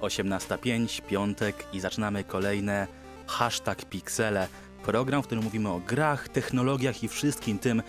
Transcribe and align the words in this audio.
18.05, 0.00 1.02
piątek 1.02 1.66
i 1.72 1.80
zaczynamy 1.80 2.24
kolejne 2.24 2.86
hashtag 3.26 3.84
Pixele. 3.84 4.48
Program, 4.82 5.22
w 5.22 5.26
którym 5.26 5.44
mówimy 5.44 5.68
o 5.68 5.80
grach, 5.80 6.28
technologiach 6.28 7.02
i 7.02 7.08
wszystkim 7.08 7.58
tym, 7.58 7.82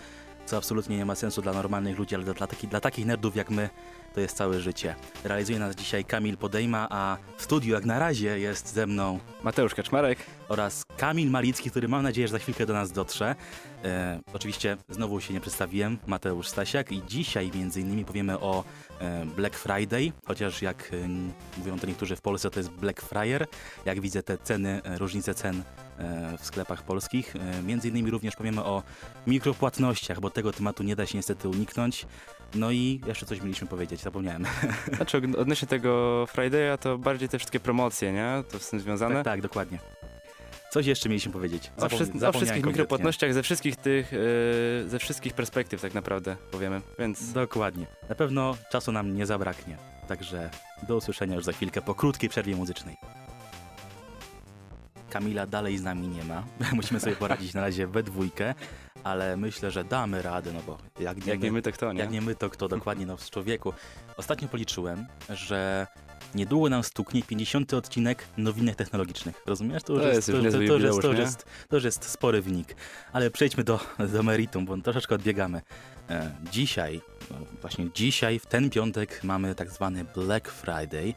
co 0.45 0.57
absolutnie 0.57 0.97
nie 0.97 1.05
ma 1.05 1.15
sensu 1.15 1.41
dla 1.41 1.53
normalnych 1.53 1.99
ludzi, 1.99 2.15
ale 2.15 2.23
dla, 2.23 2.47
taki, 2.47 2.67
dla 2.67 2.79
takich 2.79 3.05
nerdów 3.05 3.35
jak 3.35 3.49
my, 3.49 3.69
to 4.13 4.19
jest 4.19 4.37
całe 4.37 4.59
życie. 4.59 4.95
Realizuje 5.23 5.59
nas 5.59 5.75
dzisiaj 5.75 6.05
Kamil 6.05 6.37
Podejma, 6.37 6.87
a 6.89 7.17
w 7.37 7.43
studiu 7.43 7.73
jak 7.73 7.85
na 7.85 7.99
razie 7.99 8.39
jest 8.39 8.73
ze 8.73 8.87
mną 8.87 9.19
Mateusz 9.43 9.75
Kaczmarek. 9.75 10.19
oraz 10.49 10.83
Kamil 10.97 11.29
Malicki, 11.29 11.69
który 11.69 11.87
mam 11.87 12.03
nadzieję, 12.03 12.27
że 12.27 12.31
za 12.31 12.39
chwilkę 12.39 12.65
do 12.65 12.73
nas 12.73 12.91
dotrze. 12.91 13.35
E, 13.83 14.19
oczywiście 14.33 14.77
znowu 14.89 15.21
się 15.21 15.33
nie 15.33 15.41
przedstawiłem, 15.41 15.97
Mateusz 16.07 16.47
Stasiak 16.47 16.91
i 16.91 17.01
dzisiaj 17.07 17.51
między 17.55 17.81
innymi 17.81 18.05
powiemy 18.05 18.39
o 18.39 18.63
e, 18.99 19.25
Black 19.25 19.55
Friday, 19.57 20.11
chociaż 20.25 20.61
jak 20.61 20.91
e, 20.93 21.07
mówią 21.57 21.79
to 21.79 21.87
niektórzy 21.87 22.15
w 22.15 22.21
Polsce, 22.21 22.49
to 22.49 22.59
jest 22.59 22.69
Black 22.69 23.01
Friar. 23.01 23.47
Jak 23.85 24.01
widzę 24.01 24.23
te 24.23 24.37
ceny, 24.37 24.81
e, 24.83 24.97
różnice 24.97 25.33
cen 25.33 25.63
e, 25.97 26.37
w 26.37 26.45
sklepach 26.45 26.83
polskich. 26.83 27.35
E, 27.35 27.63
między 27.63 27.89
innymi 27.89 28.11
również 28.11 28.35
powiemy 28.35 28.63
o 28.63 28.83
mikropłatnościach, 29.27 30.19
bo 30.19 30.29
tego 30.29 30.53
tematu 30.53 30.83
nie 30.83 30.95
da 30.95 31.05
się 31.05 31.17
niestety 31.17 31.49
uniknąć. 31.49 32.05
No 32.55 32.71
i 32.71 33.01
jeszcze 33.07 33.25
coś 33.25 33.41
mieliśmy 33.41 33.67
powiedzieć, 33.67 34.00
zapomniałem. 34.01 34.45
Znaczy 34.97 35.17
od- 35.17 35.35
odnośnie 35.35 35.67
tego 35.67 36.23
Friday'a 36.35 36.77
to 36.77 36.97
bardziej 36.97 37.29
te 37.29 37.37
wszystkie 37.39 37.59
promocje, 37.59 38.13
nie? 38.13 38.43
To 38.51 38.59
z 38.59 38.69
tym 38.69 38.79
związane. 38.79 39.15
Tak, 39.15 39.23
tak, 39.25 39.41
dokładnie. 39.41 39.79
Coś 40.71 40.85
jeszcze 40.85 41.09
mieliśmy 41.09 41.31
powiedzieć. 41.31 41.71
O, 41.77 41.89
wszy- 41.89 41.95
o 41.95 42.05
zapomniałem 42.05 42.33
wszystkich 42.33 42.65
mikropłatnościach 42.65 43.33
ze 43.33 43.43
wszystkich 43.43 43.75
tych, 43.75 44.11
yy, 44.11 44.89
ze 44.89 44.99
wszystkich 44.99 45.33
perspektyw 45.33 45.81
tak 45.81 45.93
naprawdę 45.93 46.35
powiemy, 46.51 46.81
więc 46.99 47.33
Dokładnie. 47.33 47.85
Na 48.09 48.15
pewno 48.15 48.55
czasu 48.71 48.91
nam 48.91 49.15
nie 49.15 49.25
zabraknie. 49.25 49.77
Także 50.07 50.49
do 50.87 50.95
usłyszenia 50.97 51.35
już 51.35 51.45
za 51.45 51.51
chwilkę 51.51 51.81
po 51.81 51.95
krótkiej 51.95 52.29
przerwie 52.29 52.55
muzycznej. 52.55 52.95
Kamila 55.09 55.47
dalej 55.47 55.77
z 55.77 55.83
nami 55.83 56.07
nie 56.07 56.23
ma. 56.23 56.43
Musimy 56.73 56.99
sobie 56.99 57.15
poradzić 57.15 57.53
na 57.53 57.61
razie 57.61 57.87
we 57.87 58.03
dwójkę, 58.03 58.53
ale 59.03 59.37
myślę, 59.37 59.71
że 59.71 59.83
damy 59.83 60.21
radę, 60.21 60.51
no 60.53 60.59
bo 60.67 60.77
jak 60.99 61.25
nie, 61.25 61.31
jak 61.31 61.41
nie 61.41 61.51
my, 61.51 61.61
to 61.61 61.71
kto, 61.71 61.93
nie? 61.93 61.99
jak 61.99 62.11
nie 62.11 62.21
my, 62.21 62.35
to 62.35 62.49
kto 62.49 62.67
dokładnie, 62.67 63.05
no 63.05 63.17
z 63.17 63.29
człowieku. 63.29 63.73
Ostatnio 64.17 64.47
policzyłem, 64.47 65.07
że 65.29 65.87
niedługo 66.35 66.69
nam 66.69 66.83
stuknie 66.83 67.23
50 67.23 67.73
odcinek 67.73 68.25
nowinek 68.37 68.75
technologicznych. 68.75 69.41
Rozumiesz? 69.45 69.83
To 69.83 69.93
jest 69.93 70.27
to, 70.27 70.37
jest, 70.37 70.57
to, 71.01 71.13
jest, 71.13 71.45
to 71.69 71.75
już 71.75 71.83
jest 71.83 72.03
spory 72.05 72.41
wynik. 72.41 72.75
Ale 73.13 73.31
przejdźmy 73.31 73.63
do, 73.63 73.79
do 74.13 74.23
meritum, 74.23 74.65
bo 74.65 74.77
troszeczkę 74.77 75.15
odbiegamy. 75.15 75.61
E, 76.09 76.31
dzisiaj, 76.51 77.01
no 77.31 77.37
właśnie 77.61 77.89
dzisiaj, 77.93 78.39
w 78.39 78.45
ten 78.45 78.69
piątek 78.69 79.23
mamy 79.23 79.55
tak 79.55 79.71
zwany 79.71 80.03
Black 80.03 80.51
Friday, 80.51 81.13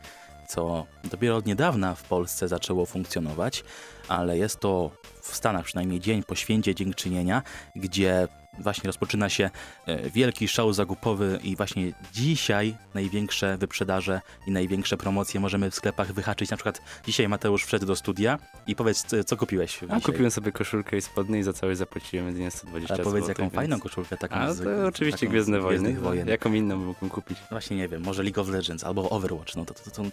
co 0.49 0.87
dopiero 1.05 1.37
od 1.37 1.47
niedawna 1.47 1.95
w 1.95 2.03
Polsce 2.03 2.49
zaczęło 2.49 2.87
funkcjonować, 2.87 3.65
ale 4.09 4.39
jest 4.39 4.61
to 4.61 4.91
w 5.23 5.37
Stanach 5.37 5.65
przynajmniej 5.65 6.01
dzień 6.01 6.23
po 6.23 6.35
święcie 6.35 6.75
dziękczynienia, 6.75 7.43
gdzie 7.77 8.29
właśnie 8.59 8.87
rozpoczyna 8.87 9.29
się 9.29 9.51
e, 9.87 10.11
wielki 10.11 10.49
szał 10.49 10.73
zakupowy 10.73 11.39
i 11.43 11.57
właśnie 11.57 11.93
dzisiaj 12.13 12.77
największe 12.95 13.57
wyprzedaże 13.59 14.21
i 14.47 14.51
największe 14.51 14.97
promocje 14.97 15.41
możemy 15.41 15.71
w 15.71 15.75
sklepach 15.75 16.13
wyhaczyć. 16.13 16.51
Na 16.51 16.57
przykład 16.57 16.81
dzisiaj 17.07 17.29
Mateusz 17.29 17.65
wszedł 17.65 17.87
do 17.87 17.97
studia 17.97 18.39
i 18.67 18.77
powiedz, 18.77 19.07
co, 19.27 19.37
kupiłeś 19.37 19.81
A 19.89 20.01
kupiłem 20.01 20.31
sobie 20.31 20.53
koszulkę 20.53 20.97
i 20.97 21.01
spodnie 21.03 21.39
i 21.39 21.43
za 21.43 21.53
całość 21.53 21.79
zapłaciłem 21.79 22.27
jedynie 22.27 22.51
120 22.51 22.95
A 22.95 22.97
zł. 22.97 23.13
powiedz, 23.13 23.29
jaką 23.29 23.43
więc... 23.43 23.55
fajną 23.55 23.81
koszulkę 23.81 24.17
taką 24.17 24.35
A 24.35 24.53
z, 24.53 24.65
to 24.65 24.87
oczywiście 24.87 25.21
taką 25.21 25.31
Gwiezdne 25.31 25.61
Wojny. 25.61 25.95
Wojen. 25.95 26.29
Jaką 26.29 26.53
inną 26.53 26.77
mógłbym 26.77 27.11
kupić? 27.11 27.39
Właśnie 27.51 27.77
nie 27.77 27.89
wiem, 27.89 28.03
może 28.03 28.23
League 28.23 28.41
of 28.41 28.49
Legends 28.49 28.85
albo 28.85 29.11
Overwatch. 29.11 29.57
No 29.57 29.65
to, 29.65 29.75
to, 29.75 29.91
to, 29.91 29.97
są, 29.97 30.11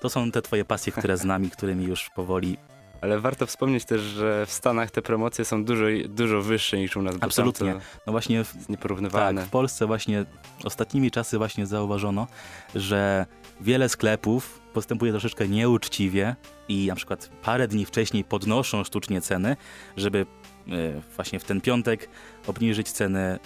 to 0.00 0.08
są 0.08 0.30
te 0.30 0.42
twoje 0.42 0.64
pasje, 0.64 0.92
które 0.92 1.16
z 1.16 1.24
nami, 1.24 1.50
którymi 1.50 1.84
już 1.84 2.10
powoli 2.10 2.56
Ale 3.04 3.20
warto 3.20 3.46
wspomnieć 3.46 3.84
też, 3.84 4.00
że 4.00 4.46
w 4.46 4.52
Stanach 4.52 4.90
te 4.90 5.02
promocje 5.02 5.44
są 5.44 5.64
dużo, 5.64 5.84
dużo 6.08 6.42
wyższe 6.42 6.78
niż 6.78 6.96
u 6.96 7.02
nas. 7.02 7.16
Absolutnie. 7.20 7.72
tam 7.72 7.80
No 8.06 8.12
właśnie 8.12 8.44
w, 8.44 8.68
nieporównywalne. 8.68 9.40
tak, 9.40 9.48
w 9.48 9.52
Polsce 9.52 9.86
właśnie 9.86 10.24
ostatnimi 10.64 11.10
czasy 11.10 11.38
właśnie 11.38 11.66
zauważono, 11.66 12.26
że 12.74 13.26
wiele 13.60 13.88
sklepów 13.88 14.60
postępuje 14.72 15.12
troszeczkę 15.12 15.48
nieuczciwie 15.48 16.36
i 16.68 16.86
na 16.86 16.94
przykład 16.94 17.30
parę 17.42 17.68
dni 17.68 17.84
wcześniej 17.84 18.24
podnoszą 18.24 18.84
sztucznie 18.84 19.20
ceny, 19.20 19.56
żeby 19.96 20.26
e, 20.68 21.00
właśnie 21.16 21.40
w 21.40 21.44
ten 21.44 21.60
piątek 21.60 22.08
obniżyć 22.46 22.92
ceny 22.92 23.38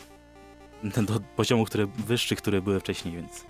do 0.83 1.21
poziomów 1.37 1.69
które, 1.69 1.87
wyższych, 1.87 2.39
które 2.39 2.63
były 2.63 2.81
wcześniej, 2.81 3.15
więc 3.15 3.45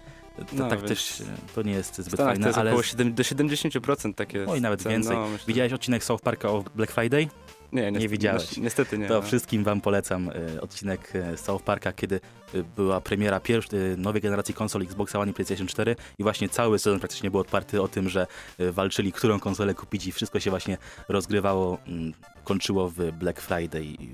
No, 0.53 0.69
tak 0.69 0.83
też 0.83 1.23
to 1.55 1.63
nie 1.63 1.73
jest 1.73 1.95
zbyt 1.95 2.13
Stanach 2.15 2.27
fajne, 2.33 2.43
to 2.43 2.49
jest 2.49 2.59
ale 2.59 2.71
około 2.71 2.83
7, 2.83 3.15
do 3.15 3.23
70% 3.23 4.15
takie 4.15 4.47
Oj, 4.49 4.61
nawet 4.61 4.83
ceny. 4.83 4.95
więcej. 4.95 5.17
No, 5.17 5.29
myślę, 5.29 5.45
widziałeś 5.47 5.73
odcinek 5.73 6.05
South 6.05 6.23
Parka 6.23 6.49
o 6.49 6.65
Black 6.75 6.93
Friday? 6.93 7.29
Nie, 7.73 7.83
niestety, 7.83 8.01
nie 8.01 8.09
widziałeś. 8.09 8.57
ni- 8.57 8.63
Niestety 8.63 8.99
nie. 8.99 9.09
To 9.09 9.15
no. 9.15 9.23
wszystkim 9.23 9.65
wam 9.65 9.81
polecam 9.81 10.31
e, 10.57 10.61
odcinek 10.61 11.13
e, 11.15 11.37
South 11.37 11.63
Parka, 11.65 11.93
kiedy 11.93 12.21
e, 12.55 12.63
była 12.77 13.01
premiera 13.01 13.41
pierwszej 13.41 13.81
nowej 13.97 14.23
generacji 14.23 14.55
konsol 14.55 14.83
Xbox 14.83 15.15
One 15.15 15.31
i 15.31 15.35
PlayStation 15.35 15.67
4 15.67 15.97
i 16.19 16.23
właśnie 16.23 16.49
cały 16.49 16.79
sezon 16.79 16.99
praktycznie 16.99 17.31
był 17.31 17.41
odparty 17.41 17.83
o 17.83 17.89
tym, 17.89 18.09
że 18.09 18.27
walczyli, 18.59 19.13
którą 19.13 19.41
konsolę 19.41 19.75
kupić 19.75 20.07
i 20.07 20.13
wszystko 20.13 20.41
się 20.41 20.51
właśnie 20.51 20.79
rozgrywało, 21.09 21.79
mm, 21.87 22.13
kończyło 22.45 22.89
w 22.89 23.13
Black 23.13 23.41
Friday 23.41 23.85
i 23.85 24.09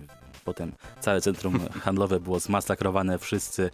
potem 0.45 0.73
całe 1.01 1.21
centrum 1.21 1.61
handlowe 1.85 2.21
było 2.21 2.41
zmasakrowane, 2.41 3.19
wszyscy 3.19 3.71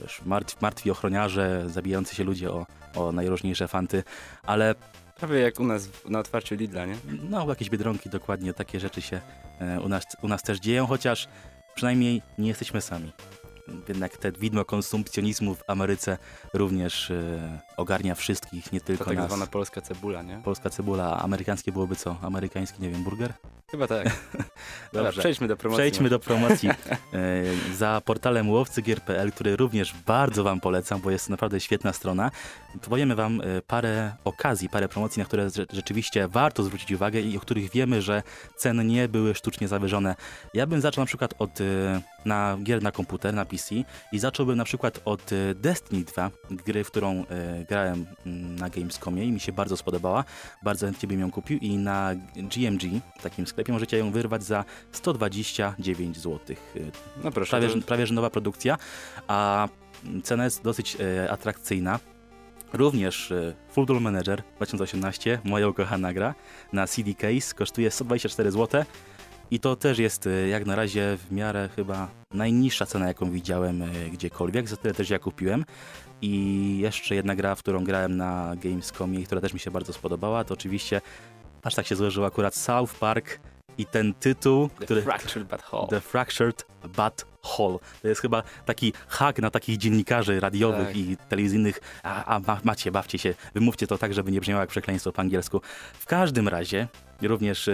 wiesz, 0.00 0.22
martwi, 0.26 0.56
martwi 0.60 0.90
ochroniarze, 0.90 1.64
zabijający 1.66 2.14
się 2.14 2.24
ludzie 2.24 2.50
o, 2.50 2.66
o 2.94 3.12
najróżniejsze 3.12 3.68
fanty, 3.68 4.02
ale 4.42 4.74
Prawie 5.16 5.40
jak 5.40 5.60
u 5.60 5.64
nas 5.64 5.88
na 6.08 6.18
otwarciu 6.18 6.54
Lidla, 6.54 6.86
nie? 6.86 6.96
no, 7.30 7.48
jakieś 7.48 7.70
biedronki, 7.70 8.10
dokładnie 8.10 8.54
takie 8.54 8.80
rzeczy 8.80 9.02
się 9.02 9.20
e, 9.60 9.80
u 9.80 9.88
nas, 9.88 10.04
u 10.22 10.28
nas 10.28 10.42
też 10.42 10.60
dzieją, 10.60 10.86
chociaż 10.86 11.28
przynajmniej 11.74 12.22
nie 12.38 12.48
jesteśmy 12.48 12.80
sami. 12.80 13.12
Jednak 13.88 14.16
te 14.16 14.32
widmo 14.32 14.64
konsumpcjonizmu 14.64 15.54
w 15.54 15.62
Ameryce 15.66 16.18
również 16.52 17.10
e, 17.10 17.60
ogarnia 17.76 18.14
wszystkich, 18.14 18.72
nie 18.72 18.80
To 18.80 18.86
tylko 18.86 19.04
tak 19.04 19.16
nas. 19.16 19.26
zwana 19.28 19.46
polska 19.46 19.80
cebula, 19.80 20.22
nie? 20.22 20.40
Polska 20.44 20.70
cebula, 20.70 21.04
a 21.04 21.22
amerykańskie 21.22 21.72
byłoby 21.72 21.96
co? 21.96 22.16
Amerykański, 22.22 22.82
nie 22.82 22.90
wiem, 22.90 23.04
burger? 23.04 23.32
Chyba 23.70 23.86
tak. 23.86 24.04
Dobra, 24.92 25.02
Dobrze. 25.08 25.20
przejdźmy 25.20 25.48
do 25.48 25.56
promocji. 25.56 25.80
Przejdźmy 25.82 26.08
do 26.10 26.18
promocji. 26.18 26.68
E, 27.14 27.74
Za 27.74 28.02
portalem 28.04 28.50
łowcygier.pl, 28.50 29.32
który 29.32 29.56
również 29.56 29.94
bardzo 30.06 30.44
Wam 30.44 30.60
polecam, 30.60 31.00
bo 31.00 31.10
jest 31.10 31.26
to 31.26 31.30
naprawdę 31.30 31.60
świetna 31.60 31.92
strona. 31.92 32.30
Powiemy 32.90 33.14
Wam 33.14 33.40
e, 33.40 33.44
parę 33.62 34.12
okazji, 34.24 34.68
parę 34.68 34.88
promocji, 34.88 35.20
na 35.20 35.26
które 35.26 35.46
rze- 35.46 35.66
rzeczywiście 35.72 36.28
warto 36.28 36.62
zwrócić 36.62 36.92
uwagę 36.92 37.20
i 37.20 37.36
o 37.36 37.40
których 37.40 37.70
wiemy, 37.70 38.02
że 38.02 38.22
ceny 38.56 38.84
nie 38.84 39.08
były 39.08 39.34
sztucznie 39.34 39.68
zawyżone. 39.68 40.14
Ja 40.54 40.66
bym 40.66 40.80
zaczął 40.80 41.02
na 41.02 41.06
przykład 41.06 41.34
od 41.38 41.60
e, 41.60 41.64
na 42.24 42.58
gier 42.62 42.82
na 42.82 42.92
komputer, 42.92 43.34
na 43.34 43.44
PC 43.44 43.74
i 44.12 44.18
zacząłbym 44.18 44.56
na 44.58 44.64
przykład 44.64 45.00
od 45.04 45.30
Destiny 45.54 46.04
2, 46.04 46.30
gry, 46.50 46.84
w 46.84 46.90
którą 46.90 47.24
grałem 47.68 48.06
mm, 48.26 48.56
na 48.56 48.70
Gamescomie 48.70 49.24
i 49.24 49.32
mi 49.32 49.40
się 49.40 49.52
bardzo 49.52 49.76
spodobała. 49.76 50.24
Bardzo 50.62 50.86
chętnie 50.86 51.08
bym 51.08 51.20
ją 51.20 51.30
kupił 51.30 51.58
i 51.58 51.76
na 51.76 52.10
GMG, 52.36 52.82
takim 53.22 53.46
sklepie, 53.46 53.72
możecie 53.72 53.98
ją 53.98 54.10
wyrwać 54.10 54.44
za 54.44 54.64
129 54.92 56.16
zł. 56.16 56.56
No 57.24 57.30
proszę. 57.30 57.50
Prawie, 57.50 57.68
to- 57.68 57.86
prawie 57.86 58.06
że 58.06 58.14
nowa 58.14 58.30
produkcja, 58.30 58.78
a 59.28 59.68
cena 60.22 60.44
jest 60.44 60.62
dosyć 60.62 60.96
e, 61.00 61.30
atrakcyjna. 61.30 61.98
Również 62.72 63.32
e, 63.32 63.54
Full 63.72 63.86
Duel 63.86 64.00
Manager 64.02 64.42
2018, 64.56 65.38
moja 65.44 65.68
ukochana 65.68 66.12
gra, 66.12 66.34
na 66.72 66.86
CD 66.86 67.14
Case 67.14 67.54
kosztuje 67.54 67.90
124 67.90 68.50
zł. 68.50 68.84
I 69.50 69.60
to 69.60 69.76
też 69.76 69.98
jest 69.98 70.26
e, 70.26 70.48
jak 70.48 70.66
na 70.66 70.76
razie 70.76 71.16
w 71.16 71.32
miarę 71.32 71.68
chyba 71.76 72.08
najniższa 72.34 72.86
cena, 72.86 73.06
jaką 73.06 73.30
widziałem 73.30 73.82
e, 73.82 73.86
gdziekolwiek. 74.12 74.68
Za 74.68 74.76
tyle 74.76 74.94
też 74.94 75.10
ja 75.10 75.18
kupiłem. 75.18 75.64
I 76.22 76.78
jeszcze 76.78 77.14
jedna 77.14 77.36
gra, 77.36 77.54
w 77.54 77.58
którą 77.58 77.84
grałem 77.84 78.16
na 78.16 78.54
Gamescomie 78.56 79.20
i 79.20 79.24
która 79.24 79.40
też 79.40 79.54
mi 79.54 79.60
się 79.60 79.70
bardzo 79.70 79.92
spodobała, 79.92 80.44
to 80.44 80.54
oczywiście, 80.54 81.00
aż 81.62 81.74
tak 81.74 81.86
się 81.86 81.96
złożyło 81.96 82.26
akurat 82.26 82.54
South 82.54 82.94
Park 82.94 83.40
i 83.78 83.86
ten 83.86 84.14
tytuł, 84.14 84.68
The 84.68 84.84
który... 84.84 85.02
Fractured 85.02 85.48
But 85.48 85.62
Whole. 85.72 85.88
The 85.88 86.00
Fractured 86.00 86.66
But 86.96 87.33
Hall. 87.44 87.78
To 88.02 88.08
jest 88.08 88.20
chyba 88.20 88.42
taki 88.64 88.92
hak 89.08 89.38
na 89.38 89.50
takich 89.50 89.78
dziennikarzy 89.78 90.40
radiowych 90.40 90.86
Tak. 90.86 90.96
i 90.96 91.16
telewizyjnych. 91.28 91.80
A, 92.02 92.24
a 92.24 92.40
ma, 92.40 92.60
macie, 92.64 92.92
bawcie 92.92 93.18
się, 93.18 93.34
wymówcie 93.54 93.86
to 93.86 93.98
tak, 93.98 94.14
żeby 94.14 94.32
nie 94.32 94.40
brzmiało 94.40 94.60
jak 94.60 94.70
przekleństwo 94.70 95.12
po 95.12 95.20
angielsku. 95.20 95.60
W 95.98 96.06
każdym 96.06 96.48
razie, 96.48 96.88
również 97.22 97.68
e, 97.68 97.72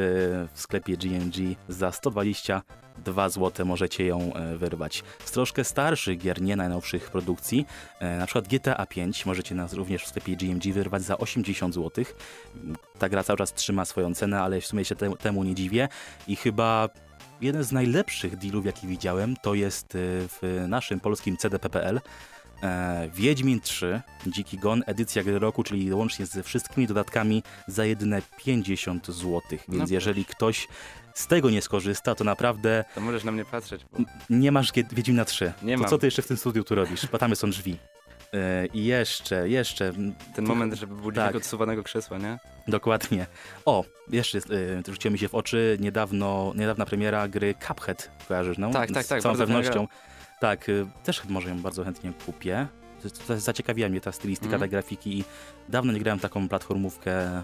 w 0.52 0.60
sklepie 0.60 0.96
GMG 0.96 1.34
za 1.68 1.92
122 1.92 3.28
zł 3.28 3.66
możecie 3.66 4.06
ją 4.06 4.34
e, 4.34 4.56
wyrwać. 4.56 5.02
Z 5.24 5.30
troszkę 5.30 5.64
starszych 5.64 6.18
gier, 6.18 6.42
nie 6.42 6.56
najnowszych 6.56 7.10
produkcji, 7.10 7.66
e, 8.00 8.16
na 8.16 8.26
przykład 8.26 8.48
GTA 8.48 8.86
5 8.86 9.26
możecie 9.26 9.54
nas 9.54 9.72
również 9.72 10.04
w 10.04 10.08
sklepie 10.08 10.36
GMG 10.36 10.72
wyrwać 10.72 11.02
za 11.02 11.18
80 11.18 11.74
zł. 11.74 12.04
Ta 12.98 13.08
gra 13.08 13.24
cały 13.24 13.36
czas 13.36 13.54
trzyma 13.54 13.84
swoją 13.84 14.14
cenę, 14.14 14.42
ale 14.42 14.60
w 14.60 14.66
sumie 14.66 14.84
się 14.84 14.94
te, 14.94 15.16
temu 15.16 15.44
nie 15.44 15.54
dziwię 15.54 15.88
i 16.28 16.36
chyba 16.36 16.88
jeden 17.40 17.64
z 17.64 17.72
najlepszych 17.72 18.36
dealów, 18.36 18.66
jaki 18.66 18.86
widziałem, 18.86 19.36
to 19.42 19.54
jest 19.54 19.94
y, 19.94 19.98
w 20.28 20.64
naszym 20.68 21.00
polskim 21.00 21.36
CDP.pl. 21.36 22.00
E, 22.62 23.08
Wiedźmin 23.14 23.60
3, 23.60 24.00
Dziki 24.26 24.58
Gon, 24.58 24.82
edycja 24.86 25.22
gry 25.22 25.38
roku, 25.38 25.62
czyli 25.62 25.92
łącznie 25.92 26.26
ze 26.26 26.42
wszystkimi 26.42 26.86
dodatkami 26.86 27.42
za 27.66 27.84
jedyne 27.84 28.22
50 28.44 29.06
zł. 29.06 29.40
Więc 29.50 29.62
No 29.68 29.74
proszę. 29.78 29.94
jeżeli 29.94 30.24
ktoś 30.24 30.68
z 31.14 31.26
tego 31.26 31.50
nie 31.50 31.62
skorzysta, 31.62 32.14
to 32.14 32.24
naprawdę 32.24 32.84
To 32.94 33.00
możesz 33.00 33.24
na 33.24 33.32
mnie 33.32 33.44
patrzeć. 33.44 33.86
Bo... 33.92 33.98
nie 34.30 34.52
masz 34.52 34.72
Wiedźmina 34.92 35.24
3. 35.24 35.52
Nie 35.62 35.74
to 35.74 35.80
mam. 35.80 35.90
co 35.90 35.98
ty 35.98 36.06
jeszcze 36.06 36.22
w 36.22 36.26
tym 36.26 36.36
studiu 36.36 36.64
tu 36.64 36.74
robisz? 36.74 37.06
Bo 37.06 37.18
tam 37.18 37.36
są 37.36 37.50
drzwi. 37.50 37.76
E, 38.34 38.66
I 38.66 38.84
jeszcze, 38.84 39.48
jeszcze, 39.48 39.88
m, 39.88 40.14
Ten 40.34 40.44
moment, 40.44 40.74
żeby 40.74 40.94
był 40.94 41.12
dźwięk 41.12 41.26
Tak. 41.26 41.36
odsuwanego 41.36 41.82
krzesła, 41.82 42.18
nie? 42.18 42.38
dokładnie. 42.68 43.26
O, 43.64 43.84
jeszcze 44.10 44.38
y, 44.38 44.82
rzuciło 44.88 45.12
mi 45.12 45.18
się 45.18 45.28
w 45.28 45.34
oczy 45.34 45.76
niedawno, 45.80 46.52
niedawna 46.56 46.86
premiera 46.86 47.28
gry 47.28 47.54
Cuphead. 47.68 48.10
Kojarzysz, 48.28 48.58
no? 48.58 48.70
Tak, 48.70 48.90
tak, 48.90 49.06
tak, 49.06 49.20
Z 49.20 49.22
całą 49.22 49.34
fajna 49.34 49.46
pewnością. 49.54 49.88
Tak, 50.40 50.68
y, 50.68 50.86
też 51.04 51.24
może 51.28 51.48
ją 51.48 51.58
bardzo 51.62 51.84
chętnie 51.84 52.12
kupię. 52.26 52.66
Zaciekawiła 53.36 53.88
mnie 53.88 54.00
ta 54.00 54.12
stylistyka, 54.12 54.46
Mhm. 54.54 54.60
ta 54.60 54.68
grafiki 54.68 55.18
i 55.18 55.24
dawno 55.68 55.92
nie 55.92 56.00
grałem 56.00 56.18
taką 56.20 56.48
platformówkę, 56.48 57.12
e, 57.32 57.42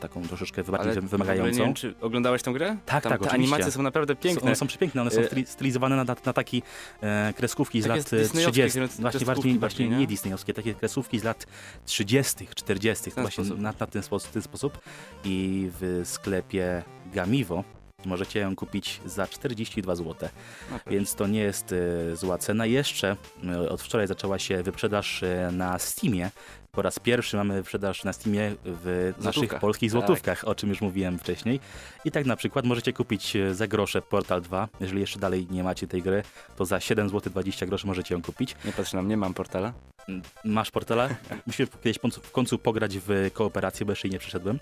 taką 0.00 0.22
troszeczkę 0.22 0.64
bardziej 0.64 0.92
Ale 0.92 1.00
wymagającą. 1.00 1.58
Nie 1.58 1.64
wiem, 1.64 1.74
czy 1.74 1.94
oglądałeś 2.00 2.42
tą 2.42 2.52
grę? 2.52 2.76
Tak, 2.86 3.02
Tam 3.02 3.12
tak, 3.12 3.20
Te 3.20 3.26
oczywiście. 3.28 3.34
animacje 3.54 3.72
są 3.72 3.82
naprawdę 3.82 4.14
Są- 4.14 4.20
piękne. 4.20 4.42
One 4.42 4.56
są 4.56 4.66
przepiękne, 4.66 5.00
one 5.02 5.10
są 5.10 5.20
E, 5.20 5.24
styli- 5.24 5.46
stylizowane 5.46 5.96
na, 5.96 6.04
na 6.26 6.32
taki 6.32 6.62
e, 7.02 7.32
kreskówki 7.36 7.82
z 7.82 7.86
lat 7.86 7.98
e, 7.98 8.16
disneyowskie 8.16 8.52
30. 8.68 8.78
kres- 8.80 9.00
Właśnie, 9.00 9.26
bardziej, 9.26 9.54
bardziej, 9.54 9.90
nie? 9.90 9.96
nie 9.96 10.06
disneyowskie, 10.06 10.54
takie 10.54 10.74
kreskówki 10.74 11.18
z 11.18 11.24
lat 11.24 11.46
30., 11.86 12.48
40. 12.54 13.10
ten 13.10 13.24
Właśnie 13.24 13.44
na, 13.44 13.72
na 13.78 13.86
ten, 13.86 14.02
sposób, 14.02 14.30
ten 14.30 14.42
sposób. 14.42 14.78
I 15.24 15.68
w 15.80 16.00
sklepie 16.04 16.82
Gamivo 17.14 17.64
możecie 18.06 18.40
ją 18.40 18.56
kupić 18.56 19.00
za 19.06 19.26
42 19.26 19.94
zł. 19.96 20.28
No. 20.70 20.78
Więc 20.86 21.14
to 21.14 21.26
nie 21.26 21.40
jest 21.40 21.72
e, 22.12 22.16
zła 22.16 22.38
cena. 22.38 22.66
Jeszcze 22.66 23.16
e, 23.44 23.70
od 23.70 23.82
wczoraj 23.82 24.06
zaczęła 24.06 24.38
się 24.38 24.62
wyprzedaż 24.62 25.22
e, 25.22 25.50
na 25.52 25.78
Steamie. 25.78 26.30
Po 26.72 26.82
raz 26.82 26.98
pierwszy 26.98 27.36
mamy 27.36 27.54
wyprzedaż 27.54 28.04
na 28.04 28.12
Steamie 28.12 28.54
w 28.64 29.12
naszych 29.18 29.32
Złotówkach. 29.34 29.60
polskich 29.60 29.92
Tak. 29.92 30.00
złotówkach, 30.00 30.44
o 30.48 30.54
czym 30.54 30.68
już 30.68 30.80
mówiłem 30.80 31.18
wcześniej. 31.18 31.60
I 32.04 32.10
tak 32.10 32.26
na 32.26 32.36
przykład 32.36 32.64
możecie 32.64 32.92
kupić 32.92 33.36
za 33.52 33.66
grosze 33.66 34.02
Portal 34.02 34.42
2. 34.42 34.68
Jeżeli 34.80 35.00
jeszcze 35.00 35.18
dalej 35.18 35.46
nie 35.50 35.64
macie 35.64 35.86
tej 35.86 36.02
gry, 36.02 36.22
to 36.56 36.64
za 36.64 36.80
7 36.80 37.08
zł 37.08 37.30
20 37.32 37.66
groszy 37.66 37.86
możecie 37.86 38.14
ją 38.14 38.22
kupić. 38.22 38.56
Nie 38.64 38.72
patrz 38.72 38.92
na 38.92 39.02
mnie, 39.02 39.16
mam 39.16 39.34
portala. 39.34 39.72
M, 40.08 40.22
Masz 40.44 40.70
Portala? 40.70 41.08
Musimy 41.46 41.68
kiedyś 41.82 41.98
w 42.22 42.32
końcu- 42.32 42.58
pograć 42.58 42.98
w 42.98 43.30
kooperację, 43.32 43.86
bo 43.86 43.92
jeszcze 43.92 44.08
jej 44.08 44.12
nie 44.12 44.18
przeszedłem. 44.18 44.58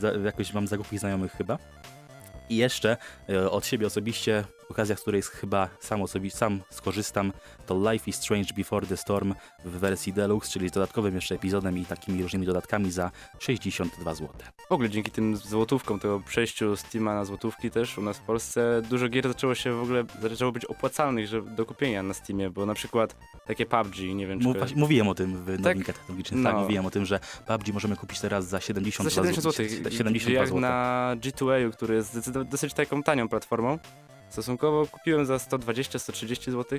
Za, 0.00 0.12
jakoś 0.12 0.52
mam 0.52 0.66
zakupów 0.66 0.98
znajomych 1.00 1.32
chyba. 1.32 1.58
I 2.48 2.56
jeszcze 2.56 2.96
e, 3.28 3.50
od 3.50 3.66
siebie 3.66 3.86
osobiście, 3.86 4.44
okazja, 4.74 4.96
z 4.96 5.00
której 5.00 5.22
chyba 5.22 5.68
sam, 5.80 6.00
osobi- 6.00 6.30
sam 6.30 6.60
skorzystam, 6.70 7.32
to 7.66 7.92
Life 7.92 8.10
is 8.10 8.16
Strange 8.16 8.54
Before 8.56 8.86
the 8.86 8.96
Storm 8.96 9.34
w 9.64 9.70
wersji 9.70 10.12
Deluxe, 10.12 10.50
czyli 10.50 10.68
z 10.68 10.72
dodatkowym 10.72 11.14
jeszcze 11.14 11.34
epizodem 11.34 11.78
i 11.78 11.84
takimi 11.84 12.22
różnymi 12.22 12.46
dodatkami 12.46 12.90
za 12.90 13.10
62 13.38 14.14
zł. 14.14 14.28
W 14.68 14.72
ogóle 14.72 14.90
dzięki 14.90 15.10
tym 15.10 15.36
złotówkom, 15.36 16.00
tego 16.00 16.20
przejściu 16.20 16.76
Steama 16.76 17.14
na 17.14 17.24
złotówki 17.24 17.70
też 17.70 17.98
u 17.98 18.02
nas 18.02 18.18
w 18.18 18.20
Polsce 18.20 18.82
dużo 18.90 19.08
gier 19.08 19.28
zaczęło 19.28 19.54
się 19.54 19.72
w 19.72 19.82
ogóle, 19.82 20.04
zaczęło 20.22 20.52
być 20.52 20.64
opłacalnych 20.64 21.26
że, 21.26 21.42
do 21.42 21.66
kupienia 21.66 22.02
na 22.02 22.14
Steamie, 22.14 22.50
bo 22.50 22.66
na 22.66 22.74
przykład 22.74 23.16
takie 23.46 23.66
PUBG, 23.66 23.96
nie 24.14 24.26
wiem 24.26 24.40
czy... 24.40 24.46
Mów, 24.46 24.56
właśnie 24.56 24.76
mówiłem 24.76 25.08
o 25.08 25.14
tym 25.14 25.44
w 25.44 25.60
nowinkach 25.60 25.96
technologicznych, 25.96 26.44
tak, 26.44 26.54
No. 26.54 26.60
mówiłem 26.60 26.86
o 26.86 26.90
tym, 26.90 27.06
że 27.06 27.20
PUBG 27.46 27.68
możemy 27.72 27.96
kupić 27.96 28.20
teraz 28.20 28.46
za 28.48 28.60
72 28.60 29.04
za 29.04 29.10
70 29.10 29.42
zł. 29.54 29.66
72 29.90 30.30
jak 30.32 30.46
zł. 30.48 30.60
na 30.60 31.10
G2A, 31.20 31.72
który 31.72 31.94
jest 31.94 32.30
dosyć 32.30 32.74
taką 32.74 33.02
tanią 33.02 33.28
platformą, 33.28 33.78
stosunkowo 34.28 34.86
kupiłem 34.86 35.26
za 35.26 35.36
120-130 35.36 36.50
zł. 36.50 36.78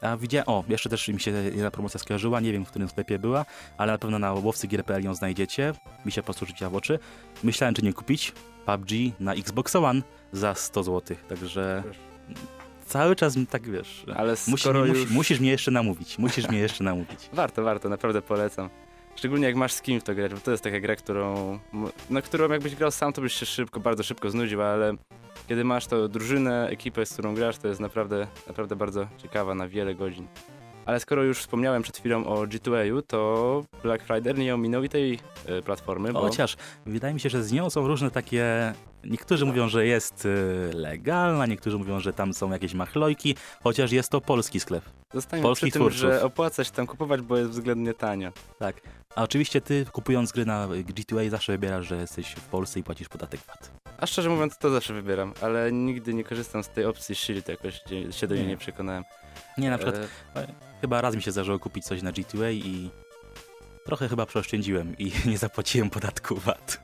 A 0.00 0.16
widziałem, 0.16 0.48
o, 0.48 0.64
jeszcze 0.68 0.88
też 0.88 1.08
mi 1.08 1.20
się 1.20 1.30
jedna 1.30 1.70
promocja 1.70 2.00
skojarzyła, 2.00 2.40
nie 2.40 2.52
wiem 2.52 2.64
w 2.64 2.68
którym 2.68 2.88
sklepie 2.88 3.18
była, 3.18 3.44
ale 3.78 3.92
na 3.92 3.98
pewno 3.98 4.18
na 4.18 4.32
łowcy 4.32 4.66
gier.pl 4.66 5.04
ją 5.04 5.14
znajdziecie. 5.14 5.72
Mi 6.06 6.12
się 6.12 6.22
po 6.22 6.24
prostu 6.24 6.46
rzuciła 6.46 6.70
w 6.70 6.74
oczy. 6.74 6.98
Myślałem, 7.44 7.74
czy 7.74 7.82
nie 7.82 7.92
kupić 7.92 8.32
PUBG 8.66 8.90
na 9.20 9.34
Xbox 9.34 9.76
One 9.76 10.02
za 10.32 10.54
100 10.54 10.82
zł, 10.82 11.16
także 11.28 11.82
cały 12.86 13.16
czas 13.16 13.34
tak 13.50 13.70
wiesz. 13.70 14.04
Ale 14.16 14.34
Musisz, 14.48 14.66
już... 14.66 14.88
musi, 14.88 15.14
musisz 15.14 15.40
mnie 15.40 15.50
jeszcze 15.50 15.70
namówić, 15.70 16.18
musisz 16.18 16.48
mnie 16.48 16.58
jeszcze 16.58 16.84
namówić. 16.84 17.30
Warto, 17.32 17.62
warto, 17.62 17.88
naprawdę 17.88 18.22
polecam. 18.22 18.70
Szczególnie 19.16 19.46
jak 19.46 19.56
masz 19.56 19.72
z 19.72 19.82
kim 19.82 20.00
w 20.00 20.04
to 20.04 20.14
grać, 20.14 20.34
bo 20.34 20.40
to 20.40 20.50
jest 20.50 20.64
taka 20.64 20.80
gra, 20.80 20.96
którą, 20.96 21.58
na 22.10 22.22
którą 22.22 22.48
jakbyś 22.48 22.74
grał 22.74 22.90
sam, 22.90 23.12
to 23.12 23.22
byś 23.22 23.32
się 23.32 23.46
szybko, 23.46 23.80
bardzo 23.80 24.02
szybko 24.02 24.30
znudził, 24.30 24.62
ale 24.62 24.94
kiedy 25.46 25.64
masz 25.64 25.86
to 25.86 26.08
drużynę, 26.08 26.68
ekipę, 26.68 27.06
z 27.06 27.12
którą 27.12 27.34
grasz, 27.34 27.58
to 27.58 27.68
jest 27.68 27.80
naprawdę, 27.80 28.26
naprawdę 28.46 28.76
bardzo 28.76 29.06
ciekawa 29.18 29.54
na 29.54 29.68
wiele 29.68 29.94
godzin. 29.94 30.26
Ale 30.86 31.00
skoro 31.00 31.22
już 31.22 31.38
wspomniałem 31.38 31.82
przed 31.82 31.96
chwilą 31.98 32.24
o 32.26 32.42
G2A, 32.46 33.02
to 33.06 33.64
Black 33.82 34.04
Friday 34.04 34.34
nie 34.34 34.54
ominął 34.54 34.82
i 34.84 34.88
tej 34.88 35.18
e, 35.46 35.62
platformy, 35.62 36.12
bo 36.12 36.20
Chociaż 36.20 36.56
wydaje 36.86 37.14
mi 37.14 37.20
się, 37.20 37.30
że 37.30 37.42
z 37.44 37.52
nią 37.52 37.70
są 37.70 37.86
różne 37.88 38.10
takie. 38.10 38.72
Niektórzy 39.04 39.46
mówią, 39.46 39.68
że 39.68 39.86
jest 39.86 40.24
y, 40.24 40.70
legalna, 40.74 41.46
niektórzy 41.46 41.78
mówią, 41.78 42.00
że 42.00 42.12
tam 42.12 42.34
są 42.34 42.50
jakieś 42.52 42.74
machlojki, 42.74 43.36
chociaż 43.64 43.92
jest 43.92 44.10
to 44.10 44.20
polski 44.20 44.60
sklep. 44.60 44.84
zostańmy 45.14 45.42
polskich 45.42 45.68
przy 45.68 45.72
tym, 45.72 45.82
twórców. 45.82 46.00
że 46.00 46.22
opłaca 46.22 46.64
się 46.64 46.70
tam 46.70 46.86
kupować, 46.86 47.20
bo 47.20 47.36
jest 47.36 47.50
względnie 47.50 47.94
tanio. 47.94 48.32
Tak. 48.58 48.80
A 49.14 49.22
oczywiście 49.22 49.60
ty 49.60 49.86
kupując 49.92 50.32
gry 50.32 50.46
na 50.46 50.68
G2A 50.68 51.28
zawsze 51.30 51.52
wybierasz, 51.52 51.86
że 51.86 51.96
jesteś 51.96 52.32
w 52.32 52.40
Polsce 52.48 52.80
i 52.80 52.82
płacisz 52.82 53.08
podatek 53.08 53.40
VAT. 53.46 53.70
A 53.98 54.06
szczerze 54.06 54.28
mówiąc, 54.30 54.58
to 54.58 54.70
zawsze 54.70 54.94
wybieram, 54.94 55.32
ale 55.42 55.72
nigdy 55.72 56.14
nie 56.14 56.24
korzystam 56.24 56.62
z 56.62 56.68
tej 56.68 56.84
opcji 56.84 57.14
Shield, 57.14 57.48
jakoś 57.48 57.74
się- 58.10 58.26
do 58.26 58.34
niej 58.34 58.44
Nie. 58.44 58.50
nie 58.50 58.56
przekonałem. 58.56 59.04
Nie, 59.58 59.70
na 59.70 59.78
przykład 59.78 59.96
E, 60.36 60.46
chyba 60.80 61.00
raz 61.00 61.16
mi 61.16 61.22
się 61.22 61.32
zdarzyło 61.32 61.58
kupić 61.58 61.84
coś 61.84 62.02
na 62.02 62.12
G2A 62.12 62.52
i 62.52 62.90
trochę 63.84 64.08
chyba 64.08 64.26
przeoszczędziłem 64.26 64.98
i 64.98 65.12
nie 65.30 65.38
zapłaciłem 65.38 65.90
podatku 65.90 66.36
VAT. 66.36 66.80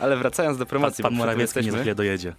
Ale 0.00 0.16
wracając 0.16 0.58
do 0.58 0.64
Pan, 0.66 0.70
promocji, 0.70 1.02
pan 1.02 1.10
tym 1.12 1.18
Morawiecki 1.18 1.56
nie 1.58 1.62
za 1.62 1.66
jesteśmy, 1.66 1.80
chwilę 1.80 1.94
dojedzie. 1.94 2.34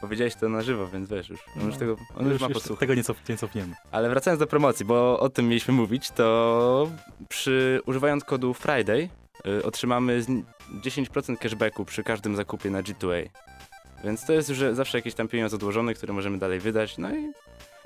powiedziałeś 0.00 0.34
to 0.34 0.48
na 0.48 0.62
żywo, 0.62 0.88
więc 0.88 1.08
wiesz 1.08 1.28
już, 1.28 1.40
on 1.56 1.62
już 1.66 1.74
No. 1.74 1.78
tego, 1.80 1.96
on 2.16 2.30
już, 2.30 2.40
ma 2.40 2.46
już 2.46 2.54
posłuchać. 2.54 2.80
tego 2.80 2.94
nie, 2.94 3.04
cof, 3.04 3.28
nie 3.28 3.36
cofniemy. 3.36 3.74
Ale 3.90 4.08
wracając 4.08 4.40
do 4.40 4.46
promocji, 4.46 4.86
bo 4.86 5.20
o 5.20 5.28
tym 5.28 5.48
mieliśmy 5.48 5.74
mówić, 5.74 6.10
to 6.10 6.90
przy 7.28 7.80
używając 7.86 8.24
kodu 8.24 8.54
Friday 8.54 9.08
y, 9.46 9.64
otrzymamy 9.64 10.22
z- 10.22 10.28
10% 10.82 11.36
cashbacku 11.38 11.84
przy 11.84 12.02
każdym 12.02 12.36
zakupie 12.36 12.70
na 12.70 12.82
G2A. 12.82 13.28
Więc 14.04 14.26
to 14.26 14.32
jest 14.32 14.48
już 14.48 14.58
zawsze 14.72 14.98
jakiś 14.98 15.14
tam 15.14 15.28
pieniądz 15.28 15.54
odłożony, 15.54 15.94
który 15.94 16.12
możemy 16.12 16.38
dalej 16.38 16.60
wydać. 16.60 16.98
No 16.98 17.10
i 17.16 17.32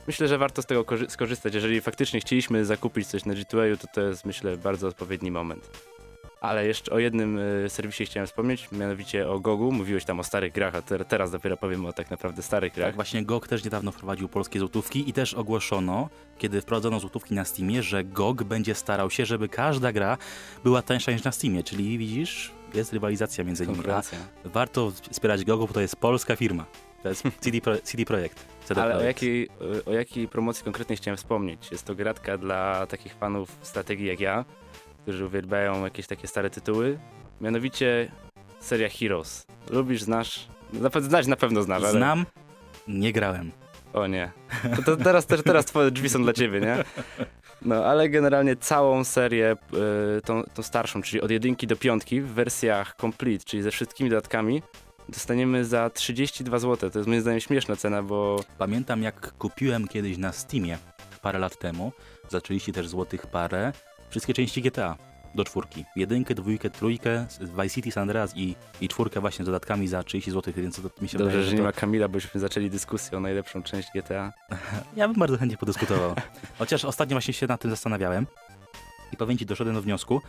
myślę, 0.06 0.28
że 0.28 0.38
warto 0.38 0.62
z 0.62 0.66
tego 0.66 0.84
korzy- 0.84 1.08
skorzystać. 1.10 1.54
Jeżeli 1.54 1.80
faktycznie 1.80 2.20
chcieliśmy 2.20 2.64
zakupić 2.64 3.06
coś 3.06 3.24
na 3.24 3.34
G2A, 3.34 3.76
to 3.78 3.86
to 3.94 4.00
jest 4.00 4.24
myślę 4.24 4.56
bardzo 4.56 4.88
odpowiedni 4.88 5.30
moment. 5.30 5.70
Ale 6.40 6.66
jeszcze 6.66 6.92
o 6.92 6.98
jednym 6.98 7.38
y, 7.38 7.66
serwisie 7.68 8.04
chciałem 8.06 8.26
wspomnieć, 8.26 8.68
mianowicie 8.72 9.28
o 9.28 9.40
Gogu. 9.40 9.72
Mówiłeś 9.72 10.04
tam 10.04 10.20
o 10.20 10.24
starych 10.24 10.52
grach, 10.52 10.74
a 10.74 10.82
te, 10.82 11.04
teraz 11.04 11.30
dopiero 11.30 11.56
powiem 11.56 11.86
o 11.86 11.92
tak 11.92 12.10
naprawdę 12.10 12.42
starych 12.42 12.72
grach. 12.74 12.88
Tak, 12.88 12.94
właśnie 12.94 13.24
GOG 13.24 13.48
też 13.48 13.64
niedawno 13.64 13.92
wprowadził 13.92 14.28
polskie 14.28 14.58
złotówki 14.58 15.08
i 15.08 15.12
też 15.12 15.34
ogłoszono, 15.34 16.08
kiedy 16.38 16.60
wprowadzono 16.60 17.00
złotówki 17.00 17.34
na 17.34 17.44
Steamie, 17.44 17.82
że 17.82 18.04
GOG 18.04 18.42
będzie 18.42 18.74
starał 18.74 19.10
się, 19.10 19.26
żeby 19.26 19.48
każda 19.48 19.92
gra 19.92 20.18
była 20.64 20.82
tańsza 20.82 21.12
niż 21.12 21.24
na 21.24 21.32
Steamie, 21.32 21.62
czyli 21.62 21.98
widzisz, 21.98 22.52
jest 22.74 22.92
rywalizacja 22.92 23.44
między 23.44 23.66
nimi. 23.66 23.78
Warto 24.44 24.92
wspierać 25.10 25.44
GOG, 25.44 25.60
bo 25.60 25.74
to 25.74 25.80
jest 25.80 25.96
polska 25.96 26.36
firma. 26.36 26.64
To 27.04 27.08
jest 27.08 27.22
CD, 27.40 27.60
Pro, 27.60 27.76
CD 27.78 28.04
Projekt. 28.04 28.46
CD 28.64 28.82
Ale 28.82 28.94
o 28.94 28.98
Projekt. 28.98 29.22
jakiej, 29.22 29.48
o 29.86 29.92
jakiej 29.92 30.28
promocji 30.28 30.64
konkretnie 30.64 30.96
chciałem 30.96 31.16
wspomnieć? 31.16 31.70
Jest 31.70 31.84
to 31.84 31.94
gratka 31.94 32.38
dla 32.38 32.86
takich 32.86 33.14
fanów 33.14 33.48
strategii 33.62 34.06
jak 34.06 34.20
ja, 34.20 34.44
którzy 35.02 35.26
uwielbiają 35.26 35.84
jakieś 35.84 36.06
takie 36.06 36.28
stare 36.28 36.50
tytuły. 36.50 36.98
Mianowicie 37.40 38.10
seria 38.60 38.88
Heroes. 38.88 39.46
Lubisz, 39.70 40.02
znasz? 40.02 40.48
Znać 41.00 41.26
na 41.26 41.36
pewno 41.36 41.62
znasz, 41.62 41.82
ale... 41.82 41.90
Znam, 41.92 42.26
nie 42.88 43.12
grałem. 43.12 43.50
O 43.92 44.06
nie. 44.06 44.32
To, 44.76 44.82
to 44.82 44.96
teraz, 44.96 45.26
też, 45.26 45.42
teraz 45.42 45.64
twoje 45.64 45.90
drzwi 45.90 46.08
są 46.08 46.22
dla 46.22 46.32
ciebie, 46.32 46.60
nie? 46.60 46.84
No, 47.62 47.84
ale 47.84 48.08
generalnie 48.08 48.56
całą 48.56 49.04
serię, 49.04 49.56
y, 50.18 50.22
tą, 50.22 50.42
tą 50.54 50.62
starszą, 50.62 51.02
czyli 51.02 51.20
od 51.22 51.30
jedynki 51.30 51.66
do 51.66 51.76
piątki 51.76 52.20
w 52.20 52.26
wersjach 52.28 52.94
complete, 53.00 53.44
czyli 53.44 53.62
ze 53.62 53.70
wszystkimi 53.70 54.10
dodatkami, 54.10 54.62
dostaniemy 55.08 55.64
za 55.64 55.90
32 55.90 56.58
zł. 56.58 56.90
To 56.90 56.98
jest 56.98 57.08
moim 57.08 57.20
zdaniem 57.20 57.40
śmieszna 57.40 57.76
cena, 57.76 58.02
bo 58.02 58.40
Pamiętam 58.58 59.02
jak 59.02 59.32
kupiłem 59.38 59.88
kiedyś 59.88 60.18
na 60.18 60.32
Steamie 60.32 60.78
parę 61.22 61.38
lat 61.38 61.58
temu, 61.58 61.92
za 62.30 62.40
30 62.40 62.72
też 62.72 62.88
złotych 62.88 63.26
parę, 63.26 63.72
wszystkie 64.10 64.34
części 64.34 64.62
GTA 64.62 64.96
do 65.34 65.44
czwórki. 65.44 65.84
Jedynkę, 65.96 66.34
dwójkę, 66.34 66.70
trójkę, 66.70 67.26
Vice 67.40 67.70
City, 67.70 67.90
San 67.90 68.02
Andreas 68.02 68.36
i, 68.36 68.54
i 68.80 68.88
czwórkę 68.88 69.20
właśnie 69.20 69.44
z 69.44 69.46
dodatkami 69.46 69.88
za 69.88 70.02
30 70.02 70.30
zł, 70.30 70.54
więc 70.56 70.76
to 70.76 70.82
mi 71.02 71.08
się 71.08 71.18
Dobrze, 71.18 71.30
wydaje, 71.30 71.44
że 71.44 71.50
że 71.50 71.52
nie 71.52 71.58
to, 71.58 71.64
ma 71.64 71.72
Kamila, 71.72 72.08
bośmy 72.08 72.40
zaczęli 72.40 72.70
dyskusję 72.70 73.18
o 73.18 73.20
najlepszą 73.20 73.62
część 73.62 73.88
GTA. 73.94 74.32
Ja 74.96 75.08
bym 75.08 75.18
bardzo 75.18 75.38
chętnie 75.38 75.56
podyskutował. 75.56 76.14
Chociaż 76.58 76.84
ostatnio 76.84 77.14
właśnie 77.14 77.34
się 77.34 77.46
nad 77.46 77.60
tym 77.60 77.70
zastanawiałem 77.70 78.26
i 79.12 79.16
powiem 79.16 79.38
ci, 79.38 79.46
doszedłem 79.46 79.76
do 79.76 79.82
wniosku, 79.82 80.20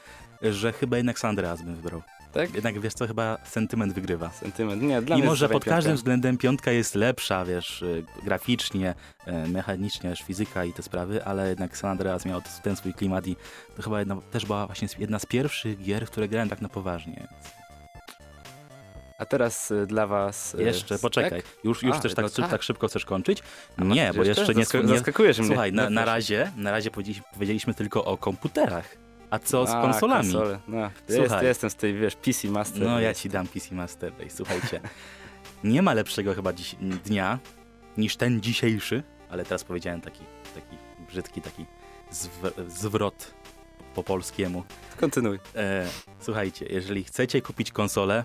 że 0.42 0.74
chyba 0.74 0.98
jednak 0.98 1.20
San 1.20 1.30
Andreas 1.30 1.62
bym 1.62 1.76
wybrał. 1.76 2.02
Tak? 2.36 2.54
Jednak 2.56 2.80
wiesz 2.80 2.94
co, 2.94 3.08
chyba 3.08 3.38
sentyment 3.44 3.94
wygrywa. 3.94 4.30
Sentyment. 4.32 4.82
Nie, 4.82 5.02
dla 5.02 5.16
Mimo, 5.18 5.36
że 5.36 5.50
pod 5.50 5.56
zdecydowanie 5.62 5.76
każdym 5.78 5.90
piątka. 5.92 5.98
względem 6.02 6.38
piątka 6.38 6.72
jest 6.72 6.96
lepsza, 6.96 7.46
wiesz, 7.46 7.82
y, 7.82 8.04
graficznie, 8.24 8.94
y, 9.28 9.32
mechanicznie, 9.50 10.10
wiesz, 10.10 10.22
fizyka 10.22 10.66
i 10.66 10.74
te 10.74 10.84
sprawy, 10.84 11.26
ale 11.26 11.50
jednak 11.50 11.78
San 11.78 11.92
Andreas 11.92 12.26
miał 12.26 12.42
ten 12.64 12.76
swój 12.76 12.94
klimat 12.94 13.28
i 13.28 13.36
to 13.76 13.82
chyba 13.84 14.00
jedna, 14.00 14.18
też 14.32 14.46
była 14.46 14.66
właśnie 14.68 14.88
jedna 15.00 15.20
z 15.20 15.26
pierwszych 15.26 15.82
gier, 15.84 16.06
w 16.08 16.12
które 16.12 16.28
grałem 16.28 16.50
tak 16.50 16.62
na 16.62 16.70
poważnie. 16.70 17.28
A 19.18 19.26
teraz 19.26 19.72
y, 19.72 19.88
dla 19.88 20.08
was... 20.08 20.56
y, 20.56 20.64
Jeszcze, 20.64 21.00
poczekaj, 21.00 21.44
już, 21.64 21.84
już 21.84 21.96
A, 21.96 22.00
też 22.00 22.14
tak, 22.14 22.24
no 22.24 22.30
tak. 22.30 22.50
tak. 22.52 22.64
szybko 22.64 22.88
chcesz 22.88 23.06
kończyć? 23.06 23.44
Masz 23.78 23.96
Nie, 23.96 24.12
bo 24.16 24.24
jeszcze 24.24 24.54
nie... 24.56 24.64
Zaska- 24.66 24.82
nie 24.84 24.88
Zaskakujesz 24.98 25.38
mnie. 25.40 25.48
słuchaj, 25.48 25.74
na, 25.74 25.84
No, 25.84 25.90
na 25.90 26.02
proszę. 26.02 26.16
razie, 26.16 26.52
na 26.58 26.72
razie 26.72 26.92
powiedzieliśmy 27.34 27.74
tylko 27.74 28.06
o 28.06 28.18
komputerach. 28.18 29.05
A 29.30 29.40
co 29.40 29.68
z 29.68 29.70
A, 29.70 29.82
konsolami? 29.82 30.32
Konsole. 30.34 30.60
No, 30.68 30.92
jest, 31.10 31.36
jestem 31.42 31.70
z 31.70 31.76
tej, 31.76 31.94
wiesz, 31.94 32.16
PC 32.16 32.48
Master. 32.48 32.82
No 32.82 33.00
ja 33.00 33.14
ci 33.14 33.30
dam 33.30 33.48
PC 33.48 33.76
Master 33.76 34.14
Race. 34.20 34.36
Słuchajcie, 34.36 34.80
nie 35.64 35.82
ma 35.82 35.94
lepszego 35.94 36.34
chyba 36.34 36.54
dziś, 36.54 36.76
dnia 37.06 37.40
niż 37.98 38.18
ten 38.18 38.42
dzisiejszy, 38.42 39.04
ale 39.30 39.44
teraz 39.46 39.64
powiedziałem 39.64 40.02
taki, 40.02 40.22
taki 40.56 40.78
brzydki, 41.10 41.42
taki 41.42 41.66
zw- 42.12 42.70
zwrot 42.70 43.34
po 43.96 44.04
polskiemu. 44.04 44.64
Kontynuuj. 44.98 45.40
E, 45.56 45.88
słuchajcie, 46.20 46.66
jeżeli 46.70 47.04
chcecie 47.04 47.42
kupić 47.42 47.72
konsolę, 47.72 48.24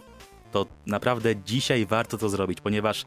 to 0.52 0.66
naprawdę 0.86 1.36
dzisiaj 1.36 1.86
warto 1.86 2.18
to 2.18 2.28
zrobić, 2.28 2.60
ponieważ 2.60 3.04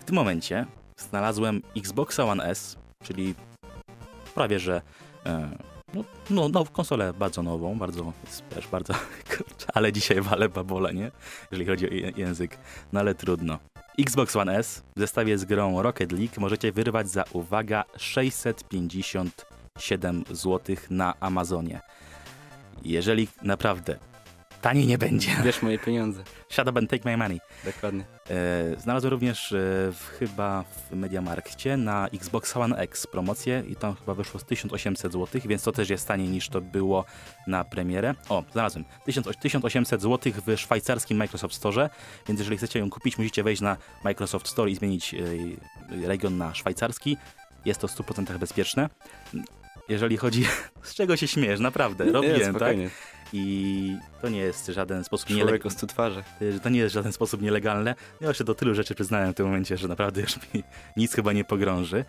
w 0.00 0.04
tym 0.04 0.14
momencie 0.14 0.66
znalazłem 0.96 1.62
Xboxa 1.76 2.24
One 2.24 2.44
S, 2.44 2.76
czyli 3.04 3.34
prawie 4.34 4.58
że 4.58 4.82
e, 5.26 5.50
no, 5.96 6.04
no, 6.30 6.48
no, 6.48 6.64
konsolę 6.64 7.12
bardzo 7.12 7.42
nową, 7.42 7.78
bardzo, 7.78 8.12
też 8.50 8.68
bardzo, 8.68 8.94
kurczę, 9.36 9.66
ale 9.74 9.92
dzisiaj 9.92 10.20
walę 10.20 10.48
babole, 10.48 10.94
nie? 10.94 11.10
Jeżeli 11.50 11.66
chodzi 11.66 11.90
o 11.90 11.92
język, 12.16 12.58
no 12.92 13.00
ale 13.00 13.14
trudno. 13.14 13.58
Xbox 13.98 14.36
One 14.36 14.58
S 14.58 14.82
w 14.96 15.00
zestawie 15.00 15.38
z 15.38 15.44
grą 15.44 15.82
Rocket 15.82 16.12
League 16.12 16.32
możecie 16.38 16.72
wyrwać 16.72 17.08
za, 17.08 17.24
uwaga, 17.32 17.84
657 17.96 20.24
zł 20.30 20.76
na 20.90 21.14
Amazonie. 21.20 21.80
Jeżeli 22.82 23.28
naprawdę 23.42 23.98
taniej 24.68 24.86
nie 24.86 24.98
będzie, 24.98 25.28
Bierz 25.44 25.62
moje 25.62 25.78
pieniądze. 25.78 26.22
shut 26.48 26.68
up 26.68 26.78
and 26.78 26.90
take 26.90 27.10
my 27.10 27.16
money. 27.16 27.40
Dokładnie. 27.64 28.04
E, 28.30 28.80
znalazłem 28.80 29.10
również 29.10 29.52
e, 29.52 29.56
w, 29.92 30.16
chyba 30.18 30.62
w 30.62 30.96
Mediamarkcie 30.96 31.76
na 31.76 32.08
Xbox 32.08 32.56
One 32.56 32.76
X 32.76 33.06
promocję 33.06 33.62
i 33.68 33.76
tam 33.76 33.94
chyba 33.94 34.14
wyszło 34.14 34.40
z 34.40 34.44
1800 34.44 35.12
zł, 35.12 35.40
więc 35.44 35.62
to 35.62 35.72
też 35.72 35.90
jest 35.90 36.08
taniej 36.08 36.28
niż 36.28 36.48
to 36.48 36.60
było 36.60 37.04
na 37.46 37.64
premierę. 37.64 38.14
O, 38.28 38.44
znalazłem 38.52 38.84
1000 39.04 39.26
1800 39.40 40.02
zł 40.02 40.32
w 40.46 40.58
szwajcarskim 40.58 41.18
Microsoft 41.18 41.54
Store, 41.54 41.90
więc 42.28 42.40
jeżeli 42.40 42.56
chcecie 42.56 42.78
ją 42.78 42.90
kupić, 42.90 43.18
musicie 43.18 43.42
wejść 43.42 43.62
na 43.62 43.76
Microsoft 44.04 44.48
Store 44.48 44.70
i 44.70 44.74
zmienić 44.74 45.14
e, 45.14 46.06
region 46.06 46.36
na 46.36 46.54
szwajcarski. 46.54 47.16
Jest 47.64 47.80
to 47.80 47.88
w 47.88 47.96
100% 47.96 48.38
bezpieczne. 48.38 48.88
Jeżeli 49.88 50.16
chodzi... 50.16 50.44
Z 50.82 50.94
czego 50.94 51.16
się 51.16 51.28
śmiejesz? 51.28 51.60
Naprawdę, 51.60 52.04
robiłem, 52.04 52.54
tak? 52.54 52.76
I 53.32 53.96
to 54.22 54.28
nie 54.28 54.38
jest 54.38 54.66
żaden 54.66 55.04
sposób 55.04 55.30
o 55.64 55.70
stu 55.70 55.86
twarzy. 55.86 56.22
Y, 56.42 56.60
to 56.60 56.68
nie 56.68 56.78
jest 56.78 56.94
żaden 56.94 57.12
sposób 57.12 57.42
nielegalne. 57.42 57.94
Ja 58.20 58.34
się 58.34 58.44
do 58.44 58.54
tylu 58.54 58.74
rzeczy 58.74 58.94
przyznałem 58.94 59.32
w 59.32 59.34
tym 59.34 59.46
momencie, 59.46 59.76
że 59.76 59.88
naprawdę 59.88 60.20
już 60.20 60.36
mi 60.36 60.62
nic 60.96 61.14
chyba 61.14 61.32
nie 61.32 61.44
pogrąży. 61.44 62.04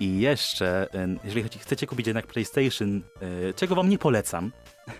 I 0.00 0.20
jeszcze, 0.20 0.88
y, 0.94 1.18
jeżeli 1.24 1.48
chcecie 1.58 1.86
kupić 1.86 2.06
jednak 2.06 2.26
PlayStation, 2.26 3.02
y, 3.22 3.54
czego 3.54 3.74
wam 3.74 3.88
nie 3.88 3.98
polecam, 3.98 4.52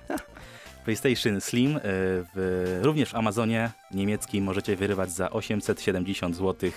PlayStation 0.84 1.40
Slim 1.40 1.80
w, 1.82 2.80
również 2.82 3.10
w 3.10 3.14
Amazonie 3.14 3.70
niemieckim 3.90 4.44
możecie 4.44 4.76
wyrywać 4.76 5.12
za 5.12 5.30
870 5.30 6.36
zł, 6.36 6.70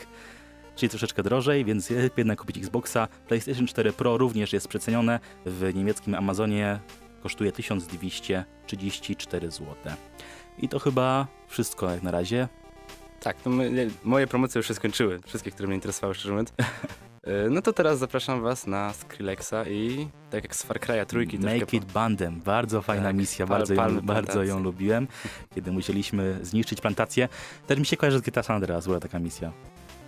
czyli 0.76 0.90
troszeczkę 0.90 1.24
drożej, 1.24 1.66
więc 1.66 1.90
jednak 2.18 2.40
kupić 2.40 2.58
Xboxa. 2.58 3.08
PlayStation 3.28 3.68
4 3.68 3.94
Pro 3.94 4.18
również 4.18 4.54
jest 4.54 4.68
przecenione 4.68 5.20
w 5.46 5.76
niemieckim 5.76 6.16
Amazonie, 6.16 6.80
kosztuje 7.20 7.52
1234 7.52 9.52
zł. 9.52 9.76
I 10.58 10.70
to 10.70 10.80
chyba 10.80 11.28
wszystko 11.48 11.92
jak 11.92 12.04
na 12.04 12.12
razie. 12.12 12.48
Tak, 13.20 13.38
nie, 13.46 13.88
moje 14.04 14.28
promocje 14.28 14.60
już 14.60 14.68
się 14.68 14.74
skończyły. 14.74 15.20
Wszystkie, 15.26 15.52
które 15.52 15.68
mnie 15.68 15.76
interesowały, 15.76 16.14
szczerze 16.14 16.32
mówiąc. 16.32 16.54
E, 17.24 17.50
No 17.50 17.62
to 17.62 17.74
teraz 17.74 18.00
zapraszam 18.00 18.42
was 18.42 18.68
na 18.68 18.94
Skrillexa 18.94 19.54
i 19.70 20.08
tak 20.30 20.44
jak 20.44 20.56
z 20.56 20.64
Far 20.64 20.80
Cry'a 20.80 21.06
trójki 21.06 21.40
Make 21.40 21.74
It 21.74 21.86
Bandem. 21.92 22.42
Bardzo 22.42 22.82
fajna 22.82 23.04
Tak, 23.04 23.16
misja, 23.16 23.48
bardzo, 23.48 23.74
ją, 23.74 24.02
bardzo 24.02 24.44
ją 24.44 24.60
lubiłem, 24.60 25.08
kiedy 25.56 25.72
musieliśmy 25.72 26.40
zniszczyć 26.42 26.82
plantację. 26.82 27.30
Też 27.68 27.80
mi 27.80 27.86
się 27.86 27.98
kojarzy 27.98 28.20
z 28.20 28.22
GTA 28.22 28.44
San 28.44 28.56
Andreas, 28.56 28.88
była 28.88 29.00
taka 29.00 29.20
misja. 29.20 29.50
po... 29.52 29.56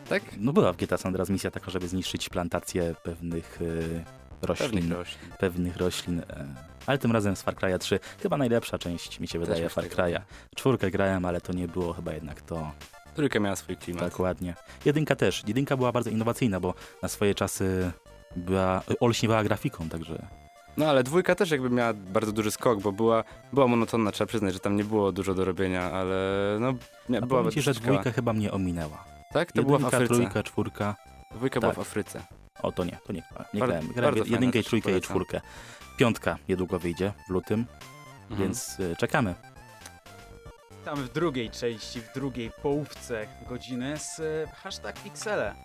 Tak? 0.09 0.23
No 0.37 0.53
była 0.53 0.73
w 0.73 0.77
GTA 0.77 0.97
San 0.97 1.09
Andreas 1.09 1.29
misja 1.29 1.51
taka, 1.51 1.71
żeby 1.71 1.87
zniszczyć 1.87 2.29
plantację 2.29 2.95
pewnych 3.03 3.61
y, 3.61 4.03
roślin. 4.41 4.69
Pewnych 4.69 4.91
roślin. 4.97 5.31
pewnych 5.39 5.77
roślin. 5.77 6.19
E, 6.19 6.45
ale 6.85 6.97
tym 6.97 7.11
razem 7.11 7.35
z 7.35 7.41
Far 7.41 7.55
Cry'a 7.55 7.77
3. 7.77 7.99
Chyba 8.21 8.37
najlepsza 8.37 8.77
część 8.77 9.19
mi 9.19 9.27
się 9.27 9.39
wydaje 9.39 9.69
Far 9.69 9.83
tak 9.83 9.93
Cry'a. 9.93 10.21
Czwórkę 10.55 10.91
grałem, 10.91 11.25
ale 11.25 11.41
to 11.41 11.53
nie 11.53 11.67
było 11.67 11.93
chyba 11.93 12.13
jednak 12.13 12.41
to 12.41 12.71
Trójka 13.15 13.39
miała 13.39 13.55
swój 13.55 13.77
klimat. 13.77 14.09
dokładnie. 14.09 14.55
Jedynka 14.85 15.15
też. 15.15 15.43
Jedynka 15.47 15.77
była 15.77 15.91
bardzo 15.91 16.09
innowacyjna, 16.09 16.59
bo 16.59 16.73
na 17.01 17.09
swoje 17.09 17.35
czasy 17.35 17.91
była 18.35 18.81
olśniewała 18.99 19.43
grafiką, 19.43 19.89
także 19.89 20.27
No 20.77 20.85
ale 20.89 21.03
dwójka 21.03 21.35
też 21.35 21.51
jakby 21.51 21.69
miała 21.69 21.93
bardzo 21.93 22.31
duży 22.31 22.51
skok, 22.51 22.81
bo 22.81 22.91
była, 22.91 23.23
była 23.53 23.67
monotonna, 23.67 24.11
trzeba 24.11 24.27
przyznać, 24.27 24.53
że 24.53 24.59
tam 24.59 24.75
nie 24.75 24.83
było 24.83 25.11
dużo 25.11 25.33
do 25.33 25.45
robienia, 25.45 25.91
ale 25.91 26.17
no 26.59 26.73
mia, 27.09 27.21
była 27.21 27.51
ci, 27.51 27.61
że 27.61 27.73
dwójka 27.73 28.11
chyba 28.11 28.33
mnie 28.33 28.51
ominęła. 28.51 29.05
Tak? 29.33 29.51
To 29.51 29.63
była 29.63 29.77
w 29.77 29.81
Jedynka, 29.81 29.97
Afryce. 29.97 30.15
trójka, 30.15 30.43
czwórka. 30.43 30.95
Dwójka 31.35 31.59
była 31.59 31.73
tak. 31.73 31.83
w 31.83 31.87
Afryce. 31.87 32.21
O, 32.61 32.71
to 32.71 32.83
nie, 32.83 32.97
to 33.07 33.13
nie, 33.13 33.23
nie 33.53 33.59
Bar- 33.59 33.69
grałem. 33.69 33.87
Grałem 33.87 34.15
bardzo 34.15 34.23
w 34.23 34.27
jedynkę 34.31 34.59
i 34.59 34.63
trójkę 34.63 34.97
i 34.97 35.01
czwórkę. 35.01 35.41
Piątka 35.97 36.37
niedługo 36.49 36.79
wyjdzie 36.79 37.13
w 37.27 37.29
lutym, 37.29 37.65
Mhm. 38.29 38.41
więc 38.41 38.79
y, 38.79 38.95
czekamy. 38.99 39.35
Tam 40.85 41.03
w 41.03 41.09
drugiej 41.13 41.49
części, 41.49 42.01
w 42.01 42.13
drugiej 42.13 42.51
połówce 42.61 43.27
godziny 43.49 43.97
z 43.97 44.19
e, 44.19 44.47
hashtag 44.55 44.99
Pixele. 45.03 45.55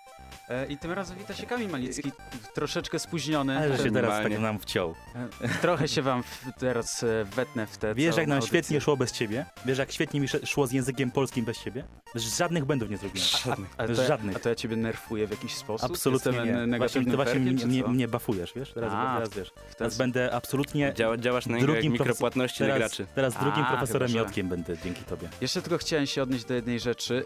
E, 0.49 0.65
I 0.65 0.77
tym 0.77 0.91
razem 0.91 1.17
wita 1.17 1.33
się 1.33 1.45
Kamil 1.45 1.69
Malicki, 1.69 2.11
troszeczkę 2.53 2.99
spóźniony. 2.99 3.57
Ale 3.57 3.77
że 3.77 3.83
się 3.83 3.91
teraz 3.91 4.23
tak 4.23 4.39
nam 4.39 4.59
wciął. 4.59 4.95
E, 5.41 5.49
Trochę 5.61 5.87
się 5.87 6.01
wam 6.01 6.23
w, 6.23 6.45
teraz 6.59 7.03
e, 7.03 7.25
wetnę 7.35 7.67
w 7.67 7.77
te 7.77 7.95
Wiesz, 7.95 8.17
jak 8.17 8.27
nam 8.27 8.35
audycję. 8.35 8.47
świetnie 8.59 8.81
szło 8.81 8.97
bez 8.97 9.11
ciebie? 9.11 9.45
Wiesz, 9.65 9.77
jak 9.77 9.91
świetnie 9.91 10.19
mi 10.19 10.25
sz- 10.25 10.49
szło 10.49 10.67
z 10.67 10.71
językiem 10.71 11.11
polskim 11.11 11.45
bez 11.45 11.63
ciebie? 11.63 11.83
Żadnych 12.15 12.65
błędów 12.65 12.89
nie 12.89 12.97
zrobiłem. 12.97 13.27
Żadnych. 13.45 13.69
A 13.77 13.87
to, 13.87 13.95
żadnych. 13.95 14.35
A 14.35 14.39
to 14.39 14.49
ja 14.49 14.55
ciebie 14.55 14.75
nerfuję 14.75 15.27
w 15.27 15.31
jakiś 15.31 15.55
sposób? 15.55 15.91
Absolutnie 15.91 16.31
Jestem 16.31 16.69
nie. 16.71 16.77
Właśnie, 16.77 17.05
to 17.05 17.15
właśnie 17.15 17.39
mnie, 17.39 17.83
mnie, 17.83 18.07
bafujesz, 18.07 18.53
wiesz? 18.55 18.73
Teraz, 18.73 18.93
A, 18.95 19.13
teraz 19.15 19.29
wiesz. 19.33 19.51
Teraz 19.77 19.97
będę 19.97 20.33
absolutnie 20.35 20.93
Dzia, 20.95 21.17
działasz 21.17 21.45
na 21.45 21.57
drugim 21.57 21.91
mikropłatności 21.93 22.63
na 22.63 22.67
teraz, 22.69 22.79
graczy. 22.79 23.05
teraz 23.15 23.33
drugim 23.33 23.63
A, 23.63 23.71
profesorem 23.71 24.11
Jotkiem 24.11 24.47
będę 24.47 24.77
dzięki 24.83 25.03
tobie. 25.03 25.29
Jeszcze 25.41 25.61
tylko 25.61 25.77
chciałem 25.77 26.05
się 26.05 26.23
odnieść 26.23 26.45
do 26.45 26.53
jednej 26.53 26.79
rzeczy. 26.79 27.25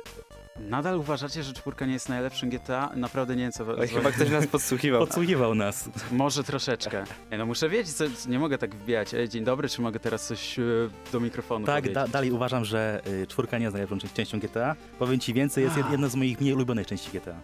Nadal 0.70 0.98
uważacie, 1.00 1.44
że 1.44 1.54
czwórka 1.54 1.86
nie 1.86 1.94
jest 1.94 2.10
najlepszym 2.10 2.50
GTA? 2.50 2.90
Naprawdę 2.96 3.36
nie 3.36 3.44
wiem, 3.44 3.52
co... 3.52 3.78
Oj, 3.78 3.88
chyba 3.88 4.12
ktoś 4.12 4.30
nas 4.30 4.48
podsłuchiwał. 4.48 5.00
Podsłuchiwał 5.08 5.56
nas. 5.56 5.90
Może 6.12 6.44
troszeczkę. 6.44 7.04
Nie, 7.32 7.38
no 7.38 7.46
muszę 7.46 7.70
wiedzieć, 7.70 7.94
co, 7.94 8.04
nie 8.28 8.40
mogę 8.40 8.58
tak 8.58 8.76
wbijać. 8.76 9.14
Ej, 9.14 9.30
dzień 9.30 9.44
dobry, 9.44 9.70
czy 9.70 9.82
mogę 9.82 10.00
teraz 10.00 10.28
coś 10.28 10.60
e, 10.60 10.64
do 11.12 11.20
mikrofonu 11.20 11.66
Tak, 11.66 11.92
da, 11.92 12.08
dalej 12.08 12.32
uważam, 12.32 12.66
że 12.66 13.02
y, 13.08 13.28
czwórka 13.28 13.58
nie 13.58 13.64
jest 13.64 13.74
najlepszą 13.74 13.98
częścią 14.14 14.40
GTA. 14.40 14.76
Powiem 15.00 15.20
ci 15.20 15.34
więcej, 15.34 15.64
jest 15.64 15.76
jed- 15.76 15.92
jedna 15.92 16.08
z 16.10 16.16
moich 16.16 16.42
mniej 16.42 16.54
ulubionych 16.54 16.88
części 16.88 17.10
GTA. 17.18 17.36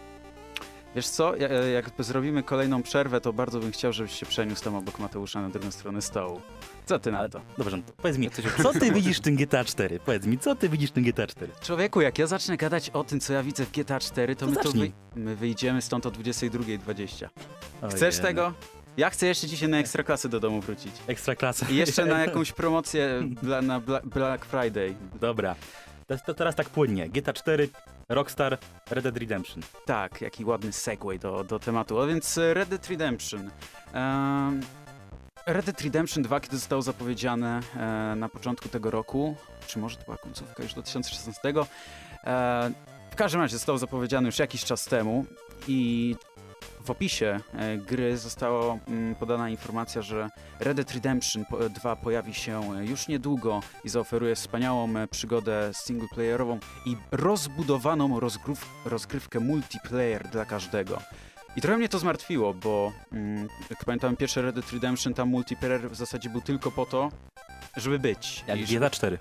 Wiesz 0.97 1.07
co, 1.07 1.37
e, 1.37 1.69
jak 1.69 1.91
zrobimy 1.99 2.43
kolejną 2.43 2.83
przerwę, 2.83 3.21
to 3.21 3.33
bardzo 3.33 3.59
bym 3.59 3.71
chciał, 3.71 3.93
żebyś 3.93 4.11
się 4.11 4.25
przeniósł 4.25 4.63
tam 4.63 4.75
obok 4.75 4.99
Mateusza 4.99 5.41
na 5.41 5.49
drugą 5.49 5.71
stronę 5.71 6.01
stołu. 6.01 6.41
Co 6.85 6.99
ty 6.99 7.11
na 7.11 7.29
to? 7.29 7.41
Dobrze, 7.57 7.77
no 7.77 7.83
to 7.83 7.93
powiedz 8.01 8.17
mi, 8.17 8.29
co 8.63 8.73
ty 8.73 8.91
widzisz 8.91 9.17
w 9.17 9.21
tym 9.21 9.35
GTA 9.35 9.63
4? 9.63 9.99
Powiedz 9.99 10.25
mi, 10.25 10.39
co 10.39 10.55
ty 10.55 10.69
widzisz 10.69 10.89
w 10.89 10.93
tym 10.93 11.03
GTA 11.03 11.27
4? 11.27 11.51
Człowieku, 11.61 12.01
jak 12.01 12.19
ja 12.19 12.27
zacznę 12.27 12.57
gadać 12.57 12.89
o 12.89 13.03
tym, 13.03 13.19
co 13.19 13.33
ja 13.33 13.43
widzę 13.43 13.65
w 13.65 13.71
GTA 13.71 13.99
4, 13.99 14.35
to, 14.35 14.45
To 14.45 14.51
my, 14.51 14.57
to 14.57 14.71
wy, 14.71 14.91
my 15.15 15.35
wyjdziemy 15.35 15.81
stąd 15.81 16.05
o 16.05 16.11
22.20. 16.11 17.27
Ojej, 17.81 17.95
Chcesz 17.95 18.17
no. 18.17 18.23
tego? 18.23 18.53
Ja 18.97 19.09
chcę 19.09 19.27
jeszcze 19.27 19.47
dzisiaj 19.47 19.69
na 19.69 19.77
ekstraklasy 19.77 20.29
do 20.29 20.39
domu 20.39 20.61
wrócić. 20.61 20.91
Ekstra 21.07 21.35
klasa. 21.35 21.65
I 21.69 21.75
jeszcze 21.75 22.05
na 22.05 22.19
jakąś 22.25 22.51
promocję 22.51 23.23
dla, 23.41 23.61
na 23.61 23.79
Bla, 23.79 24.01
Black 24.03 24.45
Friday. 24.45 24.95
Dobra. 25.21 25.55
To, 26.07 26.17
to 26.17 26.33
teraz 26.33 26.55
tak 26.55 26.69
płynnie. 26.69 27.09
GTA 27.09 27.33
4, 27.33 27.69
Rockstar, 28.09 28.57
Red 28.91 29.03
Dead 29.03 29.17
Redemption. 29.17 29.63
Tak, 29.85 30.21
jaki 30.21 30.45
ładny 30.45 30.73
segway 30.73 31.19
do, 31.19 31.43
do 31.43 31.59
tematu. 31.59 32.01
A 32.01 32.07
więc 32.07 32.37
e, 32.37 32.53
Red 32.53 32.69
Dead 32.69 32.87
Redemption. 32.87 33.49
Ehm, 33.93 34.61
Red 35.45 35.65
Dead 35.65 35.81
Redemption 35.81 36.23
2, 36.23 36.39
kiedy 36.39 36.57
zostało 36.57 36.81
zapowiedziane 36.81 37.59
e, 37.75 38.15
na 38.15 38.29
początku 38.29 38.69
tego 38.69 38.91
roku, 38.91 39.35
czy 39.67 39.79
może 39.79 39.97
to 39.97 40.05
była 40.05 40.17
końcówka 40.17 40.63
już 40.63 40.73
2016, 40.73 41.53
e, 42.23 42.71
w 43.11 43.15
każdym 43.15 43.41
razie 43.41 43.53
zostało 43.53 43.77
zapowiedziane 43.77 44.25
już 44.25 44.39
jakiś 44.39 44.63
czas 44.63 44.85
temu 44.85 45.25
i 45.67 46.15
w 46.85 46.91
opisie 46.91 47.39
e, 47.53 47.77
gry 47.77 48.17
została 48.17 48.77
mm, 48.87 49.15
podana 49.15 49.49
informacja, 49.49 50.01
że 50.01 50.29
Red 50.59 50.77
Dead 50.77 50.91
Redemption 50.91 51.45
po- 51.45 51.69
2 51.69 51.95
pojawi 51.95 52.33
się 52.33 52.73
e, 52.75 52.85
już 52.85 53.07
niedługo 53.07 53.61
i 53.83 53.89
zaoferuje 53.89 54.35
wspaniałą 54.35 54.97
e, 54.97 55.07
przygodę 55.07 55.71
singleplayerową 55.73 56.59
i 56.85 56.97
rozbudowaną 57.11 58.19
rozgrywkę 58.85 59.39
multiplayer 59.39 60.27
dla 60.27 60.45
każdego. 60.45 61.01
I 61.55 61.61
trochę 61.61 61.77
mnie 61.77 61.89
to 61.89 61.99
zmartwiło, 61.99 62.53
bo 62.53 62.91
mm, 63.11 63.47
jak 63.69 63.85
pamiętam 63.85 64.17
pierwszy 64.17 64.41
Red 64.41 64.55
Dead 64.55 64.71
Redemption, 64.71 65.13
tam 65.13 65.29
multiplayer 65.29 65.91
w 65.91 65.95
zasadzie 65.95 66.29
był 66.29 66.41
tylko 66.41 66.71
po 66.71 66.85
to, 66.85 67.11
żeby 67.77 67.99
być. 67.99 68.43
Jak 68.47 68.59
I 68.59 68.63
GTA 68.65 68.89
4. 68.89 69.19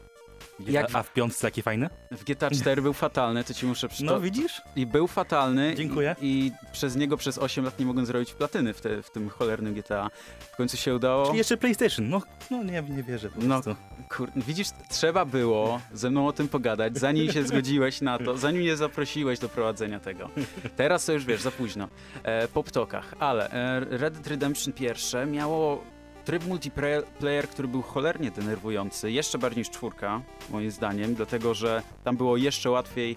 Jak 0.61 0.95
A, 0.95 1.03
w 1.03 1.13
piątce 1.13 1.43
taki 1.47 1.63
fajny? 1.63 1.89
w 2.11 2.25
GTA 2.25 2.51
4 2.51 2.83
był 2.83 2.93
fatalny, 2.93 3.45
to 3.45 3.55
ci 3.55 3.67
muszę 3.67 3.87
No 3.87 3.91
przytoczyć. 3.95 4.23
widzisz? 4.25 4.63
I 4.77 4.87
był 4.87 5.07
fatalny. 5.07 5.75
Dziękuję. 5.77 6.17
I, 6.21 6.27
I 6.47 6.53
przez 6.73 6.97
niego 6.97 7.17
przez 7.17 7.39
8 7.39 7.65
lat 7.65 7.79
nie 7.79 7.87
mogłem 7.87 8.07
zrobić 8.07 8.35
platyny 8.35 8.75
w, 8.75 8.81
te, 8.81 9.03
w 9.03 9.11
tym 9.11 9.29
cholernym 9.29 9.75
GTA. 9.75 10.11
W 10.53 10.57
końcu 10.57 10.77
się 10.77 10.95
udało. 10.95 11.27
Czyli 11.27 11.39
jeszcze 11.39 11.57
PlayStation. 11.57 12.09
No, 12.09 12.23
no 12.51 12.63
nie, 12.63 12.83
nie 12.83 13.03
wierzę 13.03 13.29
po 13.31 13.41
No. 13.43 13.61
Kur... 14.09 14.31
Widzisz, 14.37 14.69
trzeba 14.91 15.25
było 15.25 15.81
ze 15.93 16.11
mną 16.11 16.27
o 16.29 16.33
tym 16.33 16.49
pogadać, 16.49 16.99
zanim 16.99 17.33
się 17.33 17.43
zgodziłeś 17.43 18.01
na 18.01 18.19
to, 18.19 18.37
zanim 18.39 18.61
mnie 18.63 18.77
zaprosiłeś 18.77 19.39
do 19.39 19.49
prowadzenia 19.49 20.01
tego. 20.01 20.31
Teraz 20.77 21.05
to 21.05 21.13
już 21.13 21.25
wiesz, 21.25 21.41
za 21.41 21.51
późno. 21.51 21.89
E, 22.23 22.49
po 22.49 22.63
ptokach. 22.63 23.15
Ale 23.19 23.51
e, 23.51 23.81
Red 23.81 24.15
Dead 24.15 24.27
Redemption 24.27 24.73
pierwsze 24.73 25.27
miało 25.27 25.85
tryb 26.27 26.47
multiplayer, 26.47 27.49
który 27.51 27.69
był 27.69 27.83
cholernie 27.83 28.31
denerwujący, 28.31 29.11
jeszcze 29.11 29.39
bardziej 29.39 29.61
niż 29.61 29.71
czwórka, 29.71 30.21
moim 30.51 30.71
zdaniem, 30.71 31.15
dlatego 31.15 31.55
że 31.55 31.83
tam 32.05 32.17
było 32.17 32.37
jeszcze 32.37 32.71
łatwiej 32.71 33.17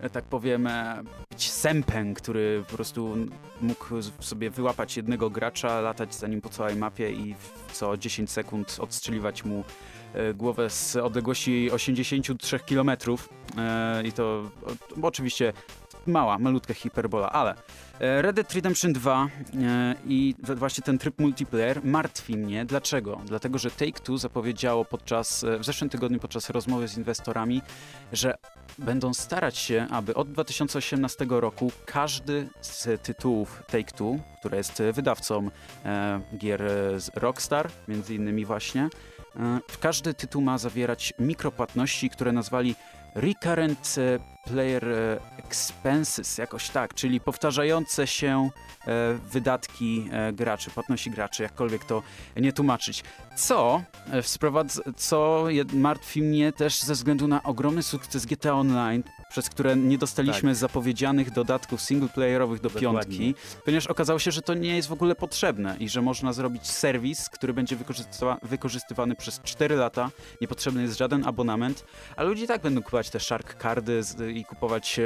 e, 0.00 0.10
tak 0.10 0.24
powiem, 0.24 0.66
e, 0.66 1.02
być 1.30 1.50
sępem, 1.50 2.14
który 2.14 2.64
po 2.70 2.76
prostu 2.76 3.16
mógł 3.60 4.02
sobie 4.20 4.50
wyłapać 4.50 4.96
jednego 4.96 5.30
gracza, 5.30 5.80
latać 5.80 6.14
za 6.14 6.26
nim 6.26 6.40
po 6.40 6.48
całej 6.48 6.76
mapie 6.76 7.12
i 7.12 7.34
co 7.72 7.96
10 7.96 8.30
sekund 8.30 8.76
odstrzeliwać 8.80 9.44
mu 9.44 9.64
e, 10.14 10.34
głowę 10.34 10.70
z 10.70 10.96
odległości 10.96 11.70
83 11.70 12.58
km. 12.58 12.90
I 14.04 14.12
to 14.12 14.42
oczywiście 15.02 15.52
mała, 16.06 16.38
malutka 16.38 16.74
hiperbola, 16.74 17.32
ale 17.32 17.54
Red 18.00 18.36
Dead 18.36 18.52
Redemption 18.52 18.92
2 18.92 19.28
e, 19.54 19.94
i 20.06 20.34
właśnie 20.56 20.84
ten 20.84 20.98
tryb 20.98 21.20
multiplayer 21.20 21.84
martwi 21.84 22.36
mnie. 22.36 22.64
Dlaczego? 22.64 23.20
Dlatego, 23.26 23.58
że 23.58 23.70
Take-Two 23.70 24.18
zapowiedziało 24.18 24.84
podczas, 24.84 25.44
e, 25.44 25.58
w 25.58 25.64
zeszłym 25.64 25.90
tygodniu 25.90 26.18
podczas 26.18 26.50
rozmowy 26.50 26.88
z 26.88 26.98
inwestorami, 26.98 27.62
że 28.12 28.34
będą 28.78 29.14
starać 29.14 29.58
się, 29.58 29.86
aby 29.90 30.14
od 30.14 30.32
2018 30.32 31.26
roku 31.40 31.72
każdy 31.86 32.48
z 32.60 33.02
tytułów 33.02 33.62
Take-Two, 33.72 34.18
które 34.38 34.58
jest 34.58 34.80
e, 34.80 34.92
wydawcą 34.92 35.50
e, 35.84 36.20
gier 36.38 36.62
e, 36.62 37.00
z 37.00 37.10
Rockstar, 37.14 37.70
między 37.88 38.14
innymi 38.14 38.44
właśnie, 38.44 38.88
e, 39.36 39.60
każdy 39.80 40.14
tytuł 40.14 40.42
ma 40.42 40.58
zawierać 40.58 41.12
mikropłatności, 41.18 42.10
które 42.10 42.32
nazwali 42.32 42.74
Recurrent 43.14 43.94
e, 43.98 44.18
Player 44.44 44.88
e, 44.88 45.20
Expenses, 45.38 46.38
jakoś 46.38 46.68
tak, 46.68 46.94
czyli 46.94 47.20
powtarzające 47.20 48.06
się 48.06 48.50
e, 48.86 49.14
wydatki 49.32 50.10
graczy, 50.32 50.70
płatności 50.70 51.10
graczy, 51.10 51.42
jakkolwiek 51.42 51.84
to 51.84 52.02
nie 52.36 52.52
tłumaczyć. 52.52 53.04
Co, 53.36 53.82
co 54.96 55.46
martwi 55.72 56.22
mnie 56.22 56.52
też 56.52 56.82
ze 56.82 56.92
względu 56.92 57.28
na 57.28 57.42
ogromny 57.42 57.82
sukces 57.82 58.26
GTA 58.26 58.54
Online, 58.54 59.02
przez 59.34 59.48
które 59.48 59.76
nie 59.76 59.98
dostaliśmy 59.98 60.54
zapowiedzianych 60.54 61.30
dodatków 61.30 61.80
singleplayerowych 61.82 62.60
do 62.60 62.70
Dokładnie. 62.70 62.90
piątki, 63.18 63.34
ponieważ 63.64 63.86
okazało 63.86 64.18
się, 64.18 64.30
że 64.30 64.42
to 64.42 64.54
nie 64.54 64.76
jest 64.76 64.88
w 64.88 64.92
ogóle 64.92 65.14
potrzebne 65.14 65.76
i 65.80 65.88
że 65.88 66.02
można 66.02 66.32
zrobić 66.32 66.66
serwis, 66.66 67.28
który 67.28 67.54
będzie 67.54 67.76
wykorzystywa- 67.76 68.36
wykorzystywany 68.42 69.14
przez 69.16 69.40
4 69.42 69.76
lata, 69.76 70.10
niepotrzebny 70.40 70.82
jest 70.82 70.98
żaden 70.98 71.24
abonament, 71.28 71.84
a 72.16 72.22
ludzie 72.22 72.44
i 72.44 72.46
tak 72.46 72.62
będą 72.62 72.82
kupować 72.82 73.10
te 73.10 73.20
shark 73.20 73.62
cardy 73.62 74.00
i 74.34 74.44
kupować 74.44 75.00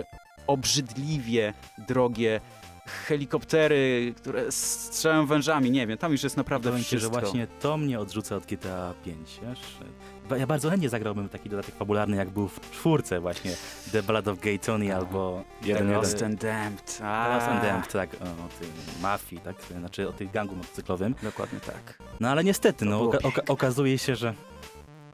obrzydliwie 0.46 1.54
drogie 1.88 2.40
helikoptery, 2.88 4.14
które 4.16 4.52
strzelają 4.52 5.26
wężami, 5.26 5.70
nie 5.70 5.86
wiem, 5.86 5.98
tam 5.98 6.12
już 6.12 6.22
jest 6.22 6.36
naprawdę 6.36 6.68
Powiem 6.70 6.84
ci, 6.84 6.90
że 6.90 6.96
wszystko. 6.96 7.20
właśnie 7.20 7.46
to 7.60 7.76
mnie 7.76 8.00
odrzuca 8.00 8.36
od 8.36 8.46
GTA 8.46 8.94
5, 9.04 9.40
wiesz? 9.48 9.60
Ba- 10.28 10.36
Ja 10.36 10.46
bardzo 10.46 10.70
chętnie 10.70 10.88
zagrałbym 10.88 11.28
taki 11.28 11.48
dodatek 11.48 11.74
fabularny, 11.74 12.16
jak 12.16 12.30
był 12.30 12.48
w 12.48 12.70
czwórce 12.70 13.20
właśnie, 13.20 13.52
The 13.92 14.02
Blood 14.02 14.28
of 14.28 14.40
Gay 14.40 14.58
Tony 14.58 14.96
albo 14.96 15.44
Jeden, 15.62 15.86
ten 15.86 15.92
Lost 15.96 16.22
and 16.22 16.40
Damned. 16.42 16.98
The 16.98 17.28
Lost 17.34 17.46
and 17.48 17.62
A, 17.64 17.66
Damned, 17.66 17.92
tak, 17.92 18.10
o, 18.14 18.24
o 18.24 18.48
tej 18.60 18.68
mafii, 19.02 19.40
tak, 19.42 19.56
znaczy 19.78 20.08
o 20.08 20.12
tej 20.12 20.28
gangu 20.28 20.56
motocyklowym. 20.56 21.14
Dokładnie 21.22 21.60
tak. 21.60 21.98
No 22.20 22.28
ale 22.28 22.44
niestety, 22.44 22.84
no, 22.84 23.00
oka- 23.00 23.18
oka- 23.22 23.42
okazuje 23.48 23.98
się, 23.98 24.16
że, 24.16 24.34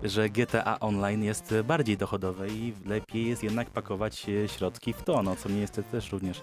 że 0.03 0.29
GTA 0.29 0.81
Online 0.81 1.23
jest 1.25 1.55
bardziej 1.65 1.97
dochodowe 1.97 2.49
i 2.49 2.73
lepiej 2.87 3.27
jest 3.29 3.43
jednak 3.43 3.71
pakować 3.71 4.27
e, 4.29 4.49
środki 4.49 4.93
w 4.93 5.03
to, 5.03 5.23
no, 5.23 5.37
co 5.37 5.49
mnie 5.49 5.61
niestety 5.61 5.91
też 5.91 6.13
również 6.13 6.43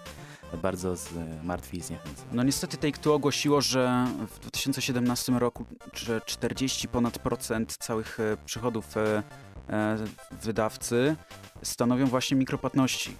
bardzo 0.57 0.95
martwi 1.43 1.77
i 1.77 1.81
zniechęca. 1.81 2.23
No 2.31 2.43
niestety 2.43 2.77
Take-Two 2.77 3.13
ogłosiło, 3.13 3.61
że 3.61 4.07
w 4.27 4.39
2017 4.39 5.31
roku 5.31 5.65
że 5.93 6.21
40 6.25 6.87
ponad 6.87 7.19
procent 7.19 7.77
całych 7.77 8.19
e, 8.19 8.37
przychodów 8.45 8.97
e, 8.97 9.23
e, 9.69 9.97
wydawcy 10.43 11.15
stanowią 11.63 12.05
właśnie 12.05 12.37
mikropłatności. 12.37 13.15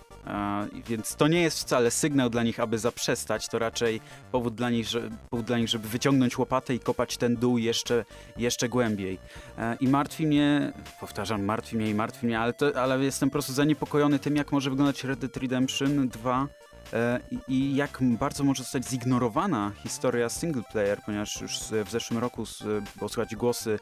Więc 0.87 1.15
to 1.15 1.27
nie 1.27 1.41
jest 1.41 1.59
wcale 1.59 1.91
sygnał 1.91 2.29
dla 2.29 2.43
nich, 2.43 2.59
aby 2.59 2.79
zaprzestać, 2.79 3.47
to 3.47 3.59
raczej 3.59 4.01
powód 4.31 4.55
dla 4.55 4.69
nich, 4.69 4.87
że, 4.87 5.09
powód 5.29 5.45
dla 5.45 5.57
nich 5.57 5.69
żeby 5.69 5.87
wyciągnąć 5.87 6.37
łopatę 6.37 6.75
i 6.75 6.79
kopać 6.79 7.17
ten 7.17 7.35
dół 7.35 7.57
jeszcze, 7.57 8.05
jeszcze 8.37 8.69
głębiej. 8.69 9.19
I 9.79 9.87
martwi 9.87 10.27
mnie, 10.27 10.73
powtarzam, 10.99 11.43
martwi 11.43 11.77
mnie 11.77 11.89
i 11.89 11.95
martwi 11.95 12.25
mnie, 12.25 12.39
ale, 12.39 12.53
to, 12.53 12.81
ale 12.81 13.03
jestem 13.03 13.29
po 13.29 13.33
prostu 13.33 13.53
zaniepokojony 13.53 14.19
tym, 14.19 14.35
jak 14.35 14.51
może 14.51 14.69
wyglądać 14.69 15.03
Red 15.03 15.19
Dead 15.19 15.37
Redemption 15.37 16.09
2 16.09 16.47
E, 16.60 16.60
i- 17.31 17.39
i 17.47 17.75
jak 17.75 17.97
bardzo 18.01 18.43
może 18.43 18.63
zostać 18.63 18.89
zignorowana 18.89 19.71
historia 19.83 20.29
single 20.29 20.63
player, 20.71 21.01
ponieważ 21.05 21.41
już 21.41 21.59
w 21.85 21.91
zeszłym 21.91 22.19
roku 22.19 22.45
słychać 23.09 23.35
głosy 23.35 23.79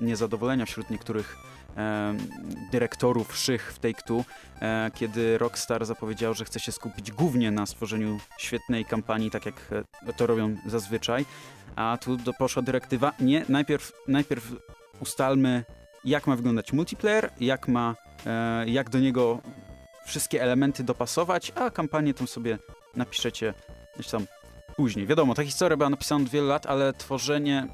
niezadowolenia 0.00 0.66
wśród 0.66 0.90
niektórych 0.90 1.36
e, 1.76 2.14
dyrektorów 2.72 3.36
szych 3.36 3.72
w 3.72 3.80
Take-Two, 3.80 4.24
e, 4.62 4.90
kiedy 4.94 5.38
Rockstar 5.38 5.86
zapowiedział, 5.86 6.34
że 6.34 6.44
chce 6.44 6.60
się 6.60 6.72
skupić 6.72 7.12
głównie 7.12 7.50
na 7.50 7.66
stworzeniu 7.66 8.18
świetnej 8.38 8.84
kampanii, 8.84 9.30
tak 9.30 9.46
jak 9.46 9.54
e, 10.06 10.12
to 10.12 10.26
robią 10.26 10.56
zazwyczaj, 10.66 11.24
a 11.76 11.98
tu 12.00 12.18
poszła 12.38 12.62
dyrektywa, 12.62 13.12
nie, 13.20 13.44
najpierw, 13.48 13.92
najpierw 14.08 14.52
ustalmy 15.00 15.64
jak 16.04 16.26
ma 16.26 16.36
wyglądać 16.36 16.72
multiplayer, 16.72 17.30
jak 17.40 17.68
ma, 17.68 17.94
e, 18.26 18.64
jak 18.68 18.90
do 18.90 18.98
niego 18.98 19.38
wszystkie 20.06 20.42
elementy 20.42 20.84
dopasować, 20.84 21.52
a 21.54 21.70
kampanię 21.70 22.14
tam 22.14 22.26
sobie 22.26 22.58
napiszecie 22.96 23.54
gdzieś 23.94 24.08
tam 24.08 24.26
później. 24.76 25.06
Wiadomo, 25.06 25.34
ta 25.34 25.44
historia 25.44 25.76
była 25.76 25.90
napisana 25.90 26.24
od 26.24 26.30
wielu 26.30 26.46
lat, 26.46 26.66
ale 26.66 26.92
tworzenie 26.92 27.68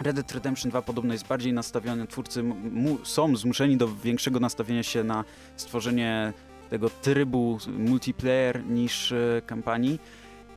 Red 0.00 0.16
Dead 0.16 0.32
Redemption 0.32 0.70
2 0.70 0.82
podobno 0.82 1.12
jest 1.12 1.26
bardziej 1.26 1.52
nastawione, 1.52 2.06
twórcy 2.06 2.44
są 3.04 3.36
zmuszeni 3.36 3.76
do 3.76 3.88
większego 3.88 4.40
nastawienia 4.40 4.82
się 4.82 5.04
na 5.04 5.24
stworzenie 5.56 6.32
tego 6.70 6.90
trybu 6.90 7.58
multiplayer 7.78 8.64
niż 8.64 9.12
e, 9.12 9.42
kampanii. 9.46 9.98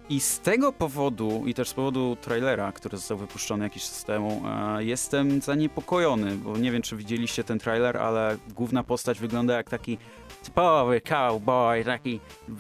I 0.09 0.19
z 0.19 0.39
tego 0.39 0.73
powodu, 0.73 1.43
i 1.45 1.53
też 1.53 1.69
z 1.69 1.73
powodu 1.73 2.17
trailera, 2.21 2.71
który 2.71 2.97
został 2.97 3.17
wypuszczony 3.17 3.63
jakiś 3.63 3.83
czas 3.83 4.03
temu, 4.03 4.43
e, 4.47 4.83
jestem 4.83 5.41
zaniepokojony, 5.41 6.35
bo 6.35 6.57
nie 6.57 6.71
wiem, 6.71 6.81
czy 6.81 6.95
widzieliście 6.95 7.43
ten 7.43 7.59
trailer, 7.59 7.97
ale 7.97 8.37
główna 8.55 8.83
postać 8.83 9.19
wygląda 9.19 9.53
jak 9.53 9.69
taki 9.69 9.97
typowy 10.45 11.01
cowboy, 11.01 11.83
taki 11.83 12.19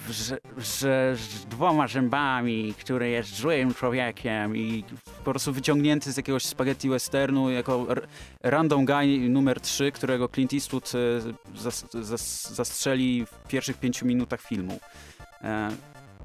że, 0.09 0.37
że 0.57 1.15
z 1.15 1.45
dwoma 1.45 1.87
zębami, 1.87 2.73
który 2.79 3.09
jest 3.09 3.35
złym 3.35 3.73
człowiekiem 3.73 4.57
i 4.57 4.83
po 5.23 5.31
prostu 5.31 5.53
wyciągnięty 5.53 6.11
z 6.11 6.17
jakiegoś 6.17 6.45
spaghetti 6.45 6.89
westernu 6.89 7.49
jako 7.49 7.87
random 8.43 8.85
guy 8.85 9.29
numer 9.29 9.61
3, 9.61 9.91
którego 9.91 10.29
Clint 10.29 10.53
Eastwood 10.53 10.91
e, 10.95 11.59
zas, 11.59 11.85
zas, 12.01 12.53
zastrzeli 12.55 13.25
w 13.25 13.47
pierwszych 13.47 13.77
pięciu 13.77 14.05
minutach 14.05 14.41
filmu. 14.41 14.79
E, 15.41 15.69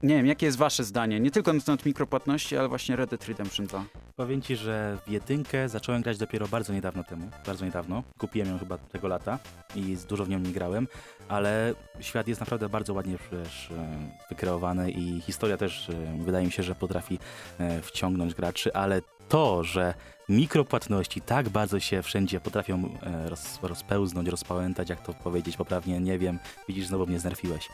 nie 0.03 0.15
wiem, 0.15 0.27
jakie 0.27 0.47
jest 0.47 0.59
wasze 0.59 0.85
zdanie? 0.85 1.21
Nie 1.21 1.31
tylko 1.31 1.53
na 1.53 1.61
temat 1.61 1.87
mikropłatności, 1.87 2.57
ale 2.57 2.69
właśnie 2.69 2.97
Red 2.97 3.11
Dead 3.11 3.29
Redemption 3.29 3.67
2. 3.67 3.85
Powiem 4.21 4.43
ci, 4.43 4.57
że 4.57 4.99
w 5.07 5.11
jedynkę 5.11 5.69
zacząłem 5.69 6.03
grać 6.03 6.19
dopiero 6.19 6.49
bardzo 6.49 6.73
niedawno 6.73 7.05
temu, 7.05 7.31
bardzo 7.47 7.65
niedawno. 7.65 8.03
Kupiłem 8.19 8.49
ją 8.49 8.59
chyba 8.59 8.79
tego 8.79 9.09
lata 9.09 9.39
i 9.75 9.97
z- 9.97 10.05
dużo 10.05 10.25
w 10.25 10.29
nią 10.29 10.39
nie 10.39 10.53
grałem, 10.53 10.89
ale 11.29 11.75
świat 12.01 12.29
jest 12.29 12.41
naprawdę 12.41 12.69
bardzo 12.69 12.95
ładnie 12.95 13.17
przecież 13.19 13.71
e, 13.71 13.97
wykreowany 14.29 14.91
i 14.91 15.21
historia 15.21 15.57
też 15.57 15.91
e, 15.91 15.95
wydaje 16.25 16.47
mi 16.47 16.53
się, 16.53 16.63
że 16.63 16.75
potrafi 16.75 17.19
e, 17.61 17.81
wciągnąć 17.83 18.35
graczy, 18.35 18.75
ale 18.75 19.03
to, 19.29 19.65
że 19.65 19.95
mikropłatności 20.29 21.21
tak 21.21 21.49
bardzo 21.49 21.81
się 21.81 22.03
wszędzie 22.03 22.41
potrafią 22.41 22.99
roz, 23.27 23.59
rozpełznąć, 23.63 24.29
rozpałętać, 24.29 24.91
jak 24.91 25.03
to 25.07 25.15
powiedzieć 25.15 25.57
poprawnie, 25.57 26.01
nie 26.01 26.19
wiem. 26.19 26.39
Widzisz, 26.69 26.87
znowu 26.87 27.07
mnie 27.07 27.21
znerfiłeś. 27.21 27.69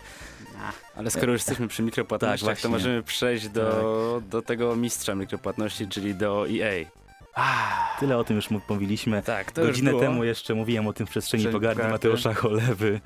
Ale 0.96 1.10
skoro 1.10 1.32
już 1.32 1.40
jesteśmy 1.40 1.68
przy 1.68 1.82
mikropłatnościach, 1.82 2.48
Tak, 2.48 2.60
to 2.60 2.68
możemy 2.68 3.02
przejść 3.02 3.48
do, 3.48 4.22
do 4.30 4.42
tego 4.42 4.76
mistrza 4.76 5.14
mikropłatności, 5.14 5.88
czyli 5.88 6.14
do 6.14 6.35
EA. 6.44 6.84
Tyle 8.00 8.18
o 8.18 8.24
tym 8.24 8.36
już 8.36 8.48
mówiliśmy. 8.68 9.22
Tak, 9.22 9.52
to 9.52 9.62
Godzinę 9.62 9.90
już 9.90 10.00
było. 10.00 10.12
temu 10.12 10.24
jeszcze 10.24 10.54
mówiłem 10.54 10.86
o 10.86 10.92
tym 10.92 11.06
w 11.06 11.10
przestrzeni 11.10 11.44
pogardy 11.44 11.68
pogardy. 11.68 11.92
Mateusza 11.92 12.34
Cholewy, 12.34 13.00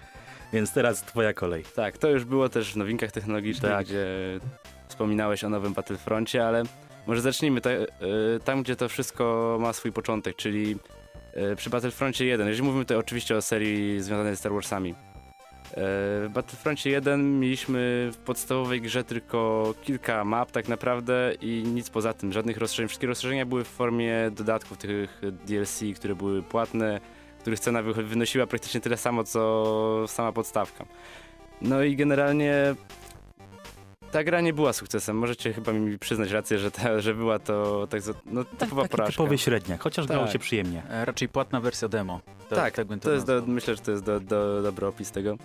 więc 0.53 0.73
teraz 0.73 1.03
twoja 1.03 1.33
kolej. 1.33 1.65
Tak, 1.77 1.99
to 1.99 2.09
już 2.09 2.25
było 2.25 2.49
też 2.49 2.73
w 2.73 2.77
nowinkach 2.77 3.13
technologicznych, 3.13 3.73
Tak. 3.73 3.87
gdzie 3.87 4.07
wspominałeś 4.89 5.45
o 5.45 5.49
nowym 5.49 5.75
Battlefroncie, 5.75 6.47
ale 6.47 6.63
może 7.07 7.21
zacznijmy 7.21 7.61
ta, 7.61 7.71
y, 7.71 7.87
tam, 8.45 8.63
gdzie 8.63 8.77
to 8.77 8.89
wszystko 8.89 9.57
ma 9.61 9.73
swój 9.73 9.93
początek, 9.93 10.37
czyli 10.37 10.77
y, 11.53 11.57
przy 11.57 11.71
Battlefroncie 11.71 12.25
1. 12.27 12.49
Jeżeli 12.49 12.67
mówimy 12.67 12.85
tutaj 12.85 12.97
oczywiście 12.97 13.37
o 13.37 13.43
serii 13.43 14.01
związanej 14.01 14.37
z 14.37 14.39
Star 14.39 14.53
Warsami. 14.53 14.95
Y, 15.71 15.75
W 16.29 16.31
Battlefroncie 16.33 16.91
1 16.91 17.41
mieliśmy 17.41 18.11
w 18.13 18.17
podstawowej 18.17 18.81
grze 18.81 19.05
tylko 19.05 19.75
kilka 19.83 20.25
map 20.25 20.51
tak 20.51 20.69
naprawdę 20.69 21.33
i 21.41 21.63
nic 21.67 21.91
poza 21.91 22.13
tym, 22.13 22.33
żadnych 22.33 22.57
rozszerzeń. 22.57 22.89
Wszystkie 22.89 23.07
rozszerzenia 23.07 23.47
były 23.47 23.65
w 23.65 23.69
formie 23.69 24.31
dodatków 24.31 24.79
tych 24.79 25.21
DLC, 25.47 25.81
które 25.97 26.15
były 26.15 26.43
płatne, 26.43 27.01
których 27.41 27.61
cena 27.61 27.83
wy- 27.83 28.03
wynosiła 28.05 28.47
praktycznie 28.47 28.81
tyle 28.81 28.97
samo, 28.97 29.25
co 29.25 30.05
sama 30.09 30.33
podstawka. 30.33 30.85
No 31.63 31.83
i 31.83 31.97
generalnie 31.97 32.75
ta 34.13 34.25
gra 34.25 34.41
nie 34.41 34.53
była 34.53 34.73
sukcesem. 34.73 35.17
Możecie 35.17 35.53
chyba 35.53 35.73
mi 35.73 35.99
przyznać 35.99 36.31
rację, 36.31 36.59
że, 36.59 36.71
ta, 36.71 37.01
że 37.01 37.15
była 37.15 37.39
to 37.39 37.87
tak, 37.91 38.03
no, 38.27 38.45
typowa 38.45 38.83
Taki 38.83 38.91
porażka. 38.93 39.13
typowy 39.13 39.39
średniak, 39.39 39.81
chociaż 39.81 40.07
grało 40.07 40.25
Tak. 40.25 40.33
się 40.33 40.39
przyjemnie. 40.39 40.83
E, 40.91 41.05
Raczej 41.05 41.29
płatna 41.29 41.61
wersja 41.61 41.89
demo. 41.89 42.21
To, 42.49 42.57
Tak, 42.57 42.75
tak 42.75 42.87
bym 42.87 43.01
to, 43.01 43.05
To 43.09 43.15
jest 43.15 43.27
do, 43.27 43.43
myślę, 43.47 43.75
że 43.77 43.81
to 43.83 43.91
jest 43.91 44.05
do, 44.05 44.21
do, 44.21 44.63
dobry 44.63 44.87
opis 44.87 45.11
tego. 45.11 45.37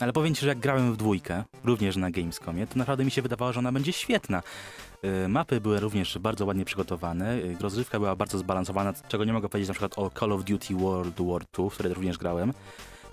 Ale 0.00 0.12
powiem 0.12 0.34
ci, 0.34 0.40
że 0.40 0.48
jak 0.48 0.58
grałem 0.58 0.92
w 0.92 0.96
dwójkę, 0.96 1.44
również 1.64 1.96
na 1.96 2.10
Gamescomie, 2.10 2.66
to 2.66 2.78
naprawdę 2.78 3.04
mi 3.04 3.10
się 3.10 3.22
wydawało, 3.22 3.52
że 3.52 3.58
ona 3.58 3.72
będzie 3.72 3.92
świetna. 3.92 4.42
Y, 5.24 5.28
Mapy 5.28 5.60
były 5.60 5.80
również 5.80 6.18
bardzo 6.18 6.46
ładnie 6.46 6.64
przygotowane, 6.64 7.34
y, 7.34 7.56
rozrywka 7.60 7.98
była 7.98 8.16
bardzo 8.16 8.38
zbalansowana, 8.38 8.92
czego 9.08 9.24
nie 9.24 9.32
mogę 9.32 9.48
powiedzieć 9.48 9.68
na 9.68 9.74
przykład 9.74 9.98
o 9.98 10.10
Call 10.20 10.32
of 10.32 10.44
Duty 10.44 10.74
World 10.74 11.20
War 11.20 11.42
II, 11.58 11.70
w 11.70 11.74
które 11.74 11.94
również 11.94 12.18
grałem. 12.18 12.52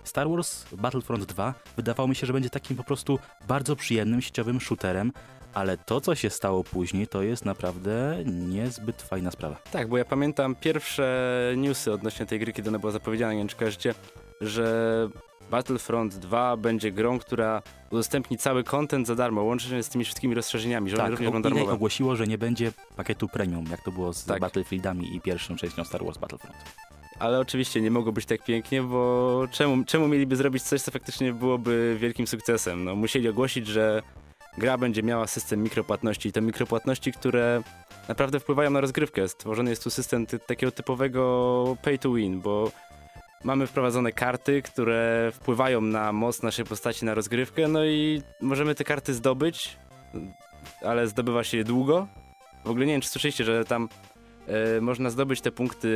Star 0.03 0.29
Wars 0.29 0.65
Battlefront 0.71 1.25
2 1.25 1.53
wydawało 1.77 2.07
mi 2.07 2.15
się, 2.15 2.27
że 2.27 2.33
będzie 2.33 2.49
takim 2.49 2.77
po 2.77 2.83
prostu 2.83 3.19
bardzo 3.47 3.75
przyjemnym, 3.75 4.21
sieciowym 4.21 4.61
shooterem, 4.61 5.11
ale 5.53 5.77
to, 5.77 6.01
co 6.01 6.15
się 6.15 6.29
stało 6.29 6.63
później, 6.63 7.07
to 7.07 7.21
jest 7.21 7.45
naprawdę 7.45 8.17
niezbyt 8.25 9.01
fajna 9.01 9.31
sprawa. 9.31 9.55
Tak, 9.71 9.87
bo 9.87 9.97
ja 9.97 10.05
pamiętam 10.05 10.55
pierwsze 10.55 11.27
newsy 11.57 11.91
odnośnie 11.93 12.25
tej 12.25 12.39
gry, 12.39 12.53
kiedy 12.53 12.69
ona 12.69 12.79
była 12.79 12.91
zapowiedziana, 12.91 13.33
nie 13.33 13.39
wiem 13.39 13.47
czy 13.47 13.55
kojarzycie, 13.55 13.93
że 14.41 15.09
Battlefront 15.51 16.15
2 16.15 16.57
będzie 16.57 16.91
grą, 16.91 17.19
która 17.19 17.61
udostępni 17.89 18.37
cały 18.37 18.63
content 18.63 19.07
za 19.07 19.15
darmo, 19.15 19.43
łącznie 19.43 19.83
z 19.83 19.89
tymi 19.89 20.03
wszystkimi 20.05 20.35
rozszerzeniami, 20.35 20.89
że 20.89 20.95
one 20.95 21.03
Tak, 21.03 21.11
również 21.11 21.31
będą 21.33 21.49
darmowe. 21.49 21.71
ogłosiło, 21.73 22.15
że 22.15 22.27
nie 22.27 22.37
będzie 22.37 22.71
pakietu 22.95 23.27
premium, 23.27 23.65
jak 23.71 23.81
to 23.83 23.91
było 23.91 24.13
z 24.13 24.25
Tak. 24.25 24.39
Battlefieldami 24.41 25.15
i 25.15 25.21
pierwszą 25.21 25.55
częścią 25.55 25.83
Star 25.83 26.05
Wars 26.05 26.17
Battlefront. 26.17 26.55
Ale 27.21 27.39
oczywiście 27.39 27.81
nie 27.81 27.91
mogło 27.91 28.11
być 28.11 28.25
tak 28.25 28.43
pięknie, 28.43 28.81
bo 28.81 29.45
czemu, 29.51 29.83
czemu 29.85 30.07
mieliby 30.07 30.35
zrobić 30.35 30.63
coś, 30.63 30.81
co 30.81 30.91
faktycznie 30.91 31.33
byłoby 31.33 31.97
wielkim 31.99 32.27
sukcesem? 32.27 32.83
No, 32.83 32.95
musieli 32.95 33.29
ogłosić, 33.29 33.67
że 33.67 34.01
gra 34.57 34.77
będzie 34.77 35.03
miała 35.03 35.27
system 35.27 35.63
mikropłatności 35.63 36.29
i 36.29 36.31
to 36.31 36.41
mikropłatności, 36.41 37.11
które 37.11 37.61
naprawdę 38.07 38.39
wpływają 38.39 38.69
na 38.69 38.81
rozgrywkę. 38.81 39.27
Stworzony 39.27 39.69
jest 39.69 39.83
tu 39.83 39.89
system 39.89 40.25
ty 40.25 40.39
takiego 40.39 40.71
typowego 40.71 41.77
pay 41.81 41.97
to 41.97 42.13
win, 42.13 42.41
bo 42.41 42.71
mamy 43.43 43.67
wprowadzone 43.67 44.11
karty, 44.11 44.61
które 44.61 45.31
wpływają 45.33 45.81
na 45.81 46.11
moc 46.13 46.43
naszej 46.43 46.65
postaci, 46.65 47.05
na 47.05 47.13
rozgrywkę, 47.13 47.67
no 47.67 47.85
i 47.85 48.21
możemy 48.41 48.75
te 48.75 48.83
karty 48.83 49.13
zdobyć, 49.13 49.77
ale 50.85 51.07
zdobywa 51.07 51.43
się 51.43 51.57
je 51.57 51.63
długo. 51.63 52.07
W 52.65 52.69
ogóle 52.69 52.85
nie 52.85 52.93
wiem, 52.93 53.01
czy 53.01 53.09
słyszeliście, 53.09 53.43
że 53.43 53.65
tam 53.65 53.89
e, 54.47 54.81
można 54.81 55.09
zdobyć 55.09 55.41
te 55.41 55.51
punkty 55.51 55.89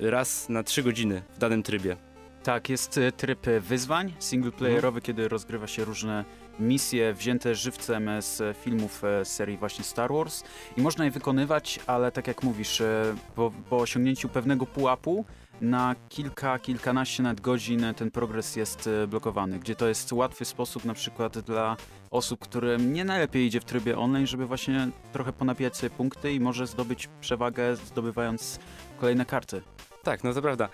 raz 0.00 0.48
na 0.48 0.62
3 0.62 0.82
godziny 0.82 1.22
w 1.34 1.38
danym 1.38 1.62
trybie. 1.62 1.96
Tak, 2.42 2.68
jest 2.68 2.98
e, 2.98 3.12
tryb 3.12 3.48
e, 3.48 3.60
wyzwań 3.60 4.12
singleplayerowy, 4.18 4.98
Mhm. 4.98 5.02
kiedy 5.02 5.28
rozgrywa 5.28 5.66
się 5.66 5.84
różne 5.84 6.24
misje 6.60 7.14
wzięte 7.14 7.54
żywcem 7.54 8.08
e, 8.08 8.22
z 8.22 8.56
filmów 8.56 9.04
e, 9.04 9.24
serii 9.24 9.56
właśnie 9.56 9.84
Star 9.84 10.12
Wars 10.12 10.42
i 10.76 10.82
można 10.82 11.04
je 11.04 11.10
wykonywać, 11.10 11.80
ale 11.86 12.12
tak 12.12 12.26
jak 12.26 12.42
mówisz, 12.42 12.80
e, 12.80 13.14
po, 13.34 13.52
po 13.70 13.76
osiągnięciu 13.76 14.28
pewnego 14.28 14.66
pułapu 14.66 15.24
na 15.60 15.94
kilka, 16.08 16.58
kilkanaście 16.58 17.22
nawet 17.22 17.40
godzin 17.40 17.84
ten 17.96 18.10
progres 18.10 18.56
jest 18.56 18.88
blokowany, 19.08 19.58
gdzie 19.58 19.74
to 19.74 19.88
jest 19.88 20.12
łatwy 20.12 20.44
sposób 20.44 20.84
na 20.84 20.94
przykład 20.94 21.38
dla 21.38 21.76
osób, 22.10 22.40
którym 22.40 22.92
nie 22.92 23.04
najlepiej 23.04 23.46
idzie 23.46 23.60
w 23.60 23.64
trybie 23.64 23.98
online, 23.98 24.26
żeby 24.26 24.46
właśnie 24.46 24.88
trochę 25.12 25.32
ponapijać 25.32 25.76
sobie 25.76 25.90
punkty 25.90 26.32
i 26.32 26.40
może 26.40 26.66
zdobyć 26.66 27.08
przewagę 27.20 27.76
zdobywając 27.76 28.58
kolejne 29.00 29.24
karty. 29.24 29.62
Tak, 30.02 30.24
no 30.24 30.34
to 30.34 30.42
prawda. 30.42 30.68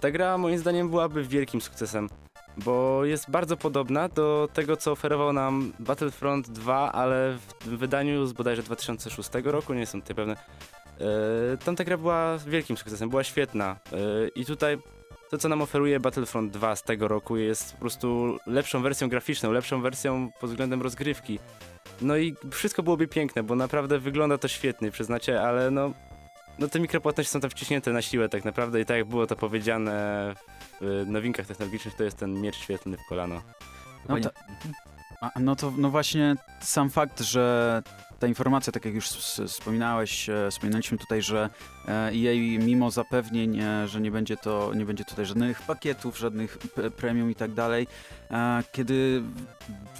Ta 0.00 0.10
gra 0.10 0.38
moim 0.38 0.58
zdaniem 0.58 0.90
byłaby 0.90 1.24
wielkim 1.24 1.60
sukcesem, 1.60 2.08
bo 2.56 3.04
jest 3.04 3.30
bardzo 3.30 3.56
podobna 3.56 4.08
do 4.08 4.48
tego, 4.52 4.76
co 4.76 4.92
oferował 4.92 5.32
nam 5.32 5.72
Battlefront 5.78 6.50
2, 6.50 6.92
ale 6.92 7.38
w 7.60 7.68
wydaniu 7.68 8.26
z 8.26 8.32
bodajże 8.32 8.62
2006 8.62 9.30
roku, 9.44 9.74
nie 9.74 9.80
jestem 9.80 10.02
tutaj 10.02 10.16
pewny. 10.16 10.36
E, 11.00 11.56
tamta 11.64 11.84
gra 11.84 11.96
była 11.98 12.38
wielkim 12.38 12.76
sukcesem, 12.76 13.10
była 13.10 13.24
świetna. 13.24 13.76
E, 13.92 14.28
I 14.28 14.44
tutaj 14.44 14.78
to, 15.30 15.38
co 15.38 15.48
nam 15.48 15.62
oferuje 15.62 16.00
Battlefront 16.00 16.52
2 16.52 16.76
z 16.76 16.82
tego 16.82 17.08
roku 17.08 17.36
jest 17.36 17.72
po 17.72 17.80
prostu 17.80 18.38
lepszą 18.46 18.82
wersją 18.82 19.08
graficzną, 19.08 19.52
lepszą 19.52 19.82
wersją 19.82 20.30
pod 20.40 20.50
względem 20.50 20.82
rozgrywki. 20.82 21.38
No 22.00 22.16
i 22.16 22.34
wszystko 22.50 22.82
byłoby 22.82 23.08
piękne, 23.08 23.42
bo 23.42 23.54
naprawdę 23.54 23.98
wygląda 23.98 24.38
to 24.38 24.48
świetnie, 24.48 24.90
przyznacie, 24.90 25.42
ale 25.42 25.70
no 25.70 25.92
no 26.58 26.68
te 26.68 26.80
mikropłatności 26.80 27.32
są 27.32 27.40
tam 27.40 27.50
wciśnięte 27.50 27.92
na 27.92 28.02
siłę 28.02 28.28
tak 28.28 28.44
naprawdę 28.44 28.80
i 28.80 28.84
tak 28.84 28.96
jak 28.96 29.06
było 29.06 29.26
to 29.26 29.36
powiedziane 29.36 30.34
w 30.80 31.04
nowinkach 31.06 31.46
technologicznych, 31.46 31.94
to 31.94 32.04
jest 32.04 32.16
ten 32.16 32.40
miecz 32.40 32.56
świetlny 32.56 32.96
w 32.96 33.08
kolano. 33.08 33.42
No, 34.08 34.20
to, 34.20 34.30
a, 35.20 35.30
no 35.40 35.56
to 35.56 35.72
no 35.76 35.90
właśnie 35.90 36.36
sam 36.60 36.90
fakt, 36.90 37.20
że 37.20 37.82
ta 38.18 38.26
informacja, 38.26 38.72
tak 38.72 38.84
jak 38.84 38.94
już 38.94 39.08
wspominałeś, 39.46 40.28
e, 40.28 40.50
wspominaliśmy 40.50 40.98
tutaj, 40.98 41.22
że 41.22 41.50
e, 41.88 41.92
EA 41.92 42.58
mimo 42.58 42.90
zapewnień, 42.90 43.60
e, 43.60 43.88
że 43.88 44.00
nie 44.00 44.10
będzie 44.10 44.36
to, 44.36 44.72
nie 44.74 44.84
będzie 44.84 45.04
tutaj 45.04 45.26
żadnych 45.26 45.62
pakietów, 45.62 46.18
żadnych 46.18 46.58
premium 46.96 47.30
i 47.30 47.34
tak 47.34 47.52
dalej, 47.52 47.86
e, 48.30 48.62
kiedy 48.72 49.22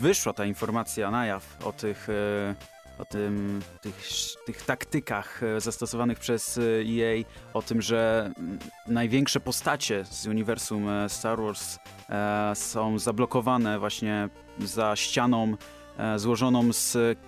wyszła 0.01 0.33
ta 0.33 0.45
informacja 0.45 1.11
na 1.11 1.27
jaw 1.27 1.67
o 1.67 1.73
tych 1.73 2.09
e, 2.11 2.76
o 2.99 3.05
tym, 3.05 3.63
tych, 3.81 4.09
tych 4.47 4.63
taktykach 4.63 5.43
e, 5.43 5.61
zastosowanych 5.61 6.19
przez 6.19 6.59
e, 6.59 6.63
EA, 6.63 7.25
o 7.55 7.63
tym, 7.63 7.83
że 7.83 8.31
mm, 8.39 8.59
największe 8.87 9.41
postacie 9.41 10.05
z 10.05 10.27
uniwersum 10.27 10.89
e, 10.89 11.09
Star 11.09 11.39
Wars 11.39 11.79
e, 12.11 12.53
są 12.55 12.99
zablokowane 12.99 13.79
właśnie 13.79 14.29
za 14.61 14.97
ścianą 14.97 15.57
e, 15.99 16.19
złożoną 16.19 16.73
z 16.73 17.19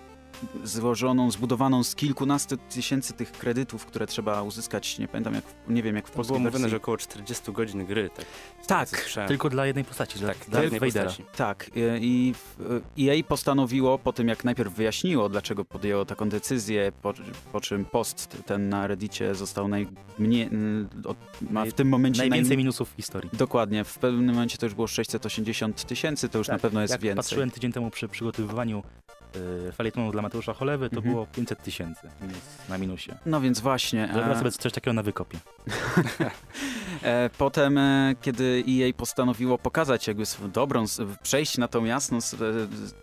złożoną, 0.63 1.31
zbudowaną 1.31 1.83
z 1.83 1.95
kilkunastu 1.95 2.57
tysięcy 2.57 3.13
tych 3.13 3.31
kredytów, 3.31 3.85
które 3.85 4.07
trzeba 4.07 4.41
uzyskać. 4.41 4.99
Nie 4.99 5.07
pamiętam, 5.07 5.33
jak, 5.33 5.43
nie 5.67 5.83
wiem, 5.83 5.95
jak 5.95 6.07
w 6.07 6.11
polskiej 6.11 6.37
było 6.37 6.49
mówione, 6.51 6.69
że 6.69 6.77
około 6.77 6.97
40 6.97 7.51
godzin 7.51 7.85
gry. 7.85 8.09
Tak, 8.67 8.89
Tak. 9.15 9.27
Tylko 9.27 9.49
dla 9.49 9.65
jednej 9.65 9.85
postaci, 9.85 10.19
tak, 10.19 10.21
dla, 10.21 10.33
dla 10.35 10.45
dla 10.51 10.61
jednej 10.63 10.79
Vadera. 10.79 11.05
postaci. 11.05 11.23
Tak, 11.35 11.69
e, 11.75 11.99
i 11.99 12.33
w- 12.33 12.81
EA 12.99 13.23
postanowiło 13.27 13.97
po 13.99 14.13
tym, 14.13 14.27
jak 14.27 14.43
najpierw 14.45 14.73
wyjaśniło, 14.73 15.29
dlaczego 15.29 15.65
podjęło 15.65 16.05
taką 16.05 16.29
decyzję, 16.29 16.91
po, 17.01 17.13
po 17.51 17.61
czym 17.61 17.85
post 17.85 18.37
ten 18.45 18.69
na 18.69 18.87
Reddicie 18.87 19.35
został 19.35 19.67
najmniej, 19.67 20.49
ma 21.51 21.65
w 21.65 21.73
tym 21.73 21.89
momencie 21.89 22.19
Najwięcej 22.21 22.55
najm- 22.55 22.57
minusów 22.57 22.89
w 22.91 22.95
historii. 22.95 23.29
Dokładnie, 23.33 23.83
w 23.83 23.97
pewnym 23.99 24.25
momencie 24.25 24.57
to 24.57 24.65
już 24.65 24.75
było 24.75 24.87
680 24.87 25.83
tysięcy, 25.87 26.29
to 26.29 26.37
już 26.37 26.47
Tak, 26.47 26.53
na 26.55 26.59
pewno 26.59 26.81
jest 26.81 26.91
Jak 26.91 27.01
więcej. 27.01 27.23
patrzyłem 27.23 27.51
tydzień 27.51 27.71
temu 27.71 27.89
przy 27.91 28.07
przygotowywaniu 28.07 28.83
y, 29.35 29.71
felietonu 29.71 30.11
dla 30.11 30.21
Mateusza 30.21 30.53
Cholewy, 30.53 30.89
to 30.89 30.95
Mhm. 30.97 31.13
było 31.13 31.25
500 31.27 31.63
tysięcy 31.63 32.09
na 32.69 32.77
minusie. 32.77 33.11
No 33.25 33.41
więc 33.41 33.59
właśnie. 33.59 34.07
Wyobraź 34.13 34.35
e, 34.35 34.39
sobie 34.39 34.51
coś 34.51 34.73
takiego 34.73 34.93
na 34.93 35.03
wykopie. 35.03 35.37
E, 37.03 37.29
Potem, 37.37 37.77
e, 37.77 38.15
kiedy 38.21 38.63
EA 38.69 38.93
postanowiło 38.97 39.57
pokazać 39.57 40.07
jakby 40.07 40.25
swoją 40.25 40.51
dobrą, 40.51 40.85
przejść 41.23 41.57
na 41.57 41.67
tą 41.67 41.85
jasną 41.85 42.17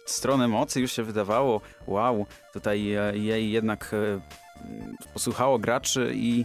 stronę 0.07 0.49
mocy, 0.49 0.81
już 0.81 0.93
się 0.93 1.03
wydawało, 1.03 1.61
wow, 1.87 2.27
tutaj 2.53 2.93
EA 2.95 3.37
jednak 3.37 3.95
posłuchało 5.15 5.59
graczy 5.59 6.13
i 6.15 6.45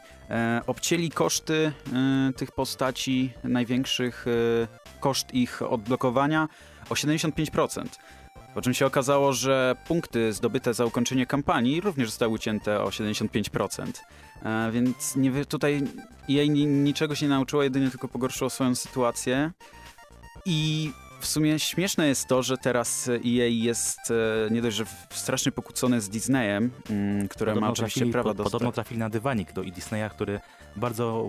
obcięli 0.67 1.10
koszty 1.10 1.72
tych 2.38 2.52
postaci 2.52 3.34
największych, 3.44 4.26
koszt 5.00 5.34
ich 5.34 5.62
odblokowania 5.62 6.48
o 6.89 6.94
75%. 6.94 7.86
Po 8.54 8.62
czym 8.62 8.74
się 8.74 8.86
okazało, 8.86 9.34
że 9.34 9.76
punkty 9.88 10.34
zdobyte 10.34 10.74
za 10.74 10.86
ukończenie 10.86 11.26
kampanii 11.26 11.82
również 11.82 12.10
zostały 12.10 12.34
ucięte 12.34 12.82
o 12.82 12.90
75%. 12.90 13.92
E, 14.44 14.72
więc 14.72 15.16
nie, 15.16 15.46
tutaj 15.46 15.82
jej 16.28 16.50
ni, 16.50 16.66
niczego 16.66 17.16
się 17.16 17.26
nie 17.26 17.30
nauczyło, 17.30 17.64
jedynie 17.64 17.90
tylko 17.90 18.08
pogorszyło 18.08 18.50
swoją 18.50 18.76
sytuację. 18.76 19.52
I 20.46 20.92
w 21.22 21.26
sumie 21.26 21.60
śmieszne 21.60 22.08
jest 22.08 22.28
to, 22.28 22.44
że 22.44 22.58
teraz 22.58 23.08
EA 23.10 23.46
jest 23.48 24.00
e, 24.12 24.52
nie 24.54 24.62
dość, 24.62 24.76
że 24.78 24.86
w- 24.86 25.08
strasznie 25.10 25.52
pokłócony 25.52 26.02
z 26.02 26.10
Disneyem, 26.10 26.72
mm, 26.90 27.28
które 27.28 27.56
ma 27.56 27.70
oczywiście 27.70 28.00
trafili, 28.00 28.12
prawa 28.14 28.34
do 28.34 28.44
Podobno 28.44 28.72
trafili 28.72 29.00
na 29.00 29.10
dywanik 29.10 29.54
do 29.54 29.64
Disneya, 29.64 30.10
który 30.10 30.40
bardzo, 30.76 31.28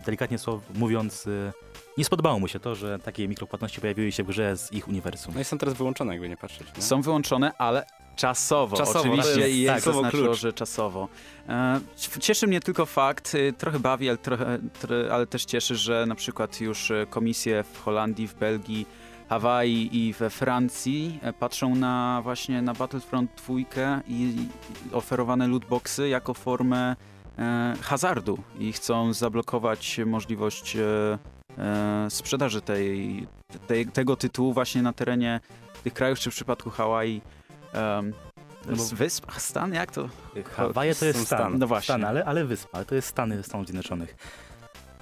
e, 0.00 0.04
delikatnie 0.04 0.38
słow- 0.38 0.60
mówiąc, 0.74 1.26
e, 1.26 1.52
nie 1.98 2.04
spodobało 2.04 2.38
mu 2.38 2.48
się 2.48 2.60
to, 2.60 2.74
że 2.74 2.98
takie 2.98 3.28
mikropłatności 3.28 3.80
pojawiły 3.80 4.12
się 4.12 4.22
w 4.22 4.26
grze 4.26 4.56
z 4.56 4.72
ich 4.72 4.88
uniwersum. 4.88 5.34
No 5.34 5.40
i 5.40 5.44
są 5.44 5.58
teraz 5.58 5.74
wyłączone, 5.74 6.12
jakby 6.12 6.28
nie 6.28 6.36
patrzeć. 6.36 6.68
Nie? 6.76 6.82
Są 6.82 7.02
wyłączone, 7.02 7.52
ale 7.58 7.86
czasowo. 8.16 8.76
Czasowo, 8.76 9.00
Oczywiście 9.00 9.34
to 9.34 9.40
jest- 9.40 9.54
i 9.54 9.66
tak, 9.66 9.74
jest 9.74 9.84
słowo 9.84 9.98
zaznaczyło, 10.02 10.26
klucz. 10.26 10.40
że 10.40 10.52
czasowo. 10.52 11.08
E, 11.48 11.80
cieszy 12.20 12.46
mnie 12.46 12.60
tylko 12.60 12.86
fakt, 12.86 13.34
y, 13.34 13.52
trochę 13.58 13.78
bawi, 13.80 14.08
ale, 14.08 14.18
trochę, 14.18 14.58
tr, 14.80 14.94
ale 15.12 15.26
też 15.26 15.44
cieszy, 15.44 15.76
że 15.76 16.04
na 16.08 16.14
przykład 16.14 16.60
już 16.60 16.90
e, 16.90 17.06
komisje 17.10 17.64
w 17.72 17.80
Holandii, 17.82 18.28
w 18.28 18.34
Belgii, 18.34 18.86
Hawaii 19.28 19.88
i 20.08 20.12
we 20.12 20.30
Francji 20.30 21.18
e, 21.22 21.32
patrzą 21.32 21.74
na 21.74 22.20
właśnie 22.22 22.62
na 22.62 22.74
Battlefront 22.74 23.30
2 23.46 23.54
i 24.08 24.34
oferowane 24.92 25.48
lootboxy 25.48 26.08
jako 26.08 26.34
formę 26.34 26.96
e, 27.38 27.74
hazardu 27.82 28.38
i 28.58 28.72
chcą 28.72 29.12
zablokować 29.12 30.00
możliwość 30.06 30.76
e, 30.76 31.18
sprzedaży 32.10 32.60
tej, 32.60 33.26
tej, 33.66 33.86
tego 33.86 34.16
tytułu 34.16 34.52
właśnie 34.52 34.82
na 34.82 34.92
terenie 34.92 35.40
tych 35.84 35.92
krajów, 35.94 36.18
czy 36.18 36.30
w 36.30 36.34
przypadku 36.34 36.70
Hawaii 36.70 37.20
um, 37.74 38.12
No 38.66 38.76
bo- 38.76 38.84
wysp, 38.84 39.32
Stan, 39.38 39.74
jak 39.74 39.92
to? 39.92 40.08
Hawaje 40.56 40.94
to 40.94 41.04
jest 41.04 41.26
stan, 41.26 41.38
Stan. 41.38 41.58
No 41.58 41.66
właśnie. 41.66 41.84
stan 41.84 42.04
ale, 42.04 42.24
ale 42.24 42.44
wyspa, 42.44 42.68
ale 42.72 42.84
to 42.84 42.94
jest 42.94 43.08
Stany 43.08 43.42
Stanów 43.42 43.66
Zjednoczonych. 43.66 44.16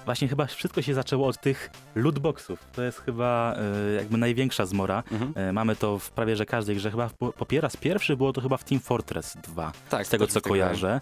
Właśnie 0.05 0.27
chyba 0.27 0.45
wszystko 0.45 0.81
się 0.81 0.93
zaczęło 0.93 1.27
od 1.27 1.41
tych 1.41 1.69
lootboxów. 1.95 2.65
To 2.73 2.81
jest 2.83 2.99
chyba 2.99 3.55
e, 3.55 3.93
jakby 3.93 4.17
największa 4.17 4.65
zmora. 4.65 5.03
Mhm. 5.11 5.33
E, 5.35 5.53
mamy 5.53 5.75
to 5.75 5.99
w 5.99 6.11
prawie 6.11 6.35
że 6.35 6.45
każdej 6.45 6.75
grze. 6.75 6.91
Chyba 6.91 7.09
po, 7.09 7.33
po 7.33 7.45
raz 7.61 7.77
pierwszy 7.77 8.17
było 8.17 8.33
to 8.33 8.41
chyba 8.41 8.57
w 8.57 8.63
Team 8.63 8.81
Fortress 8.81 9.37
2, 9.43 9.71
Tak, 9.89 10.07
z 10.07 10.09
tego 10.09 10.27
co 10.27 10.41
tak 10.41 10.49
kojarzę. 10.49 11.01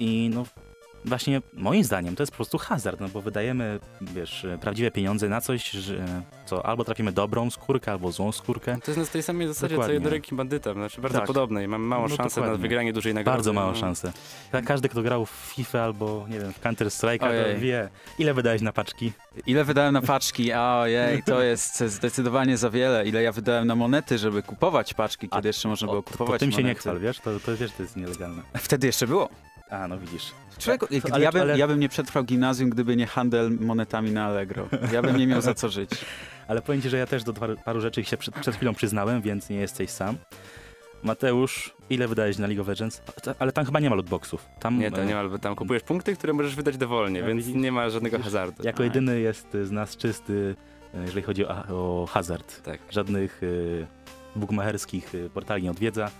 I 0.00 0.30
no 0.34 0.44
właśnie 1.04 1.42
moim 1.54 1.84
zdaniem 1.84 2.16
to 2.16 2.22
jest 2.22 2.32
po 2.32 2.36
prostu 2.36 2.58
hazard, 2.58 3.00
no 3.00 3.08
bo 3.08 3.20
wydajemy, 3.20 3.80
wiesz, 4.00 4.46
prawdziwe 4.60 4.90
pieniądze 4.90 5.28
na 5.28 5.40
coś, 5.40 5.70
że, 5.70 6.04
co 6.46 6.66
albo 6.66 6.84
trafimy 6.84 7.12
dobrą 7.12 7.50
skórkę, 7.50 7.92
albo 7.92 8.12
złą 8.12 8.32
skórkę. 8.32 8.78
To 8.84 8.90
jest 8.90 8.98
na 8.98 9.06
tej 9.06 9.22
samej 9.22 9.48
zasadzie 9.48 9.74
Dokładnie. 9.74 9.90
co 9.90 9.94
jednoręki 9.94 10.34
bandyta, 10.34 10.72
znaczy 10.74 11.00
bardzo 11.00 11.18
Tak. 11.18 11.26
podobnej. 11.26 11.68
Mamy 11.68 11.84
małą 11.86 12.02
No 12.02 12.08
szansę 12.16 12.40
na 12.40 12.46
dokładnie. 12.46 12.62
wygranie 12.62 12.92
dużej 12.92 13.14
nagrody. 13.14 13.36
Bardzo 13.36 13.52
małą 13.52 13.72
no. 13.72 13.78
szansę. 13.78 14.12
Ka- 14.52 14.62
Każdy, 14.62 14.88
kto 14.88 15.02
grał 15.02 15.26
w 15.26 15.30
FIFA 15.30 15.82
albo, 15.82 16.26
nie 16.28 16.40
wiem, 16.40 16.52
w 16.52 16.60
Counter 16.60 16.86
Strike'a, 16.88 17.58
wie, 17.58 17.88
ile 18.18 18.34
wydałeś 18.34 18.62
na 18.62 18.72
paczki. 18.72 19.12
Ile 19.46 19.64
wydałem 19.64 19.94
na 19.94 20.02
paczki? 20.02 20.52
Ojej, 20.52 21.22
to 21.22 21.42
jest 21.52 21.80
zdecydowanie 21.84 22.56
za 22.56 22.70
wiele. 22.70 23.06
Ile 23.08 23.22
ja 23.22 23.32
wydałem 23.32 23.66
na 23.66 23.74
monety, 23.76 24.18
żeby 24.18 24.42
kupować 24.42 24.94
paczki, 24.94 25.28
kiedy 25.28 25.46
A, 25.46 25.48
jeszcze 25.48 25.68
można 25.68 25.86
było 25.86 25.98
O, 25.98 26.02
to, 26.02 26.10
kupować 26.10 26.32
to 26.32 26.38
tym 26.38 26.52
się 26.52 26.56
nie 26.58 26.62
monety. 26.62 26.80
chwal, 26.80 26.98
wiesz? 27.00 27.18
To, 27.20 27.40
to 27.40 27.56
wiesz, 27.56 27.72
to 27.72 27.82
jest 27.82 27.96
nielegalne. 27.96 28.42
Wtedy 28.54 28.86
jeszcze 28.86 29.06
było. 29.06 29.28
A, 29.72 29.88
no 29.88 29.98
widzisz. 29.98 30.32
Człowieku, 30.58 30.86
ale- 31.12 31.24
ja, 31.24 31.32
bym, 31.32 31.42
ale- 31.42 31.58
ja 31.58 31.66
bym 31.68 31.80
nie 31.80 31.88
przetrwał 31.88 32.24
gimnazjum, 32.24 32.70
gdyby 32.70 32.96
nie 32.96 33.06
handel 33.06 33.50
monetami 33.60 34.10
na 34.10 34.24
Allegro. 34.26 34.68
Ja 34.92 35.02
bym 35.02 35.16
nie 35.16 35.26
miał 35.26 35.40
za 35.40 35.54
co 35.54 35.68
żyć. 35.68 35.90
Ale 36.48 36.62
powiem 36.62 36.82
ci, 36.82 36.88
że 36.88 36.96
ja 36.98 37.06
też 37.06 37.24
do 37.24 37.32
paru, 37.32 37.56
paru 37.64 37.80
rzeczy 37.80 38.04
się 38.04 38.16
przed, 38.16 38.34
przed 38.34 38.56
chwilą 38.56 38.74
przyznałem, 38.74 39.22
więc 39.22 39.50
nie 39.50 39.56
jesteś 39.56 39.90
sam. 39.90 40.16
Mateusz, 41.02 41.74
ile 41.90 42.08
wydałeś 42.08 42.38
na 42.38 42.46
League 42.46 42.62
of 42.62 42.68
Legends? 42.68 43.02
Ale 43.38 43.52
tam 43.52 43.64
chyba 43.64 43.80
nie 43.80 43.90
ma 43.90 43.96
lootboxów. 43.96 44.46
Tam, 44.60 44.78
Nie, 44.78 44.90
to 44.90 45.02
e, 45.02 45.06
nie 45.06 45.14
ma, 45.14 45.28
bo 45.28 45.38
tam 45.38 45.54
kupujesz 45.56 45.82
punkty, 45.82 46.16
które 46.16 46.32
możesz 46.32 46.54
wydać 46.54 46.76
dowolnie, 46.76 47.20
Ja 47.20 47.26
więc 47.26 47.46
widzisz- 47.46 47.62
nie 47.62 47.72
ma 47.72 47.90
żadnego 47.90 48.16
widzisz, 48.16 48.32
hazardu. 48.32 48.62
Jako 48.62 48.82
jedyny 48.82 49.20
jest 49.20 49.46
z 49.62 49.70
nas 49.70 49.96
czysty, 49.96 50.56
e, 50.94 51.02
jeżeli 51.02 51.22
chodzi 51.22 51.46
o, 51.46 51.64
o 51.68 52.06
hazard. 52.06 52.62
Tak. 52.62 52.80
Żadnych 52.90 53.40
e, 53.42 54.38
bukmacherskich 54.38 55.14
e, 55.14 55.30
portali 55.30 55.62
nie 55.62 55.70
odwiedza. 55.70 56.10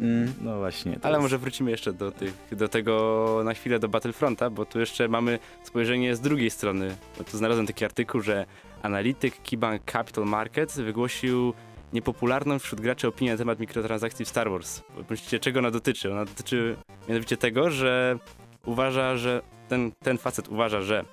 Mm. 0.00 0.32
No 0.40 0.58
właśnie. 0.58 0.98
Ale 1.02 1.12
jest- 1.12 1.22
może 1.22 1.38
wrócimy 1.38 1.70
jeszcze 1.70 1.92
do, 1.92 2.12
tych, 2.12 2.34
do 2.52 2.68
tego 2.68 3.40
na 3.44 3.54
chwilę 3.54 3.78
do 3.78 3.88
Battlefronta, 3.88 4.50
bo 4.50 4.66
tu 4.66 4.80
jeszcze 4.80 5.08
mamy 5.08 5.38
spojrzenie 5.62 6.16
z 6.16 6.20
drugiej 6.20 6.50
strony. 6.50 6.96
Bo 7.18 7.24
tu 7.24 7.38
znalazłem 7.38 7.66
taki 7.66 7.84
artykuł, 7.84 8.20
że 8.20 8.46
analityk 8.82 9.42
KeyBank 9.42 9.90
Capital 9.92 10.24
Markets 10.24 10.78
wygłosił 10.78 11.54
niepopularną 11.92 12.58
wśród 12.58 12.80
graczy 12.80 13.08
opinię 13.08 13.32
na 13.32 13.38
temat 13.38 13.60
mikrotransakcji 13.60 14.24
w 14.24 14.28
Star 14.28 14.50
Wars. 14.50 14.82
Myślicie, 15.10 15.38
czego 15.38 15.58
ona 15.58 15.70
dotyczy? 15.70 16.12
Ona 16.12 16.24
dotyczy 16.24 16.76
mianowicie 17.08 17.36
tego, 17.36 17.70
że 17.70 18.18
uważa, 18.66 19.16
że 19.16 19.42
ten, 19.68 19.92
ten 19.92 20.18
facet 20.18 20.48
uważa, 20.48 20.82
że 20.82 21.04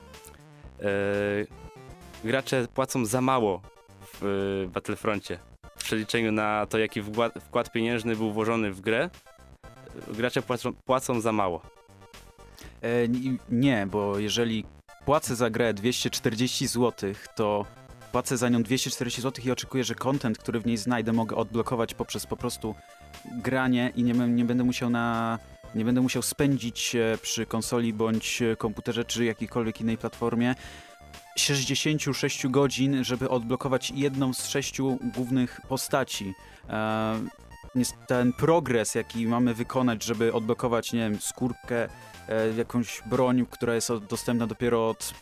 e, 0.82 0.90
gracze 2.24 2.68
płacą 2.74 3.06
za 3.06 3.22
mało 3.22 3.62
w 4.14 4.24
e, 4.66 4.70
Battlefroncie. 4.70 5.40
Przeliczeniu 5.90 6.32
na 6.32 6.66
to, 6.66 6.78
jaki 6.78 7.02
wkład, 7.40 7.72
pieniężny 7.72 8.16
był 8.16 8.32
włożony 8.32 8.72
w 8.72 8.82
grę, 8.82 9.10
gracze 10.08 10.42
płacą, 10.42 10.74
płacą 10.74 11.22
za 11.22 11.32
mało. 11.32 11.62
E, 12.82 13.08
ni- 13.08 13.38
nie, 13.50 13.88
bo 13.92 14.20
jeżeli 14.20 14.66
płacę 15.06 15.36
za 15.36 15.50
grę 15.50 15.74
240 15.74 16.68
zł, 16.68 17.14
to 17.36 17.66
płacę 18.12 18.38
za 18.38 18.50
nią 18.50 18.64
240 18.64 19.22
zł 19.22 19.46
i 19.46 19.52
oczekuję, 19.52 19.84
że 19.84 19.96
content, 19.96 20.38
który 20.38 20.60
w 20.60 20.66
niej 20.66 20.78
znajdę, 20.78 21.14
mogę 21.14 21.36
odblokować 21.36 21.94
poprzez 21.94 22.26
po 22.26 22.38
prostu 22.38 22.76
granie 23.44 23.92
i 23.96 24.04
nie, 24.04 24.14
nie 24.14 24.46
będę 24.46 24.64
musiał 24.64 24.90
na 24.90 25.40
nie 25.76 25.86
będę 25.86 26.02
musiał 26.02 26.22
spędzić 26.22 26.96
e, 26.96 27.18
przy 27.22 27.46
konsoli 27.46 27.94
bądź 27.94 28.42
e, 28.42 28.56
komputerze 28.56 29.06
czy 29.06 29.26
jakiejkolwiek 29.26 29.82
innej 29.82 29.98
platformie 29.98 30.56
66 31.40 32.48
godzin, 32.48 33.04
żeby 33.04 33.30
odblokować 33.30 33.92
jedną 33.96 34.34
z 34.34 34.48
sześciu 34.48 35.00
głównych 35.16 35.62
postaci. 35.68 36.34
E, 36.70 37.20
ten 38.08 38.34
progres, 38.34 38.96
jaki 38.96 39.28
mamy 39.28 39.54
wykonać, 39.54 40.04
żeby 40.04 40.34
odblokować, 40.34 40.94
nie 40.94 41.00
wiem, 41.00 41.22
skórkę, 41.22 41.90
e, 42.30 42.54
jakąś 42.58 43.02
broń, 43.06 43.46
która 43.50 43.76
jest 43.76 43.92
dostępna 44.10 44.48
dopiero 44.48 44.90
od 44.90 45.14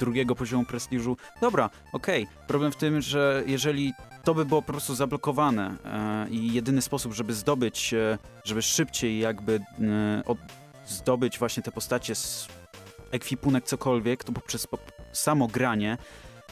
drugiego 0.00 0.34
poziomu 0.34 0.64
prestiżu. 0.64 1.16
Dobra, 1.40 1.70
okej. 1.92 2.26
Problem 2.46 2.72
w 2.72 2.76
tym, 2.76 3.00
że 3.00 3.42
jeżeli 3.46 3.92
to 4.24 4.34
by 4.34 4.44
było 4.44 4.62
po 4.62 4.72
prostu 4.72 4.94
zablokowane 4.94 5.76
e, 5.84 6.30
i 6.30 6.52
jedyny 6.52 6.82
sposób, 6.82 7.12
żeby 7.12 7.34
zdobyć, 7.34 7.94
żeby 8.44 8.62
szybciej 8.62 9.18
jakby 9.18 9.60
zdobyć 10.86 11.38
właśnie 11.38 11.62
te 11.62 11.72
postacie 11.72 12.14
z 12.14 12.48
ekwipunek 13.14 13.64
cokolwiek, 13.64 14.24
to 14.24 14.32
poprzez 14.32 14.66
po, 14.66 14.78
samo 15.14 15.46
granie, 15.46 15.98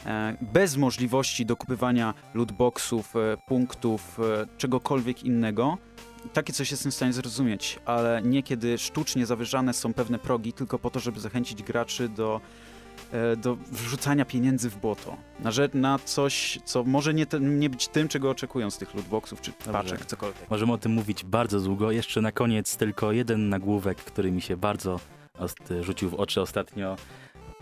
e, 0.05 0.37
bez 0.41 0.77
możliwości 0.77 1.45
dokupywania 1.45 2.13
lootboxów, 2.33 3.15
e, 3.15 3.37
punktów, 3.47 4.19
e, 4.19 4.57
czegokolwiek 4.57 5.23
innego, 5.23 5.77
takie 6.33 6.53
coś 6.53 6.71
jestem 6.71 6.91
w 6.91 6.95
stanie 6.95 7.13
zrozumieć, 7.13 7.79
ale 7.85 8.21
niekiedy 8.25 8.77
sztucznie 8.77 9.25
zawyżane 9.25 9.73
są 9.73 9.93
pewne 9.93 10.19
progi 10.19 10.53
tylko 10.53 10.79
po 10.79 10.89
to, 10.89 10.99
żeby 10.99 11.19
zachęcić 11.19 11.63
graczy 11.63 12.09
do, 12.09 12.41
do 13.37 13.55
wrzucania 13.55 14.25
pieniędzy 14.25 14.69
w 14.69 14.77
błoto. 14.77 15.17
Na, 15.39 15.51
rzecz, 15.51 15.73
na 15.73 15.99
coś, 15.99 16.59
co 16.65 16.83
może 16.83 17.13
nie, 17.13 17.25
nie 17.39 17.69
być 17.69 17.87
tym, 17.87 18.07
czego 18.07 18.29
oczekują 18.29 18.71
z 18.71 18.77
tych 18.77 18.95
lootboxów 18.95 19.41
czy 19.41 19.51
paczek, 19.51 20.05
cokolwiek. 20.05 20.49
Możemy 20.49 20.73
o 20.73 20.77
tym 20.77 20.91
mówić 20.91 21.23
bardzo 21.23 21.59
długo. 21.59 21.91
Jeszcze 21.91 22.21
na 22.21 22.31
koniec 22.31 22.77
tylko 22.77 23.11
jeden 23.11 23.49
nagłówek, 23.49 23.97
który 23.97 24.31
mi 24.31 24.41
się 24.41 24.57
bardzo 24.57 24.99
rzucił 25.81 26.09
w 26.09 26.13
oczy 26.13 26.41
ostatnio. 26.41 26.95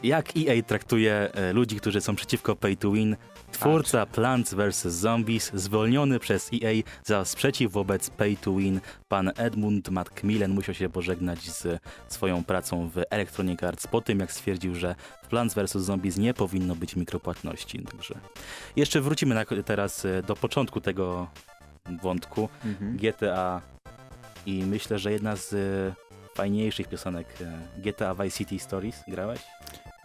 Jak 0.03 0.29
EA 0.37 0.63
traktuje 0.63 1.13
e, 1.33 1.53
ludzi, 1.53 1.75
którzy 1.75 2.01
są 2.01 2.15
przeciwko 2.15 2.55
pay 2.55 2.77
to 2.77 2.91
win. 2.91 3.15
Twórca 3.51 4.05
Plants 4.05 4.53
vs. 4.53 4.87
Zombies 4.87 5.51
zwolniony 5.53 6.19
przez 6.19 6.49
EA 6.53 6.83
za 7.03 7.25
sprzeciw 7.25 7.71
wobec 7.71 8.09
pay 8.09 8.37
to 8.37 8.55
win. 8.55 8.81
Pan 9.07 9.31
Edmund 9.37 9.89
Macmillan 9.89 10.51
musiał 10.51 10.75
się 10.75 10.89
pożegnać 10.89 11.39
z 11.51 11.81
swoją 12.07 12.43
pracą 12.43 12.89
w 12.89 13.01
Electronic 13.09 13.63
Arts 13.63 13.87
po 13.87 14.01
tym, 14.01 14.19
jak 14.19 14.31
stwierdził, 14.31 14.75
że 14.75 14.95
w 15.23 15.27
Plants 15.27 15.55
vs. 15.55 15.71
Zombies 15.71 16.17
nie 16.17 16.33
powinno 16.33 16.75
być 16.75 16.95
mikropłatności. 16.95 17.79
Także 17.79 18.15
jeszcze 18.75 19.01
wrócimy 19.01 19.35
na, 19.35 19.45
teraz 19.65 20.05
e, 20.05 20.23
do 20.23 20.35
początku 20.35 20.81
tego 20.81 21.27
wątku. 22.01 22.49
Mhm. 22.65 22.97
GTA 22.97 23.61
i 24.45 24.63
myślę, 24.63 24.99
że 24.99 25.11
jedna 25.11 25.35
z 25.35 25.53
e, 25.53 26.35
fajniejszych 26.35 26.87
piosenek 26.87 27.27
GTA 27.77 28.15
Vice 28.15 28.37
City 28.37 28.59
Stories. 28.59 29.03
Grałeś? 29.07 29.39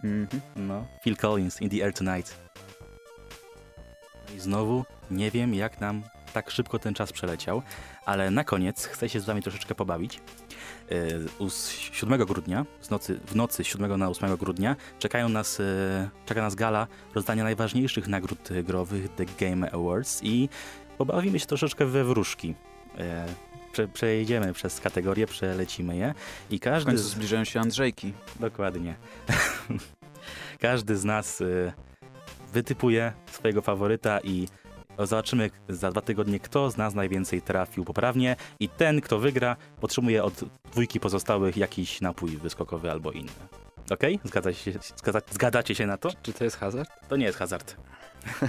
Mhm. 0.04 0.40
No. 0.56 0.86
Phil 1.04 1.16
Collins, 1.16 1.60
In 1.62 1.70
the 1.70 1.84
Air 1.84 1.92
Tonight. 1.92 2.36
I 4.36 4.40
znowu 4.40 4.84
nie 5.10 5.30
wiem, 5.30 5.54
jak 5.54 5.80
nam 5.80 6.02
tak 6.32 6.50
szybko 6.50 6.78
ten 6.78 6.94
czas 6.94 7.12
przeleciał, 7.12 7.62
ale 8.04 8.30
na 8.30 8.44
koniec 8.44 8.84
chcę 8.84 9.08
się 9.08 9.20
z 9.20 9.24
wami 9.24 9.42
troszeczkę 9.42 9.74
pobawić. 9.74 10.20
U- 11.38 11.50
z 11.50 11.70
7 11.70 12.24
grudnia, 12.26 12.66
z 12.80 12.90
nocy, 12.90 13.20
w 13.26 13.34
nocy 13.36 13.64
z 13.64 13.66
7 13.66 13.96
na 13.98 14.08
8 14.08 14.36
grudnia 14.36 14.76
czekają 14.98 15.28
nas, 15.28 15.60
e, 15.60 16.10
czeka 16.26 16.42
nas 16.42 16.54
gala 16.54 16.86
rozdania 17.14 17.44
najważniejszych 17.44 18.08
nagród 18.08 18.48
growych 18.64 19.14
The 19.14 19.24
Game 19.24 19.70
Awards 19.72 20.20
i 20.22 20.48
pobawimy 20.98 21.38
się 21.40 21.46
troszeczkę 21.46 21.86
we 21.86 22.04
wróżki. 22.04 22.54
E, 22.98 23.26
prze, 23.76 23.88
przejedziemy 23.88 24.52
przez 24.52 24.80
kategorie, 24.80 25.26
przelecimy 25.26 25.96
je 25.96 26.14
i 26.50 26.58
W 26.58 26.60
każdy... 26.60 26.90
końcu 26.90 27.04
z- 27.04 27.10
zbliżają 27.10 27.44
się 27.44 27.60
Andrzejki. 27.60 28.12
Dokładnie. 28.40 28.94
Każdy 30.60 30.96
z 30.96 31.04
nas 31.04 31.40
y, 31.40 31.72
wytypuje 32.52 33.12
swojego 33.32 33.62
faworyta 33.62 34.20
i 34.20 34.48
zobaczymy 34.98 35.50
za 35.68 35.90
dwa 35.90 36.00
tygodnie, 36.00 36.40
kto 36.40 36.70
z 36.70 36.76
nas 36.76 36.94
najwięcej 36.94 37.42
trafił 37.42 37.84
poprawnie 37.84 38.36
i 38.60 38.68
ten, 38.68 39.00
kto 39.00 39.18
wygra, 39.18 39.56
otrzymuje 39.82 40.24
od 40.24 40.34
dwójki 40.72 41.00
pozostałych 41.00 41.56
jakiś 41.56 42.00
napój 42.00 42.30
wyskokowy 42.36 42.90
albo 42.90 43.12
inny. 43.12 43.32
Okej? 43.90 44.20
Zgadzacie 44.24 44.72
się, 44.72 44.78
zgadza, 44.96 45.20
zgadzacie 45.30 45.74
się 45.74 45.86
na 45.86 45.96
to? 45.96 46.08
Czy 46.22 46.32
to 46.32 46.44
jest 46.44 46.56
hazard? 46.56 46.90
To 47.08 47.16
nie 47.16 47.26
jest 47.26 47.38
hazard. 47.38 47.76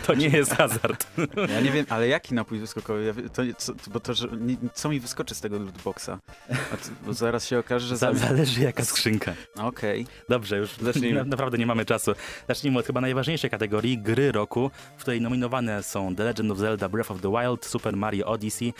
To 0.05 0.13
nie 0.13 0.27
jest 0.27 0.51
hazard. 0.53 1.07
Ja 1.53 1.61
nie 1.61 1.71
wiem, 1.71 1.85
ale 1.89 2.07
jaki 2.07 2.33
napój 2.33 2.59
wyskokowy? 2.59 3.03
Ja, 3.05 3.13
wie- 3.13 3.29
to, 3.29 3.41
co, 3.57 3.73
bo 3.91 3.99
to, 3.99 4.13
że, 4.13 4.27
nie, 4.39 4.55
co 4.73 4.89
mi 4.89 4.99
wyskoczy 4.99 5.35
z 5.35 5.41
tego 5.41 5.59
lootboxa? 5.59 6.09
A 6.49 6.77
to, 6.77 6.89
bo 7.05 7.13
zaraz 7.13 7.47
się 7.47 7.59
okaże, 7.59 7.87
że... 7.87 7.97
Za, 7.97 8.13
za- 8.13 8.27
zależy 8.27 8.61
jaka 8.61 8.85
skrzynka. 8.85 9.33
Okej. 9.57 10.07
Dobrze, 10.29 10.57
już 10.57 10.69
zacznijmy. 10.81 11.19
Na, 11.23 11.25
naprawdę 11.25 11.57
nie 11.57 11.65
mamy 11.65 11.85
czasu. 11.85 12.11
Zacznijmy 12.47 12.79
od 12.79 12.85
chyba 12.85 13.01
najważniejszej 13.01 13.49
kategorii 13.49 13.97
gry 13.97 14.31
roku, 14.31 14.71
w 14.97 15.01
której 15.01 15.21
nominowane 15.21 15.83
są 15.83 16.15
The 16.15 16.23
Legend 16.23 16.51
of 16.51 16.57
Zelda 16.57 16.89
Breath 16.89 17.11
of 17.11 17.21
the 17.21 17.31
Wild, 17.31 17.65
Super 17.65 17.97
Mario 17.97 18.25
Odyssey, 18.25 18.73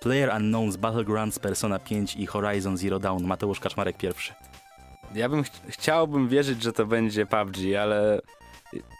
Player 0.00 0.28
Unknown's 0.30 0.76
Battlegrounds, 0.76 1.38
Persona 1.38 1.78
5 1.78 2.16
i 2.16 2.26
Horizon 2.26 2.76
Zero 2.76 2.98
Dawn. 2.98 3.24
Mateusz 3.24 3.60
Kaczmarek 3.60 3.96
pierwszy. 3.96 4.32
Ja 5.14 5.28
bym 5.28 5.44
ch- 5.44 5.50
chciałbym 5.68 6.28
wierzyć, 6.28 6.62
że 6.62 6.72
to 6.72 6.86
będzie 6.86 7.26
PUBG, 7.26 7.56
ale 7.82 8.20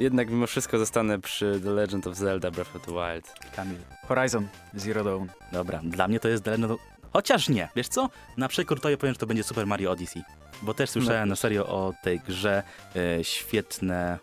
jednak 0.01 0.31
mimo 0.31 0.47
wszystko 0.47 0.79
zostanę 0.79 1.21
przy 1.21 1.61
The 1.65 1.71
Legend 1.71 2.07
of 2.07 2.17
Zelda 2.17 2.51
Breath 2.51 2.77
of 2.77 2.83
the 2.87 2.93
Wild. 2.93 3.35
Kamil. 3.57 3.79
Horizon 4.09 4.49
Zero 4.75 5.05
Dawn. 5.05 5.27
Dobra, 5.53 5.81
dla 5.85 6.09
mnie 6.09 6.21
to 6.21 6.29
jest 6.29 6.45
The 6.45 6.51
Legend 6.51 6.73
of... 6.73 6.81
Chociaż 7.13 7.49
nie, 7.49 7.69
wiesz 7.77 7.89
co? 7.89 8.09
Na 8.37 8.49
przekór 8.49 8.81
to 8.81 8.91
ja 8.91 8.97
powiem, 8.97 9.15
że 9.15 9.19
to 9.19 9.27
będzie 9.27 9.43
Super 9.45 9.67
Mario 9.67 9.91
Odyssey. 9.91 10.23
Bo 10.63 10.75
też 10.75 10.91
słyszałem 10.91 11.29
na 11.29 11.37
serio 11.37 11.67
o 11.67 11.93
tej 12.03 12.21
grze 12.21 12.63
e, 12.97 13.25
świetne 13.25 14.19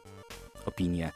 opinie. 0.65 1.11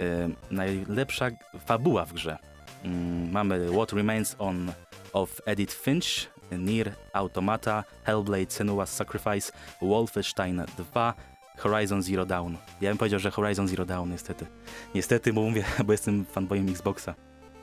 E, 0.00 0.28
najlepsza 0.50 1.26
fabuła 1.66 2.04
w 2.04 2.12
grze. 2.12 2.38
Mm, 2.84 3.30
mamy 3.30 3.68
What 3.72 3.92
Remains 3.92 4.36
on 4.38 4.72
of 5.12 5.40
Edith 5.44 5.74
Finch, 5.74 6.06
Nier 6.50 6.92
Automata, 7.12 7.84
Hellblade 8.04 8.46
Senua's 8.50 8.86
Sacrifice, 8.86 9.52
Wolfenstein 9.82 10.62
2, 10.78 11.14
Horizon 11.58 12.02
Zero 12.02 12.26
Dawn. 12.26 12.54
Ja 12.80 12.90
bym 12.90 12.98
powiedział, 12.98 13.20
że 13.20 13.30
Horizon 13.30 13.68
Zero 13.68 13.84
Dawn 13.86 14.10
niestety. 14.10 14.46
Niestety, 14.94 15.32
bo 15.32 15.42
mówię, 15.42 15.64
bo 15.86 15.92
jestem 15.92 16.24
fanboyem 16.24 16.68
Xboxa. 16.68 17.14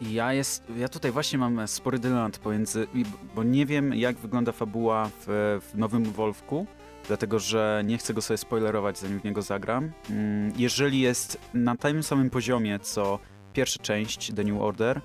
Ja, 0.01 0.33
jest, 0.33 0.63
ja 0.77 0.87
tutaj 0.87 1.11
właśnie 1.11 1.39
mam 1.39 1.67
spory 1.67 1.99
dylemat 1.99 2.37
pomiędzy, 2.37 2.87
bo 3.35 3.43
nie 3.43 3.65
wiem 3.65 3.93
jak 3.93 4.15
wygląda 4.15 4.51
fabuła 4.51 5.09
w, 5.27 5.59
w 5.71 5.77
nowym 5.77 6.03
Wolfku, 6.03 6.65
dlatego 7.07 7.39
że 7.39 7.81
nie 7.85 7.97
chcę 7.97 8.13
go 8.13 8.21
sobie 8.21 8.37
spoilerować 8.37 8.99
zanim 8.99 9.19
w 9.19 9.23
niego 9.23 9.41
zagram. 9.41 9.91
Mm, 10.09 10.53
Jeżeli 10.57 10.99
jest 10.99 11.37
na 11.53 11.75
tym 11.75 12.03
samym 12.03 12.29
poziomie 12.29 12.79
co 12.79 13.19
pierwsza 13.53 13.79
część 13.83 14.33
The 14.35 14.43
New 14.43 14.61
Order, 14.61 15.01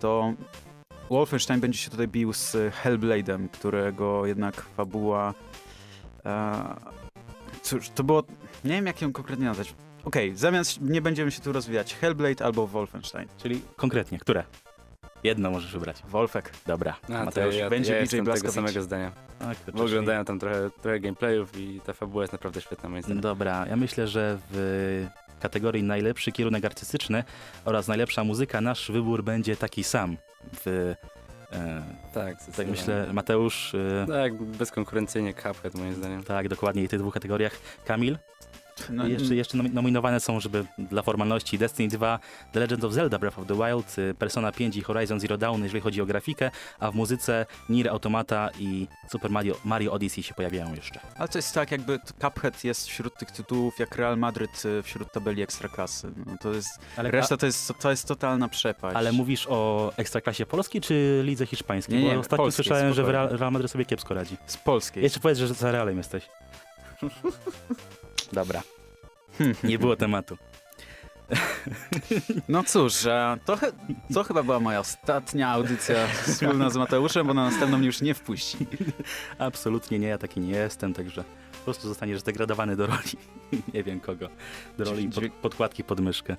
to 0.00 0.32
Wolfenstein 1.12 1.60
będzie 1.60 1.78
się 1.78 1.90
tutaj 1.90 2.08
bił 2.08 2.32
z 2.32 2.56
Hellblade'em, 2.82 3.48
którego 3.48 4.26
jednak 4.26 4.62
fabuła... 4.62 5.34
E, 6.26 6.74
cóż, 7.62 7.88
to 7.88 8.04
było... 8.04 8.22
Nie 8.64 8.70
wiem 8.70 8.86
jak 8.86 9.02
ją 9.02 9.12
konkretnie 9.12 9.44
nazwać. 9.44 9.74
Okej, 10.04 10.36
zamiast 10.36 10.80
nie 10.80 11.00
będziemy 11.00 11.30
się 11.30 11.42
tu 11.42 11.52
rozwijać, 11.52 11.94
Hellblade 11.94 12.44
albo 12.44 12.66
Wolfenstein. 12.66 13.28
Czyli 13.38 13.60
konkretnie, 13.76 14.18
które? 14.18 14.44
Jedno 15.24 15.50
możesz 15.50 15.72
wybrać. 15.72 16.02
Wolfek. 16.08 16.52
Dobra. 16.66 16.96
A, 17.02 17.06
to 17.06 17.24
Mateusz. 17.24 17.54
ja, 17.56 17.70
będzie 17.70 17.92
ja 17.92 17.98
BJ 17.98 18.02
jestem 18.02 18.34
tego 18.34 18.52
samego 18.52 18.82
zdania. 18.82 19.12
Tak, 19.38 19.56
oglądałem 19.74 20.24
tam 20.24 20.38
trochę, 20.38 20.70
trochę 20.82 21.00
gameplayów 21.00 21.58
i 21.58 21.80
ta 21.80 21.92
fabuła 21.92 22.22
jest 22.22 22.32
naprawdę 22.32 22.60
świetna 22.60 22.88
moim 22.88 23.02
zdaniem. 23.02 23.20
Dobra, 23.20 23.66
ja 23.66 23.76
myślę, 23.76 24.06
że 24.08 24.38
w 24.50 25.06
kategorii 25.42 25.82
najlepszy 25.82 26.32
kierunek 26.32 26.64
artystyczny 26.64 27.24
oraz 27.64 27.88
najlepsza 27.88 28.24
muzyka 28.24 28.60
nasz 28.60 28.90
wybór 28.90 29.24
będzie 29.24 29.56
taki 29.56 29.84
sam. 29.84 30.16
W, 30.64 30.94
e, 31.52 31.82
Tak, 32.14 32.36
tak 32.56 32.66
myślę, 32.66 33.06
Mateusz, 33.12 33.74
e, 33.74 34.06
Tak, 34.08 34.42
bezkonkurencyjnie 34.42 35.34
Cuphead 35.34 35.74
moim 35.74 35.94
zdaniem. 35.94 36.24
tak 36.24 36.48
dokładnie 36.48 36.86
w 36.86 36.90
tych 36.90 37.00
dwóch 37.00 37.14
kategoriach. 37.14 37.52
Kamil, 37.84 38.18
No, 38.90 39.06
jeszcze, 39.06 39.34
jeszcze 39.34 39.58
nomi- 39.58 39.72
nominowane 39.72 40.20
są, 40.20 40.40
żeby 40.40 40.64
dla 40.78 41.02
formalności 41.02 41.58
Destiny 41.58 41.88
2, 41.88 42.18
The 42.52 42.60
Legend 42.60 42.84
of 42.84 42.92
Zelda 42.92 43.18
Breath 43.18 43.38
of 43.38 43.46
the 43.46 43.54
Wild, 43.54 43.98
y, 43.98 44.14
Persona 44.18 44.52
5 44.52 44.76
i 44.76 44.82
Horizon 44.82 45.20
Zero 45.20 45.38
Dawn, 45.38 45.62
jeżeli 45.62 45.80
chodzi 45.80 46.00
o 46.02 46.06
grafikę, 46.06 46.50
a 46.80 46.90
w 46.90 46.94
muzyce 46.94 47.46
Nier 47.68 47.88
Automata 47.88 48.50
i 48.58 48.88
Super 49.10 49.30
Mario, 49.30 49.54
Mario 49.64 49.92
Odyssey 49.92 50.22
się 50.22 50.34
pojawiają 50.34 50.74
jeszcze. 50.74 51.00
Ale 51.18 51.28
to 51.28 51.38
jest 51.38 51.54
tak, 51.54 51.70
jakby 51.70 51.98
Cuphead 52.20 52.64
jest 52.64 52.88
wśród 52.88 53.18
tych 53.18 53.30
tytułów 53.30 53.78
jak 53.78 53.96
Real 53.96 54.18
Madryt 54.18 54.62
y, 54.64 54.82
wśród 54.82 55.12
tabeli 55.12 55.42
Ekstraklasy. 55.42 56.12
No, 56.26 56.36
to 56.40 56.52
jest, 56.52 56.78
Ale, 56.96 57.10
reszta 57.10 57.36
to 57.36 57.46
jest, 57.46 57.72
to 57.80 57.90
jest 57.90 58.08
totalna 58.08 58.48
przepaść. 58.48 58.96
Ale 58.96 59.12
mówisz 59.12 59.46
o 59.50 59.92
ekstraklasie 59.96 60.46
polskiej 60.46 60.80
czy 60.80 61.22
lidze 61.24 61.46
hiszpańskiej? 61.46 61.98
Nie, 61.98 62.04
nie, 62.04 62.14
Bo 62.14 62.20
ostatnio 62.20 62.50
słyszałem, 62.52 62.94
że. 62.94 63.12
Real, 63.12 63.28
Real 63.28 63.52
Madrid 63.52 63.70
sobie 63.70 63.84
kiepsko 63.84 64.14
radzi. 64.14 64.36
Z 64.46 64.56
polskiej. 64.56 65.02
Jeszcze 65.02 65.20
powiedz, 65.20 65.38
że 65.38 65.48
za 65.48 65.72
Realem 65.72 65.98
jesteś. 65.98 66.28
Dobra, 68.32 68.62
nie 69.64 69.78
było 69.78 69.96
tematu. 69.96 70.38
No 72.48 72.64
cóż, 72.64 73.06
e, 73.06 73.38
to, 73.44 73.58
to 74.14 74.24
chyba 74.24 74.42
była 74.42 74.60
moja 74.60 74.80
ostatnia 74.80 75.48
audycja 75.48 76.06
wspólna 76.06 76.70
z 76.70 76.76
Mateuszem, 76.76 77.26
bo 77.26 77.34
na 77.34 77.44
następną 77.44 77.78
mnie 77.78 77.86
już 77.86 78.00
nie 78.00 78.14
wpuści. 78.14 78.66
Absolutnie 79.38 79.98
nie, 79.98 80.08
ja 80.08 80.18
taki 80.18 80.40
nie 80.40 80.52
jestem, 80.52 80.94
także 80.94 81.24
po 81.52 81.64
prostu 81.64 81.88
zostaniesz 81.88 82.20
zdegradowany 82.20 82.76
do 82.76 82.86
roli. 82.86 83.12
nie 83.74 83.82
wiem 83.82 84.00
kogo. 84.00 84.28
Do 84.78 84.84
roli 84.84 85.08
pod, 85.08 85.24
podkładki 85.32 85.84
pod 85.84 86.00
myszkę. 86.00 86.36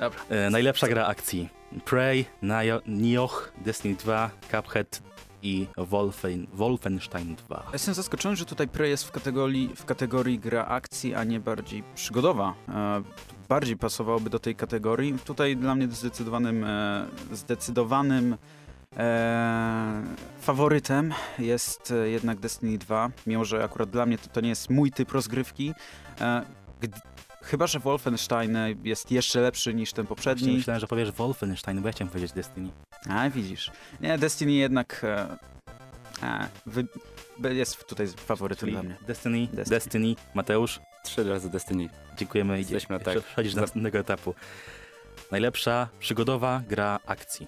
Dobra. 0.00 0.20
E, 0.28 0.50
najlepsza 0.50 0.88
gra 0.88 1.06
akcji. 1.06 1.48
Prey, 1.84 2.24
Nio- 2.42 2.80
Nioh, 2.86 3.52
Destiny 3.64 3.94
2, 3.94 4.30
Cuphead 4.50 5.02
i 5.42 5.66
Wolfen, 5.76 6.46
Wolfenstein 6.52 7.34
2. 7.34 7.66
Jestem 7.72 7.94
zaskoczony, 7.94 8.36
że 8.36 8.44
tutaj 8.44 8.68
Prey 8.68 8.90
jest 8.90 9.04
w 9.04 9.10
kategorii, 9.10 9.70
w 9.76 9.84
kategorii 9.84 10.38
gra 10.38 10.66
akcji, 10.66 11.14
a 11.14 11.24
nie 11.24 11.40
bardziej 11.40 11.82
przygodowa. 11.94 12.54
E, 12.68 13.02
bardziej 13.48 13.76
pasowałoby 13.76 14.30
do 14.30 14.38
tej 14.38 14.54
kategorii. 14.54 15.18
Tutaj 15.24 15.56
dla 15.56 15.74
mnie 15.74 15.88
zdecydowanym, 15.88 16.64
e, 16.64 17.06
zdecydowanym 17.32 18.36
e, 18.96 20.02
faworytem 20.40 21.14
jest 21.38 21.90
e, 21.90 22.08
jednak 22.08 22.38
Destiny 22.40 22.78
2, 22.78 23.10
mimo 23.26 23.44
że 23.44 23.64
akurat 23.64 23.90
dla 23.90 24.06
mnie 24.06 24.18
to, 24.18 24.28
to 24.28 24.40
nie 24.40 24.48
jest 24.48 24.70
mój 24.70 24.90
typ 24.90 25.12
rozgrywki. 25.12 25.74
E, 26.20 26.42
chyba, 27.46 27.66
że 27.66 27.78
Wolfenstein 27.78 28.56
jest 28.84 29.10
jeszcze 29.10 29.40
lepszy 29.40 29.74
niż 29.74 29.92
ten 29.92 30.06
Właśnie 30.06 30.08
poprzedni. 30.16 30.56
myślałem, 30.56 30.80
że 30.80 30.86
powiesz 30.86 31.12
Wolfenstein, 31.12 31.80
bo 31.82 31.88
ja 31.88 31.92
chciałem 31.92 32.08
powiedzieć 32.10 32.32
Destiny. 32.32 32.70
A, 33.08 33.30
widzisz. 33.30 33.70
Nie, 34.00 34.18
Destiny 34.18 34.52
jednak 34.52 35.04
e, 35.04 35.36
e, 36.22 36.48
wy, 36.66 36.86
jest 37.54 37.84
tutaj 37.86 38.06
faworytem 38.08 38.60
Czyli 38.60 38.72
dla 38.72 38.82
mnie. 38.82 38.96
Destiny, 39.06 39.46
Destiny. 39.52 39.64
Destiny, 39.78 40.14
Mateusz, 40.34 40.80
Trzy 41.04 41.24
razy 41.24 41.50
Destiny. 41.50 41.88
dziękujemy. 42.18 42.58
Jesteśmy 42.58 43.00
tak. 43.00 43.18
Przechodzisz 43.22 43.54
do 43.54 43.60
następnego 43.60 43.98
etapu. 43.98 44.34
Najlepsza 45.30 45.88
przygodowa 45.98 46.62
gra 46.68 46.98
akcji. 47.06 47.46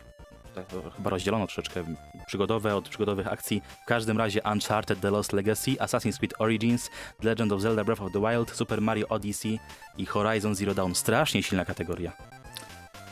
Tak, 0.58 0.66
to 0.66 0.90
chyba 0.90 1.10
rozdzielono 1.10 1.46
troszeczkę 1.46 1.84
przygodowe 2.26 2.76
od 2.76 2.88
przygodowych 2.88 3.26
akcji. 3.26 3.62
W 3.82 3.86
każdym 3.86 4.18
razie 4.18 4.40
Uncharted 4.52 5.00
The 5.00 5.10
Lost 5.10 5.32
Legacy, 5.32 5.70
Assassin's 5.70 6.18
Creed 6.18 6.34
Origins, 6.38 6.90
The 7.20 7.28
Legend 7.28 7.52
of 7.52 7.60
Zelda 7.60 7.84
Breath 7.84 8.02
of 8.02 8.12
the 8.12 8.20
Wild, 8.20 8.50
Super 8.50 8.80
Mario 8.80 9.08
Odyssey 9.08 9.58
i 9.96 10.06
Horizon 10.06 10.54
Zero 10.54 10.74
Dawn. 10.74 10.94
Strasznie 10.94 11.42
silna 11.42 11.64
kategoria. 11.64 12.12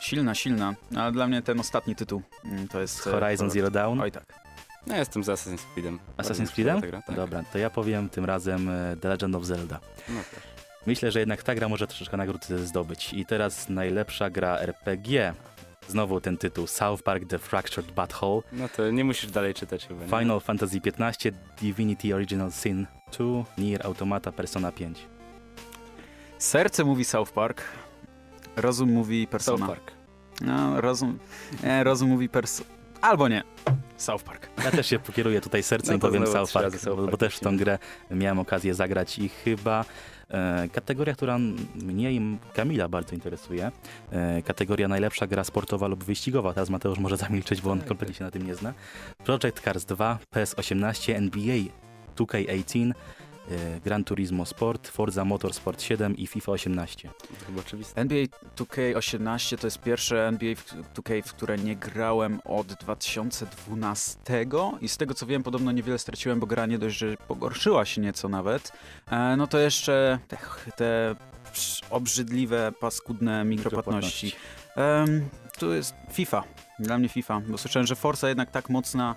Silna, 0.01 0.35
silna, 0.35 0.75
ale 0.97 1.13
dla 1.13 1.27
mnie 1.27 1.43
ten 1.43 1.61
ostatni 1.61 1.97
tytuł 1.97 2.23
mm, 2.45 2.69
to 2.69 2.81
jest... 2.81 3.07
e, 3.07 3.11
Horizon. 3.11 3.51
Zero 3.51 3.71
Dawn. 3.71 4.01
Oj 4.01 4.13
tak. 4.13 4.25
Ja 4.87 4.99
jestem 4.99 5.25
za 5.25 5.33
Assassin's 5.35 5.63
Creedem. 5.75 5.99
Assassin's 6.17 6.53
Creedem? 6.53 6.81
gra, 6.81 7.03
Tak. 7.03 7.17
Dobra, 7.17 7.43
to 7.53 7.59
ja 7.59 7.71
powiem 7.71 8.09
tym 8.09 8.25
razem 8.25 8.69
e, 8.69 8.97
The 9.01 9.09
Legend 9.09 9.35
of 9.35 9.45
Zelda. 9.45 9.81
No, 10.09 10.21
tak. 10.31 10.41
Myślę, 10.87 11.11
że 11.13 11.21
jednak 11.21 11.43
ta 11.43 11.55
gra 11.55 11.69
może 11.69 11.87
troszeczkę 11.87 12.17
nagród 12.17 12.47
zdobyć. 12.47 13.13
I 13.13 13.27
teraz 13.27 13.69
najlepsza 13.69 14.31
gra 14.31 14.59
RPG. 14.59 15.35
Znowu 15.89 16.21
ten 16.21 16.39
tytuł 16.39 16.67
South 16.67 17.03
Park 17.03 17.25
The 17.29 17.39
Fractured 17.39 17.93
Butthole. 17.93 18.43
no 18.53 18.69
to 18.69 18.91
nie 18.91 19.05
musisz 19.05 19.31
dalej 19.31 19.55
czytać 19.55 19.87
chyba. 19.87 20.01
nie? 20.01 20.07
Final 20.09 20.41
Fantasy 20.41 20.81
XV, 20.85 21.33
Divinity 21.61 22.15
Original 22.15 22.53
Sin 22.53 22.87
2, 23.19 23.25
Nier 23.59 23.87
Automata, 23.87 24.33
Persona 24.33 24.73
5. 24.73 25.07
Serce 26.39 26.85
mówi 26.85 27.05
South 27.05 27.33
Park, 27.33 27.63
rozum 28.57 28.93
mówi 28.93 29.23
South 29.23 29.31
Persona. 29.31 29.67
Park. 29.67 29.93
No, 30.41 30.81
rozum, 30.81 31.19
nie, 31.63 31.85
rozum 31.85 32.09
mówi 32.09 32.29
Persona. 32.29 32.71
Albo 33.01 33.29
nie. 33.29 33.43
South 33.97 34.23
Park. 34.25 34.49
Ja 34.65 34.71
też 34.71 34.87
się 34.87 34.99
pokieruję 34.99 35.41
tutaj 35.41 35.63
sercem 35.63 35.93
No 35.93 35.97
i 35.97 36.01
powiem 36.01 36.27
South 36.27 36.53
Park, 36.53 36.77
South 36.77 36.97
bo, 36.97 37.03
bo 37.03 37.07
Park 37.11 37.21
też 37.21 37.37
w 37.37 37.41
tą 37.41 37.57
grę 37.57 37.79
miałem 38.11 38.39
okazję 38.39 38.75
zagrać 38.75 39.19
i 39.19 39.29
chyba 39.29 39.81
E, 39.81 40.16
kategoria, 40.73 41.15
która 41.15 41.39
mnie 41.75 42.13
i 42.13 42.39
Kamila 42.55 42.89
bardzo 42.89 43.15
interesuje. 43.15 43.71
E, 44.11 44.43
kategoria 44.43 44.89
najlepsza 44.89 45.27
gra 45.27 45.45
sportowa 45.45 45.87
lub 45.87 46.05
wyścigowa. 46.05 46.53
Teraz 46.53 46.71
Mateusz 46.71 46.99
może 46.99 47.17
zamilczeć, 47.27 47.61
bo 47.61 47.71
on 47.71 47.79
Tak, 47.79 47.89
kompletnie 47.89 48.15
się 48.15 48.25
na 48.25 48.31
tym 48.31 48.47
nie 48.47 48.55
zna. 48.55 48.75
Project 49.25 49.61
Cars 49.61 49.85
2, 49.85 50.19
PES 50.31 50.55
18, 50.55 51.17
NBA 51.17 51.57
2K18, 52.17 52.91
e, 52.91 52.95
Gran 53.85 54.05
Turismo 54.05 54.47
Sport, 54.47 54.89
Forza 54.89 55.25
Motorsport 55.25 55.83
7 55.83 56.17
i 56.17 56.27
FIFA 56.27 56.53
18. 56.53 57.09
To 57.09 57.47
chyba 57.47 57.61
oczywiste. 57.61 58.01
NBA 58.01 58.25
2K18 58.57 59.59
to 59.59 59.67
jest 59.67 59.81
pierwsze 59.81 60.29
NBA 60.29 60.55
w- 60.55 60.75
2K, 60.95 61.23
w 61.23 61.33
które 61.35 61.59
nie 61.59 61.77
grałem 61.77 62.41
od 62.45 62.67
2012 62.73 64.17
i 64.81 64.89
z 64.89 64.97
tego 64.97 65.15
co 65.15 65.27
wiem 65.27 65.43
podobno 65.43 65.73
niewiele 65.73 65.99
straciłem, 65.99 66.41
bo 66.41 66.47
gra 66.47 66.67
nie 66.67 66.79
dość, 66.79 66.99
że 66.99 67.17
pogorszyła 67.29 67.85
się 67.85 68.01
nieco 68.01 68.29
nawet, 68.29 68.73
e, 69.11 69.37
no 69.37 69.47
to 69.47 69.59
jeszcze 69.59 70.19
te, 70.29 70.37
te 70.77 71.15
obrzydliwe, 71.91 72.73
paskudne 72.81 73.45
mikropłatności. 73.45 74.33
Em, 74.77 75.29
tu 75.59 75.75
jest 75.75 75.95
FIFA, 76.13 76.43
dla 76.79 76.99
mnie 76.99 77.09
FIFA, 77.09 77.41
bo 77.49 77.59
słyszałem, 77.59 77.87
że 77.87 77.95
Forza 77.97 78.29
jednak 78.29 78.51
tak 78.51 78.71
mocna, 78.71 79.15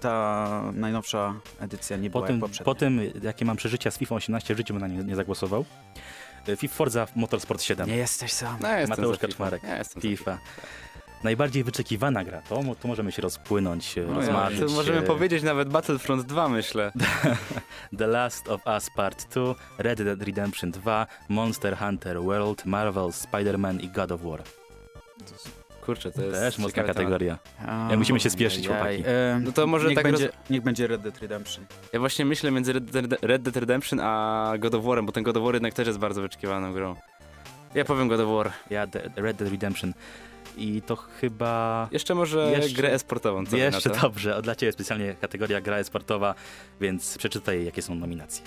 ta 0.00 0.62
najnowsza 0.72 1.34
edycja 1.60 1.96
nie 1.96 2.10
Po 2.10 2.18
była 2.18 2.26
tym, 2.26 2.36
jak 2.36 2.40
poprzednia. 2.40 2.64
po 2.64 2.74
tym, 2.74 3.00
jakie 3.22 3.44
mam 3.44 3.56
przeżycia 3.56 3.90
z 3.90 3.98
FIFA 3.98 4.14
18, 4.14 4.54
w 4.54 4.56
życiu 4.56 4.74
bym 4.74 4.80
na 4.80 4.88
nie, 4.88 5.04
nie 5.04 5.16
zagłosował. 5.16 5.64
E, 6.48 6.56
FIFA 6.56 6.74
Forza 6.74 7.06
Motorsport 7.16 7.62
7. 7.62 7.88
Nie 7.88 7.96
jesteś 7.96 8.32
sam. 8.32 8.56
No, 8.60 8.68
ja 8.68 8.86
Mateusz. 8.86 9.18
Kaczmarek. 9.18 9.62
Ja 9.62 9.78
jestem 9.78 10.02
FIFA. 10.02 10.38
Najbardziej 11.24 11.64
wyczekiwana 11.64 12.24
gra. 12.24 12.42
To, 12.42 12.62
to 12.80 12.88
możemy 12.88 13.12
się 13.12 13.22
rozpłynąć, 13.22 13.98
e, 13.98 14.00
No, 14.00 14.12
ja, 14.12 14.16
rozmarzyć. 14.18 14.60
to 14.60 14.66
możemy 14.66 14.98
e, 14.98 15.02
powiedzieć 15.02 15.42
nawet 15.42 15.68
Battlefront 15.68 16.22
2, 16.26 16.48
myślę. 16.48 16.92
The 17.98 18.06
Last 18.06 18.48
of 18.48 18.66
Us 18.66 18.90
Part 18.96 19.34
2, 19.34 19.54
Red 19.78 20.02
Dead 20.02 20.22
Redemption 20.22 20.70
2, 20.70 21.06
Monster 21.28 21.76
Hunter 21.78 22.22
World, 22.22 22.66
Marvel, 22.66 23.04
Spider-Man 23.12 23.80
i 23.80 23.88
God 23.88 24.12
of 24.12 24.20
War. 24.22 24.42
Kurczę, 25.86 26.10
to 26.12 26.22
jest 26.22 26.40
Też 26.40 26.58
mocna 26.58 26.72
ciekawy 26.82 26.94
kategoria. 26.94 27.38
A, 27.66 27.88
Ja 27.90 27.96
musimy 27.96 28.20
się 28.20 28.30
spieszyć, 28.30 28.66
ajaj. 28.66 28.78
chłopaki. 28.78 29.02
E, 29.06 29.40
No 29.44 29.52
to 29.52 29.66
może 29.66 29.86
niech, 29.88 29.94
tak 29.96 30.04
będzie, 30.04 30.26
roz- 30.26 30.36
niech 30.50 30.62
będzie 30.62 30.86
Red 30.86 31.00
Dead 31.02 31.18
Redemption. 31.18 31.64
Ja 31.92 32.00
właśnie 32.00 32.24
myślę 32.24 32.50
między 32.50 32.72
Red 32.72 32.84
Dead, 32.90 33.22
Red 33.22 33.42
Dead 33.42 33.56
Redemption 33.56 34.00
a 34.02 34.52
God 34.58 34.74
of 34.74 34.84
War'em, 34.84 35.06
bo 35.06 35.12
ten 35.12 35.22
God 35.24 35.36
of 35.36 35.44
War 35.44 35.54
jednak 35.54 35.74
też 35.74 35.86
jest 35.86 35.98
bardzo 35.98 36.22
wyczekiwaną 36.22 36.72
grą. 36.72 36.96
Ja 37.74 37.84
powiem 37.84 38.08
God 38.08 38.20
of 38.20 38.28
War. 38.36 38.52
Ja 38.70 38.86
The, 38.86 39.10
Red 39.16 39.36
Dead 39.36 39.50
Redemption. 39.50 39.94
I 40.56 40.82
to 40.82 40.96
chyba... 40.96 41.88
Jeszcze 41.92 42.14
może 42.14 42.50
Jeszcze- 42.52 42.76
grę 42.76 42.92
esportową. 42.92 43.44
Co 43.44 43.50
wy 43.50 43.58
Jeszcze 43.58 43.88
na 43.88 43.94
to? 43.94 44.00
dobrze, 44.00 44.42
dla 44.42 44.54
Ciebie 44.54 44.72
specjalnie 44.72 45.14
kategoria 45.20 45.60
gra 45.60 45.84
sportowa, 45.84 46.34
więc 46.80 47.18
przeczytaj 47.18 47.64
jakie 47.64 47.82
są 47.82 47.94
nominacje. 47.94 48.44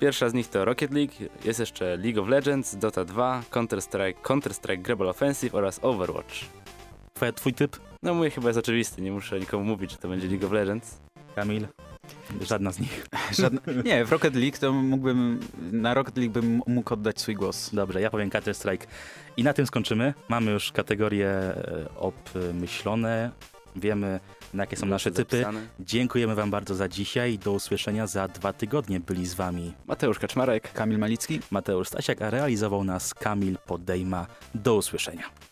Pierwsza 0.00 0.28
z 0.28 0.34
nich 0.34 0.48
to 0.48 0.64
Rocket 0.64 0.90
League, 0.94 1.12
jest 1.44 1.60
jeszcze 1.60 1.96
League 1.96 2.22
of 2.22 2.28
Legends, 2.28 2.76
Dota 2.76 3.04
2, 3.04 3.42
Counter-Strike, 3.50 4.14
Counter-Strike 4.22 4.82
Global 4.82 5.08
Offensive 5.08 5.54
oraz 5.54 5.78
Overwatch. 5.82 6.34
Twoja, 7.20 7.32
twój 7.32 7.54
typ, 7.54 7.76
No 8.02 8.14
mój 8.14 8.30
chyba 8.30 8.48
jest 8.48 8.58
oczywisty, 8.58 9.02
nie 9.02 9.12
muszę 9.12 9.40
nikomu 9.40 9.64
mówić, 9.64 9.90
że 9.90 9.96
to 9.96 10.08
będzie 10.08 10.28
League 10.28 10.46
of 10.46 10.52
Legends. 10.52 10.98
Kamil? 11.34 11.66
Żadna 12.40 12.72
z 12.72 12.78
nich. 12.78 13.06
Żadne, 13.40 13.60
nie, 13.84 14.04
w 14.04 14.12
Rocket 14.12 14.34
League 14.34 14.56
to 14.60 14.72
mógłbym, 14.72 15.40
na 15.72 15.94
Rocket 15.94 16.16
League 16.16 16.32
bym 16.32 16.62
mógł 16.66 16.94
oddać 16.94 17.20
swój 17.20 17.34
głos. 17.34 17.70
Dobrze, 17.72 18.00
ja 18.00 18.10
powiem 18.10 18.30
Counter 18.30 18.54
Strike. 18.54 18.86
I 19.36 19.44
na 19.44 19.52
tym 19.52 19.66
skończymy. 19.66 20.14
Mamy 20.28 20.50
już 20.50 20.72
kategorie 20.72 21.28
e, 21.28 21.88
obmyślone. 21.96 23.30
Wiemy, 23.76 24.20
na 24.54 24.62
jakie 24.62 24.76
są 24.76 24.86
nasze 24.86 25.10
typy. 25.10 25.36
Zapisane. 25.36 25.66
Dziękujemy 25.80 26.34
Wam 26.34 26.50
bardzo 26.50 26.74
za 26.74 26.88
dzisiaj. 26.88 27.38
Do 27.38 27.52
usłyszenia 27.52 28.06
za 28.06 28.28
dwa 28.28 28.52
tygodnie. 28.52 29.00
Byli 29.00 29.26
z 29.26 29.34
Wami 29.34 29.72
Mateusz 29.86 30.18
Kaczmarek. 30.18 30.72
Kamil 30.72 30.98
Malicki? 30.98 31.40
Mateusz 31.50 31.88
Stasiak, 31.88 32.22
a 32.22 32.30
realizował 32.30 32.84
nas 32.84 33.14
Kamil 33.14 33.56
Podejma. 33.66 34.26
Do 34.54 34.76
usłyszenia. 34.76 35.49